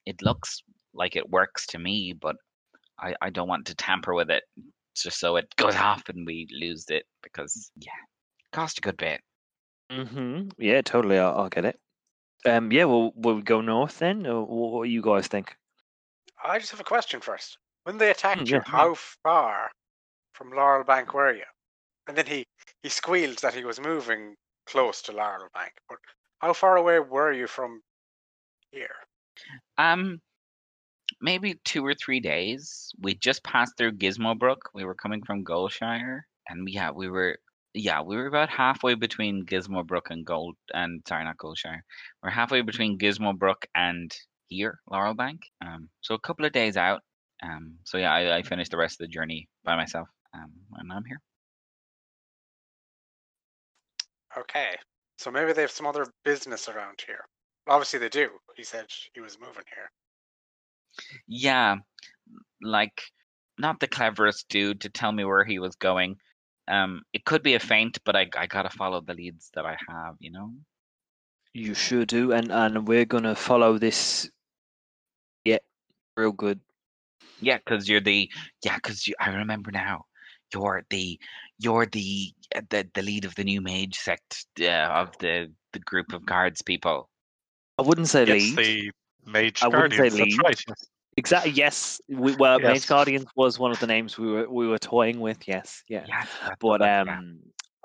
[0.05, 0.63] It looks
[0.95, 2.37] like it works to me, but
[2.99, 4.45] I I don't want to tamper with it
[4.97, 7.93] just so it goes off and we lose it because yeah,
[8.53, 9.21] cost a good bit.
[9.93, 10.49] Mm-hmm.
[10.59, 11.19] Yeah, totally.
[11.19, 11.79] I'll, I'll get it.
[12.45, 14.27] Um, yeah, well, will we go north then?
[14.27, 15.57] Or what do you guys think?
[16.43, 17.59] I just have a question first.
[17.85, 18.65] When they attacked Mm, you, yeah.
[18.65, 19.71] how far
[20.35, 21.45] from Laurel Bank were you?
[22.07, 22.47] And then he,
[22.83, 24.37] he squealed that he was moving
[24.67, 25.75] close to Laurel Bank.
[25.89, 26.01] But
[26.41, 27.83] how far away were you from
[28.73, 28.97] here?
[29.79, 30.21] Um,
[31.21, 32.93] maybe two or three days.
[33.01, 34.59] We just passed through Gizmabrook.
[34.75, 37.39] We were coming from Goldshire, and we yeah, we were
[37.77, 41.81] yeah, we were about halfway between Gizmabrook and Gold and sorry, not Goldshire.
[42.23, 44.15] We're halfway between Gizmabrook and
[44.49, 45.43] here, Laurel Bank.
[45.65, 47.03] Um, so a couple of days out.
[47.43, 50.09] Um, so yeah, I, I finished the rest of the journey by myself.
[50.33, 51.21] Um, and I'm here.
[54.39, 54.77] Okay.
[55.19, 57.25] So maybe they have some other business around here.
[57.69, 58.31] Obviously they do.
[58.57, 59.91] He said he was moving here.
[61.27, 61.77] Yeah,
[62.63, 63.03] like
[63.59, 66.17] not the cleverest dude to tell me where he was going.
[66.69, 69.77] Um, it could be a feint, but I I gotta follow the leads that I
[69.89, 70.53] have, you know.
[71.53, 74.29] You sure do, and and we're gonna follow this.
[75.45, 75.59] Yeah,
[76.17, 76.61] real good.
[77.41, 78.31] Yeah, because you're the
[78.65, 80.05] yeah, because you, I remember now.
[80.53, 81.19] You're the
[81.59, 85.81] you're the uh, the the lead of the new mage sect uh, of the the
[85.81, 87.09] group of guards people.
[87.79, 88.57] I wouldn't say It's lead.
[88.57, 88.93] the
[89.31, 90.19] mage I wouldn't say guardians.
[90.19, 90.43] That's lead.
[90.45, 90.63] right.
[91.17, 91.53] Exactly.
[91.53, 92.01] Yes.
[92.09, 92.75] We, well, Yes.
[92.75, 95.49] Mage Guardians was one of the names we were we were toying with.
[95.49, 95.83] Yes.
[95.89, 96.05] Yeah.
[96.07, 96.29] Yes,
[96.61, 97.21] But um, yeah.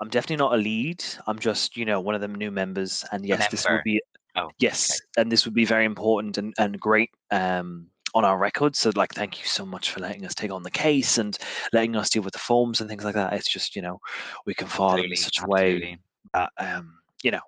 [0.00, 1.02] I'm definitely not a lead.
[1.26, 4.00] I'm just you know one of them new members, and yes, this would be
[4.34, 8.74] Oh, yes, and this would be very important and and great um on our record.
[8.74, 11.36] So like, thank you so much for letting us take on the case and
[11.72, 13.34] letting us deal with the forms and things like that.
[13.34, 14.00] It's just you know
[14.46, 15.98] we can follow them in absolutely, such a way
[16.32, 17.40] that um you know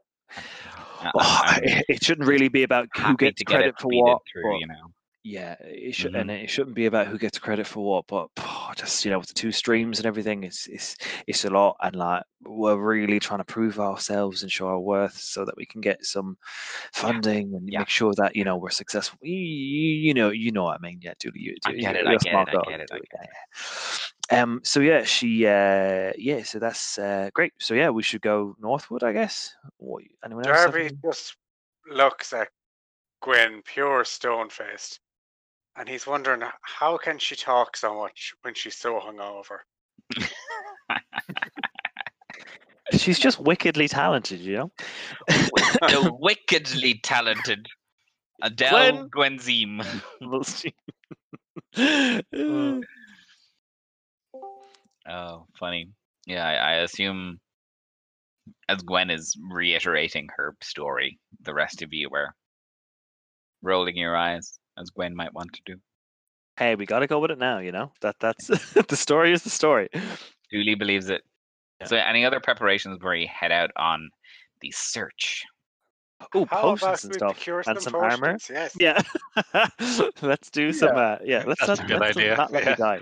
[1.14, 4.20] oh, it, it shouldn't really be about who gets credit it for what.
[4.30, 4.92] through, but- you know.
[5.24, 6.20] Yeah, it should, Mhm.
[6.20, 8.28] and it shouldn't be about who gets credit for what, but
[8.76, 11.96] just you know, with the two streams and everything, it's it's it's a lot, and
[11.96, 15.80] like we're really trying to prove ourselves and show our worth so that we can
[15.80, 16.36] get some
[16.92, 17.78] funding and yeah.
[17.78, 19.18] make sure that you know we're successful.
[19.22, 21.00] You, you know, you know what I mean?
[21.00, 21.56] Yeah, do you?
[21.64, 23.26] I get it, I get it, I get it, I yeah,
[24.30, 24.42] yeah.
[24.42, 24.60] Um.
[24.62, 25.46] So yeah, she.
[25.46, 26.12] Uh.
[26.18, 26.42] Yeah.
[26.42, 27.54] So that's uh great.
[27.58, 29.54] So yeah, we should go northward, I guess.
[29.78, 30.02] What?
[30.22, 30.64] Anyone else?
[30.64, 31.36] Darby just
[31.90, 32.48] looks at
[33.22, 35.00] Gwen pure stone faced.
[35.76, 39.58] And he's wondering how can she talk so much when she's so hungover?
[42.92, 44.72] She's just wickedly talented, you know.
[45.26, 47.66] the wickedly talented
[48.42, 49.84] Adele Gwenzim.
[50.20, 50.74] We'll see.
[51.76, 52.82] Oh.
[55.08, 55.88] oh, funny.
[56.26, 57.40] Yeah, I, I assume
[58.68, 62.34] as Gwen is reiterating her story, the rest of you were
[63.62, 65.76] rolling your eyes, as Gwen might want to do.
[66.58, 67.58] hey, we got to go with it now.
[67.58, 68.46] You know that that's
[68.88, 69.88] the story is the story.
[70.50, 71.22] Dooley believes it.
[71.80, 71.86] Yeah.
[71.86, 74.08] So, any other preparations where you head out on
[74.60, 75.44] the search?
[76.34, 78.36] Oh, How potions and stuff and some some armor.
[78.48, 78.76] Yes.
[78.78, 79.02] Yeah,
[80.22, 80.96] let's do some.
[80.96, 81.02] Yeah.
[81.02, 82.70] Uh, yeah, let's That's not, a good let's idea, not let yeah.
[82.70, 83.00] me die.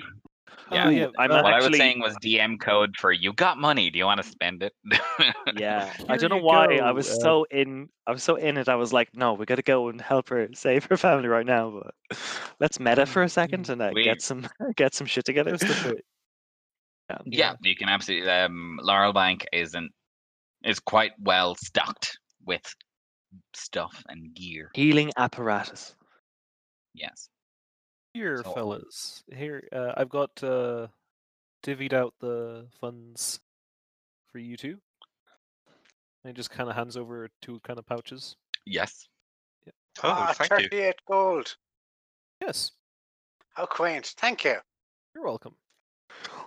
[0.73, 0.87] Yeah.
[0.87, 1.07] Oh, yeah.
[1.19, 3.91] I'm what I was saying was DM code for you got money.
[3.91, 4.73] Do you want to spend it?
[5.57, 6.77] Yeah, I don't know you why.
[6.77, 7.89] I was uh, so in.
[8.07, 8.69] I was so in it.
[8.69, 11.45] I was like, no, we got to go and help her save her family right
[11.45, 11.83] now.
[11.83, 12.19] But
[12.61, 15.57] let's meta for a second and uh, We- get some get some shit together.
[15.57, 15.97] Just a
[17.27, 18.31] yeah, you can absolutely.
[18.31, 19.93] Um, Laurel Bank isn't
[20.65, 22.63] is quite well stocked with
[23.55, 24.71] stuff and gear.
[24.75, 25.95] Healing apparatus.
[26.95, 27.29] Yes.
[28.15, 29.25] Here, So- fellas.
[29.33, 30.89] Here, uh, I've got uh,
[31.63, 33.41] divvied out the funds
[34.31, 34.79] for you two.
[36.25, 38.37] And he just kind of hands over two kind of pouches.
[38.65, 39.09] Yes.
[39.67, 39.73] Oh,
[40.05, 40.69] ah, thank you.
[40.69, 41.57] 38 gold.
[42.41, 42.73] Yes,
[43.55, 44.15] How quaint.
[44.17, 44.57] Thank you.
[45.15, 45.55] you're welcome.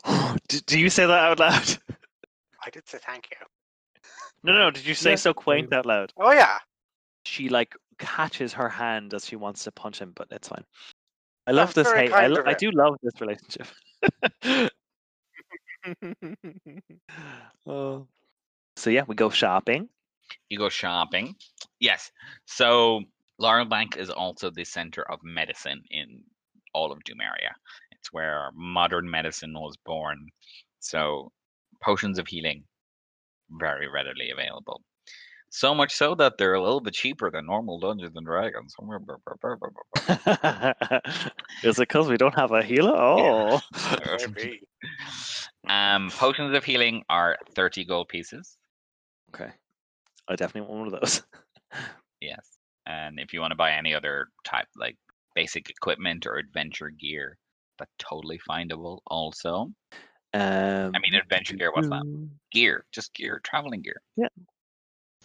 [0.48, 1.78] do, do you say that out loud?
[2.66, 3.38] I did say thank you.
[4.44, 4.72] No, no.
[4.72, 6.14] Did you say Yeah, so quaint I- out loud?
[6.18, 6.58] Oh, yeah.
[7.26, 10.64] She like catches her hand as she wants to punch him, but it's fine.
[11.47, 12.11] I love That's this.
[12.11, 13.67] I, lo- I do love this relationship.
[17.67, 18.07] Oh.
[18.77, 19.89] So yeah, we go shopping.
[20.49, 21.35] You go shopping.
[21.80, 22.11] Yes.
[22.45, 23.01] So
[23.39, 26.23] Laurel Bank is also the center of medicine in
[26.73, 27.53] all of Dumeria.
[27.91, 30.27] It's where modern medicine was born.
[30.80, 31.31] So
[31.81, 32.63] potions of healing
[33.49, 34.81] very readily available.
[35.49, 38.76] So much so that they're a little bit cheaper than normal Dungeons and Dragons.
[41.63, 42.95] Is it because we don't have a healer?
[42.95, 43.61] Oh,
[44.35, 44.61] Maybe.
[45.69, 48.57] um, potions of healing are 30 gold pieces.
[49.34, 49.51] okay.
[50.27, 51.22] I definitely want one of those.
[52.22, 52.57] Yes.
[52.88, 54.97] And if you want to buy any other type, like
[55.35, 57.38] basic equipment or adventure gear,
[57.77, 59.72] that's totally findable also.
[60.34, 62.30] Um, I mean, adventure gear, what's that?
[62.51, 64.01] Gear, just gear, traveling gear.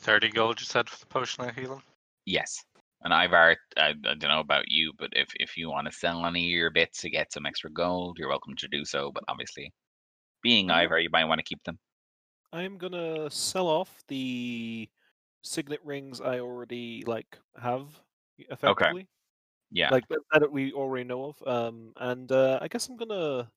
[0.00, 1.82] 30 gold, you said, for the potion of healing?
[2.26, 2.64] Yes.
[3.02, 6.26] And Ivar, I, I don't know about you, but if, if you want to sell
[6.26, 9.10] any of your bits to get some extra gold, you're welcome to do so.
[9.12, 9.72] But obviously,
[10.42, 10.82] being Yeah.
[10.82, 11.78] Ivar, you might want to keep them.
[12.52, 14.88] I'm gonna sell off the
[15.42, 17.86] signet rings I already like have
[18.38, 19.02] effectively.
[19.02, 19.08] Okay.
[19.70, 19.88] Yeah.
[19.90, 21.42] Like that, that we already know of.
[21.46, 23.50] Um, and uh, I guess I'm gonna.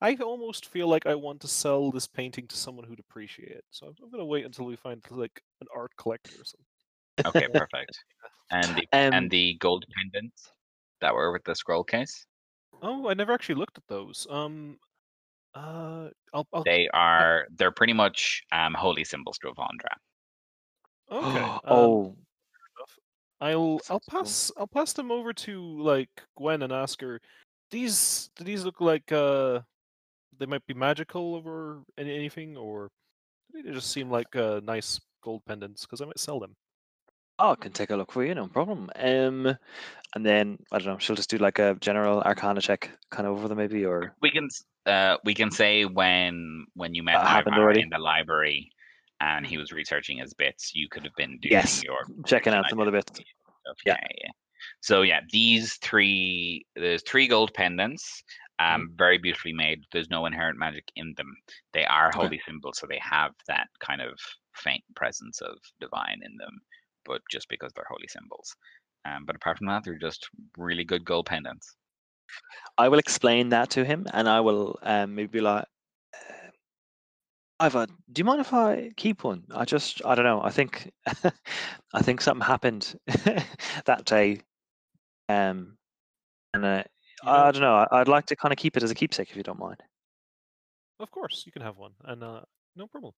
[0.00, 3.64] I almost feel like I want to sell this painting to someone who'd appreciate it.
[3.70, 6.66] So I'm gonna wait until we find like an art collector or something.
[7.26, 7.98] Okay, perfect.
[8.50, 10.52] And the Um, and the gold pendants
[11.00, 12.26] that were with the scroll case,
[12.82, 14.26] Oh, I never actually looked at those.
[14.30, 14.78] Um,
[15.54, 16.46] uh, I'll.
[16.52, 19.94] I'll they are they're pretty much um holy symbols to Avandra.
[21.10, 21.40] okay.
[21.64, 22.16] um, oh,
[23.40, 24.20] I'll I'll cool.
[24.22, 27.20] pass I'll pass them over to like Gwen and ask her.
[27.70, 29.60] These do these look like uh
[30.38, 32.88] they might be magical or any, anything or
[33.52, 36.54] they just seem like uh nice gold pendants because I might sell them.
[37.38, 38.88] oh, I can take a look for you, no problem.
[38.96, 39.56] Um,
[40.14, 40.98] and then I don't know.
[40.98, 44.30] She'll just do like a general Arcana check, kind of over them, maybe, or We
[44.30, 44.48] can
[44.86, 47.82] uh we can say when when you met That happened already?
[47.82, 48.70] in the library
[49.20, 52.66] and he was researching his bits, you could have been doing Yes, your checking out
[52.70, 53.10] some other bits.
[53.10, 53.26] identity
[53.64, 53.76] stuff.
[53.84, 53.96] Yeah.
[54.00, 54.30] Yeah, yeah.
[54.80, 58.22] So yeah, these three there's three gold pendants.
[58.58, 59.84] Um, very beautifully made.
[59.92, 61.34] There's no inherent magic in them.
[61.72, 62.28] They are Okay.
[62.28, 64.18] holy symbols, so they have that kind of
[64.54, 66.60] faint presence of divine in them,
[67.04, 68.54] but just because they're holy symbols.
[69.04, 71.76] Um, but apart from that, they're just really good gold pendants.
[72.78, 75.66] I will explain that to him, and I will um, maybe be like,
[76.14, 79.44] uh, Ivar, do you mind if I keep one?
[79.54, 80.42] I just, I don't know.
[80.42, 80.90] I think,
[81.94, 82.98] I think something happened
[83.86, 84.40] that day,
[85.28, 85.76] um,
[86.54, 86.84] and uh,
[87.22, 87.86] You know, I don't know.
[87.90, 89.82] I'd like to kind of keep it as a keepsake, if you don't mind.
[91.00, 92.40] of course, you can have one, and uh,
[92.74, 93.12] no problem.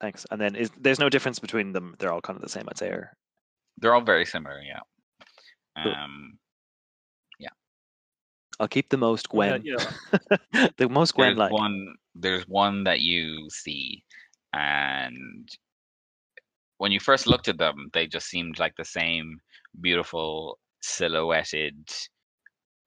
[0.00, 0.26] Thanks.
[0.30, 1.94] And then is there's no difference between them.
[1.98, 2.88] They're all kind of the same, I'd say.
[2.88, 3.12] Or
[3.78, 4.80] They're all very similar, yeah.
[5.76, 6.38] Um,
[8.62, 10.70] I'll keep the most Oh, yeah, Gwen.
[10.76, 11.50] the most Gwen like.
[11.50, 14.04] one there's one that you see
[14.52, 15.48] and
[16.78, 19.40] when you first looked at them they just seemed like the same
[19.80, 21.76] beautiful silhouetted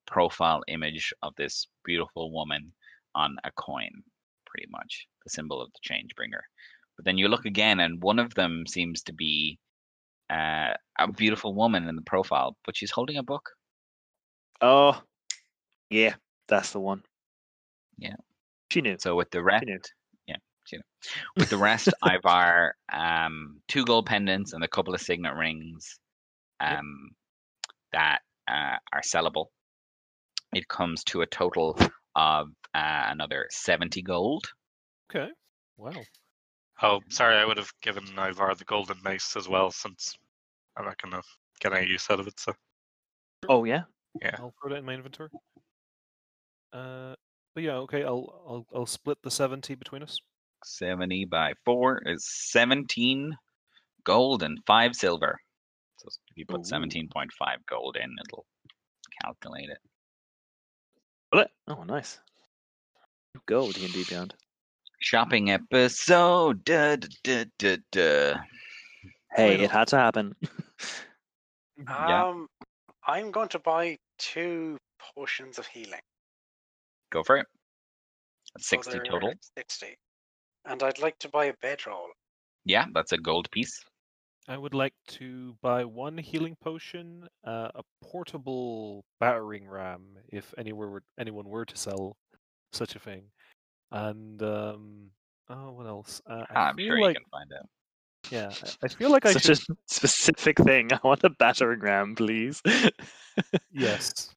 [0.07, 2.71] profile image of this beautiful woman
[3.15, 3.89] on a coin
[4.45, 6.43] pretty much the symbol of the change bringer
[6.95, 9.57] but then you look again and one of them seems to be
[10.31, 13.49] uh, a beautiful woman in the profile but she's holding a book
[14.61, 15.01] Oh,
[15.89, 16.15] yeah,
[16.47, 17.03] that's the one.
[17.97, 18.15] Yeah.
[18.71, 18.95] She knew.
[18.99, 19.65] So with the rest,
[20.27, 20.83] yeah, she knew.
[21.37, 25.99] With the rest, Ivar, um, two gold pendants and a couple of signet rings,
[26.61, 26.79] Yep.
[26.79, 27.09] um,
[27.91, 29.47] that uh, are sellable.
[30.53, 31.77] It comes to a total
[32.15, 34.45] of uh, another seventy gold.
[35.09, 35.31] Okay.
[35.77, 35.93] Wow.
[36.81, 40.15] Oh, sorry, I would have given Ivar the golden mace as well, since
[40.77, 41.21] I'm not going to
[41.59, 42.39] get any use out of it.
[42.39, 42.53] So
[43.49, 43.83] Oh yeah.
[44.21, 44.35] Yeah.
[44.39, 45.29] I'll throw that in my inventory.
[46.73, 47.15] Uh,
[47.53, 48.03] but yeah, okay.
[48.03, 50.17] I'll I'll I'll split the seventy between us.
[50.63, 53.37] Seventy by four is seventeen
[54.03, 55.37] gold and five silver.
[55.97, 58.45] So if you put seventeen point five gold in, it'll
[59.21, 59.77] calculate it.
[61.35, 61.47] Will?
[61.67, 62.17] Oh, nice.
[63.45, 64.33] Go D and D Beyond.
[65.01, 66.63] Shopping episode.
[66.63, 68.33] Da, da, da, da, da.
[69.35, 70.33] Hey, Right it had to happen.
[71.77, 72.27] Yeah.
[72.27, 72.47] Um,
[73.05, 74.77] I'm going to buy two
[75.13, 75.99] potions of healing.
[77.11, 77.47] Go for it.
[78.53, 79.33] That's so 60 they're total.
[79.57, 79.87] 60.
[80.63, 82.07] And I'd like to buy a bedroll.
[82.63, 83.83] Yeah, that's a gold piece.
[84.47, 90.89] I would like to buy one healing potion, uh, a portable battering ram, if anywhere
[90.89, 92.15] were, anyone were to sell
[92.71, 93.23] such a thing,
[93.91, 95.09] and um,
[95.49, 96.21] oh, what else?
[96.29, 97.69] Uh, I I'm feel sure like you can find out.
[98.31, 98.51] yeah,
[98.81, 100.89] I I feel like I Such should a specific thing.
[100.93, 102.61] I want a battering ram, please.
[103.71, 104.29] yes.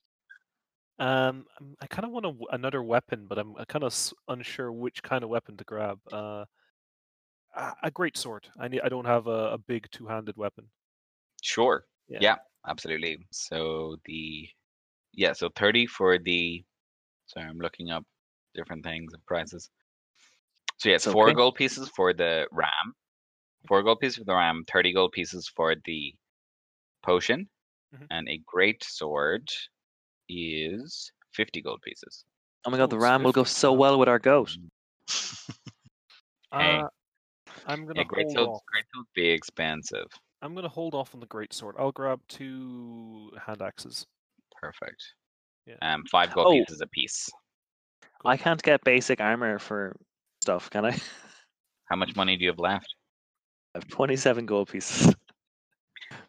[0.99, 3.95] Um, I'm- kind of want a another weapon, but I'm kind of
[4.29, 5.99] unsure which kind of weapon to grab.
[6.11, 6.45] Uh,
[7.59, 8.49] a, a great sword.
[8.59, 8.81] I need.
[8.83, 10.65] I don't have a, a big two-handed weapon.
[11.43, 11.85] Sure.
[12.09, 12.19] Yeah.
[12.21, 12.37] Yeah.
[12.67, 13.27] absolutely.
[13.31, 14.49] So the
[15.13, 16.65] yeah, so 30 for the
[17.27, 18.05] Sorry, I'm looking up
[18.55, 19.69] different things and prices.
[20.79, 22.95] So yeah, it's It's four gold pieces for the ram,
[23.67, 26.15] four gold pieces for the ram, thirty gold pieces for the
[27.03, 27.49] potion,
[27.95, 28.07] Mhm.
[28.11, 29.47] and a great sword
[30.29, 32.25] is fifty gold pieces.
[32.65, 34.57] Oh my god, the ram will go so well with our goat.
[36.51, 36.79] Hey.
[36.79, 36.89] Uh,
[37.69, 38.63] I'm gonna Yeah, great hold swords, off.
[38.67, 40.07] great swords be expensive.
[40.43, 41.77] I'm gonna hold off on the great sword.
[41.79, 44.07] I'll grab two hand axes.
[44.61, 45.03] Perfect.
[45.67, 45.75] Yeah.
[45.83, 46.53] Um, five gold Oh.
[46.53, 47.29] pieces a piece.
[48.25, 49.95] I can't get basic armor for
[50.43, 50.89] stuff, can I?
[50.91, 50.93] I
[51.91, 52.95] How much money do you have left?
[53.75, 55.15] I have 27 gold pieces.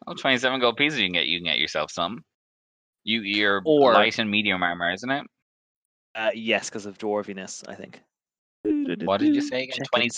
[0.06, 0.98] Oh, 27 gold pieces.
[0.98, 2.22] You can get you can get yourself some.
[3.04, 5.26] You you're Or- light and medium armor, isn't it?
[6.14, 8.02] Uh, yes, because of dwarviness, I think.
[8.64, 9.78] What did you say again?
[9.94, 10.10] Checking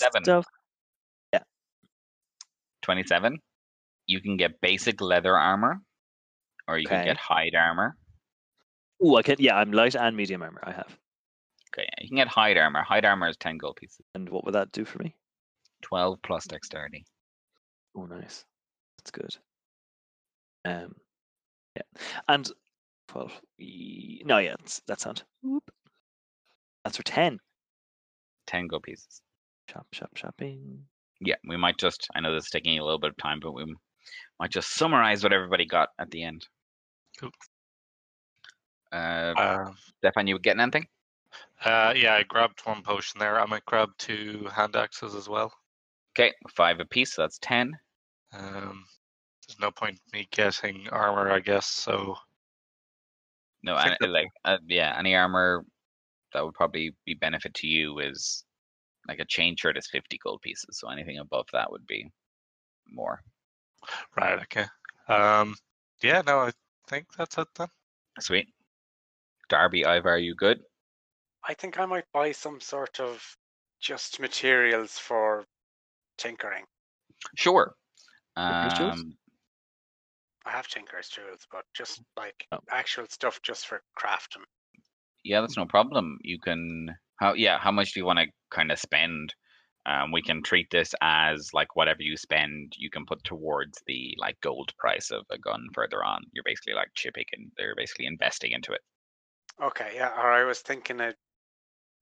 [2.83, 3.37] 27?
[4.05, 5.81] You can get basic leather armor,
[6.67, 7.95] or you can get hide armor.
[9.01, 9.35] Oh, I can.
[9.39, 10.61] Yeah, I'm light and medium armor.
[10.63, 10.97] I have.
[11.75, 12.83] Okay, you can get hide armor.
[12.83, 14.05] Hide armor is 10 gold pieces.
[14.13, 15.15] And what would that do for me?
[15.81, 17.05] 12 plus dexterity.
[17.95, 18.45] Oh, nice.
[18.99, 19.35] That's good.
[20.65, 20.95] Um,
[21.75, 21.81] yeah,
[22.27, 22.49] and
[23.09, 23.41] 12.
[23.59, 24.55] e- No, yeah,
[24.87, 25.03] that's.
[25.41, 25.63] Whoop.
[26.83, 27.39] That's for 10.
[28.47, 29.21] 10 gold pieces.
[29.69, 30.85] Shop, shop, shopping.
[31.25, 32.07] Yeah, we might just.
[32.15, 33.65] I know this is taking a little bit of time, but we
[34.39, 36.45] might just summarize what everybody got at the end.
[37.19, 37.31] Cool.
[38.91, 40.87] Uh, Uh, Stefan, you getting anything?
[41.65, 43.39] uh, yeah, I grabbed one potion there.
[43.39, 45.53] I might grab two hand axes as well.
[46.15, 47.73] Okay, five apiece, so that's 10.
[48.33, 48.85] Um,
[49.47, 51.67] there's no point in me getting armor, I guess.
[51.67, 52.15] So
[53.63, 55.65] No, I and, like uh, yeah, any armor
[56.33, 58.43] that would probably be benefit to you is
[59.07, 62.09] like a chain shirt is fifty gold pieces, so anything above that would be
[62.87, 63.21] more.
[64.17, 64.65] right, okay.
[65.07, 65.55] Um,
[66.01, 66.51] yeah, no, I
[66.87, 67.67] think that's it then.
[68.19, 68.47] Sweet.
[69.49, 70.59] Darby, Ivar, are you good?
[71.47, 73.21] I think I might buy some sort of
[73.81, 75.45] just materials for
[76.17, 76.63] tinkering.
[77.35, 77.75] Sure.
[78.37, 78.93] Tools?
[78.93, 79.17] Um,
[80.45, 82.59] I have tinker's tools, but just like Oh.
[82.71, 84.43] actual stuff just for crafting.
[85.23, 86.17] yeah, that's no problem.
[86.21, 89.33] You can how yeah, how much do you want to kind of spend?
[89.85, 94.15] Um, we can treat this as like whatever you spend, you can put towards the
[94.17, 96.23] like gold price of a gun further on.
[96.31, 98.81] You're basically like chipping and they're basically investing into it.
[99.59, 100.09] Okay, yeah.
[100.15, 101.15] Or I was thinking of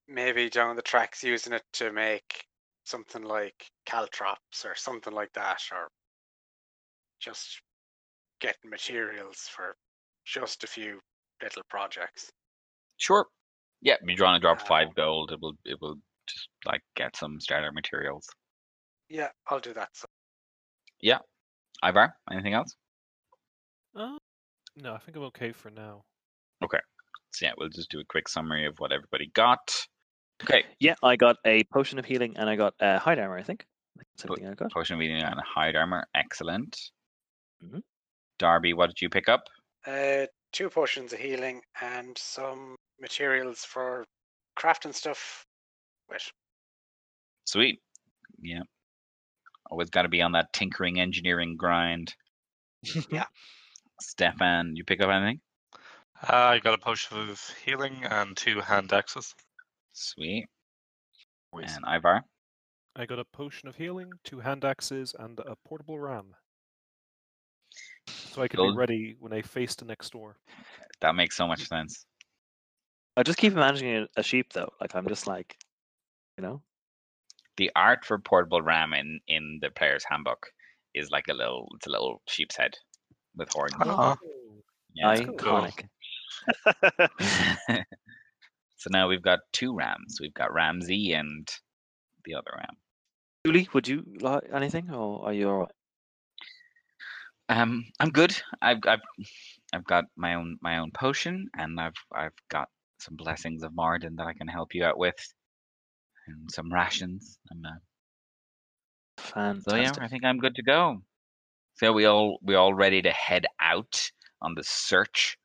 [0.08, 2.46] maybe down the tracks using it to make
[2.84, 5.88] something like caltrops or something like that, or
[7.20, 7.62] just
[8.40, 9.76] getting materials for
[10.24, 11.00] just a few
[11.42, 12.30] little projects.
[12.96, 13.26] Sure.
[13.82, 15.32] Yeah, you draw and drop five Um, gold.
[15.32, 15.96] It will it will
[16.26, 18.26] just like get some starter materials.
[19.08, 19.88] Yeah, I'll do that.
[19.92, 20.06] So
[21.00, 21.18] Yeah,
[21.84, 22.74] Ivar, anything else?
[23.94, 24.16] Uh,
[24.76, 26.02] no, I think I'm okay for now.
[26.64, 26.78] Okay,
[27.32, 29.86] so yeah, we'll just do a quick summary of what everybody got.
[30.44, 33.42] Okay, Yeah, I got a potion of healing and I got uh, hide armor, I
[33.42, 33.64] think.
[33.96, 34.36] That's Cool.
[34.36, 34.72] everything I got.
[34.72, 36.78] potion of healing and hide armor, excellent.
[37.62, 37.82] Mhm.
[38.38, 39.48] Darby, what did you pick up?
[39.86, 44.06] uh, two potions of healing and some materials for
[44.58, 45.44] crafting stuff.
[46.10, 46.22] Wait,
[47.44, 47.80] Sweet.
[48.40, 48.62] Yeah.
[49.70, 52.14] Always got to be on that tinkering engineering grind.
[53.10, 53.26] Yeah.
[54.00, 55.40] Stefan, you pick up anything?
[56.28, 59.34] Uh, I got a potion of healing and two hand axes.
[59.92, 60.46] Sweet.
[61.54, 61.76] Nice.
[61.76, 62.22] And Ivar?
[62.96, 66.34] I got a potion of healing, two hand axes, and a portable ram.
[68.08, 68.72] So I can Cool.
[68.72, 70.36] be ready when I face the next door.
[71.00, 72.04] That makes so much sense.
[73.16, 74.72] I just keep imagining a- a sheep though.
[74.80, 75.56] Like I'm just like,
[76.38, 76.62] you know,
[77.56, 80.50] The art for portable ram in, in the player's handbook
[80.94, 82.74] is like a little it's a little sheep's head
[83.36, 83.74] with horns.
[83.80, 84.16] Uh-huh.
[84.94, 85.34] Yeah, it's cool.
[85.36, 85.88] iconic.
[88.76, 90.18] so now we've got two rams.
[90.20, 91.48] We've got Ramsey and
[92.24, 92.76] the other ram.
[93.44, 95.72] Dooley, would you like anything, or are you all right?
[97.48, 98.34] Um, I'm good.
[98.62, 99.00] I've I've
[99.72, 102.68] I've got my own my own potion, and I've I've got
[103.02, 105.16] some blessings of Moradin that I can help you out with,
[106.26, 107.38] and some rations.
[107.50, 107.70] And, uh,
[109.18, 109.70] Fantastic.
[109.70, 111.02] so yeah, I think I'm good to go.
[111.74, 114.10] So we all we all ready to head out
[114.40, 115.36] on the search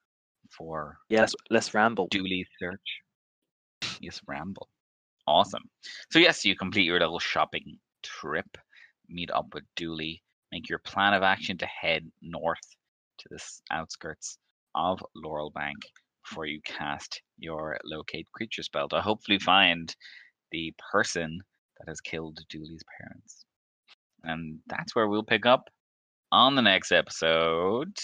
[0.57, 2.07] for yes, let's, ramble.
[2.09, 3.01] Dooley's search.
[4.01, 4.67] Yes, ramble.
[5.25, 5.63] Awesome.
[6.11, 8.57] So yes, you complete your little shopping trip,
[9.09, 10.21] meet up with Dooley,
[10.51, 12.75] make your plan of action to head north
[13.19, 14.37] to the outskirts
[14.75, 15.77] of Laurel Bank
[16.27, 19.95] before you cast your locate creature spell to hopefully find
[20.51, 21.39] the person
[21.79, 23.45] that has killed Dooley's parents.
[24.23, 25.69] And that's where we'll pick up
[26.31, 27.95] on the next episode.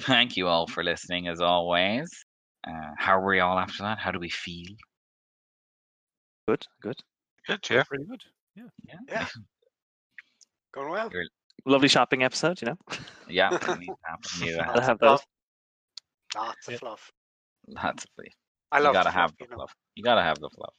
[0.00, 2.10] Thank you all for listening as always.
[2.66, 3.98] Uh, how are we all after that?
[3.98, 4.74] How do we feel?
[6.48, 6.96] Good, good.
[7.46, 7.82] Good, yeah.
[7.84, 8.20] Pretty good.
[8.56, 8.64] Yeah.
[8.88, 9.26] Yeah, Yeah.
[10.74, 11.10] Going well.
[11.66, 12.78] Lovely shopping episode, you know.
[13.28, 13.50] yeah.
[13.50, 15.20] we need to have- we need to Gotta have have those.
[16.36, 16.74] Lots Yeah.
[16.74, 17.10] of fluff.
[17.68, 18.28] lots of fluff.
[18.72, 18.88] I love.
[18.90, 19.56] you gotta the have fluff, the you know.
[19.56, 19.74] fluff.
[19.94, 20.74] You gotta have the fluff.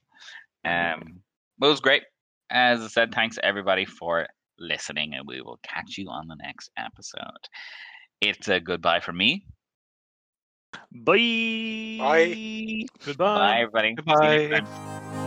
[0.66, 1.22] Um,
[1.58, 2.04] but it was great.
[2.50, 4.28] As I said, thanks everybody for
[4.60, 7.22] listening, and we will catch you on the next episode.
[8.22, 9.46] It's a goodbye from me.
[10.92, 11.98] Bye.
[12.00, 12.86] Bye.
[13.06, 13.36] Goodbye.
[13.38, 13.96] Bye, everybody.
[13.96, 15.22] See you next Goodbye.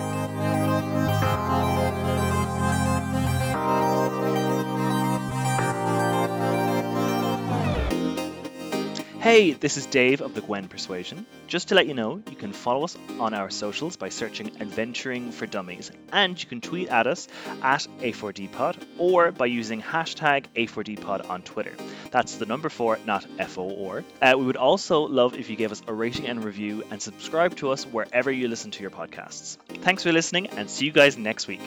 [9.29, 11.27] Hey, this is Dave of the Gwen Persuasion.
[11.49, 15.33] Just to let you know, you can follow us on our socials by searching Adventuring
[15.33, 17.29] for Dummies, and you can tweet at us
[17.63, 21.75] at A4DPod or by using hashtag A4DPod on Twitter.
[22.11, 24.03] That's the number four, not F O R.
[24.23, 27.55] Uh, we would also love if you gave us a rating and review and subscribe
[27.57, 29.59] to us wherever you listen to your podcasts.
[29.83, 31.61] Thanks for listening, and see you guys next week.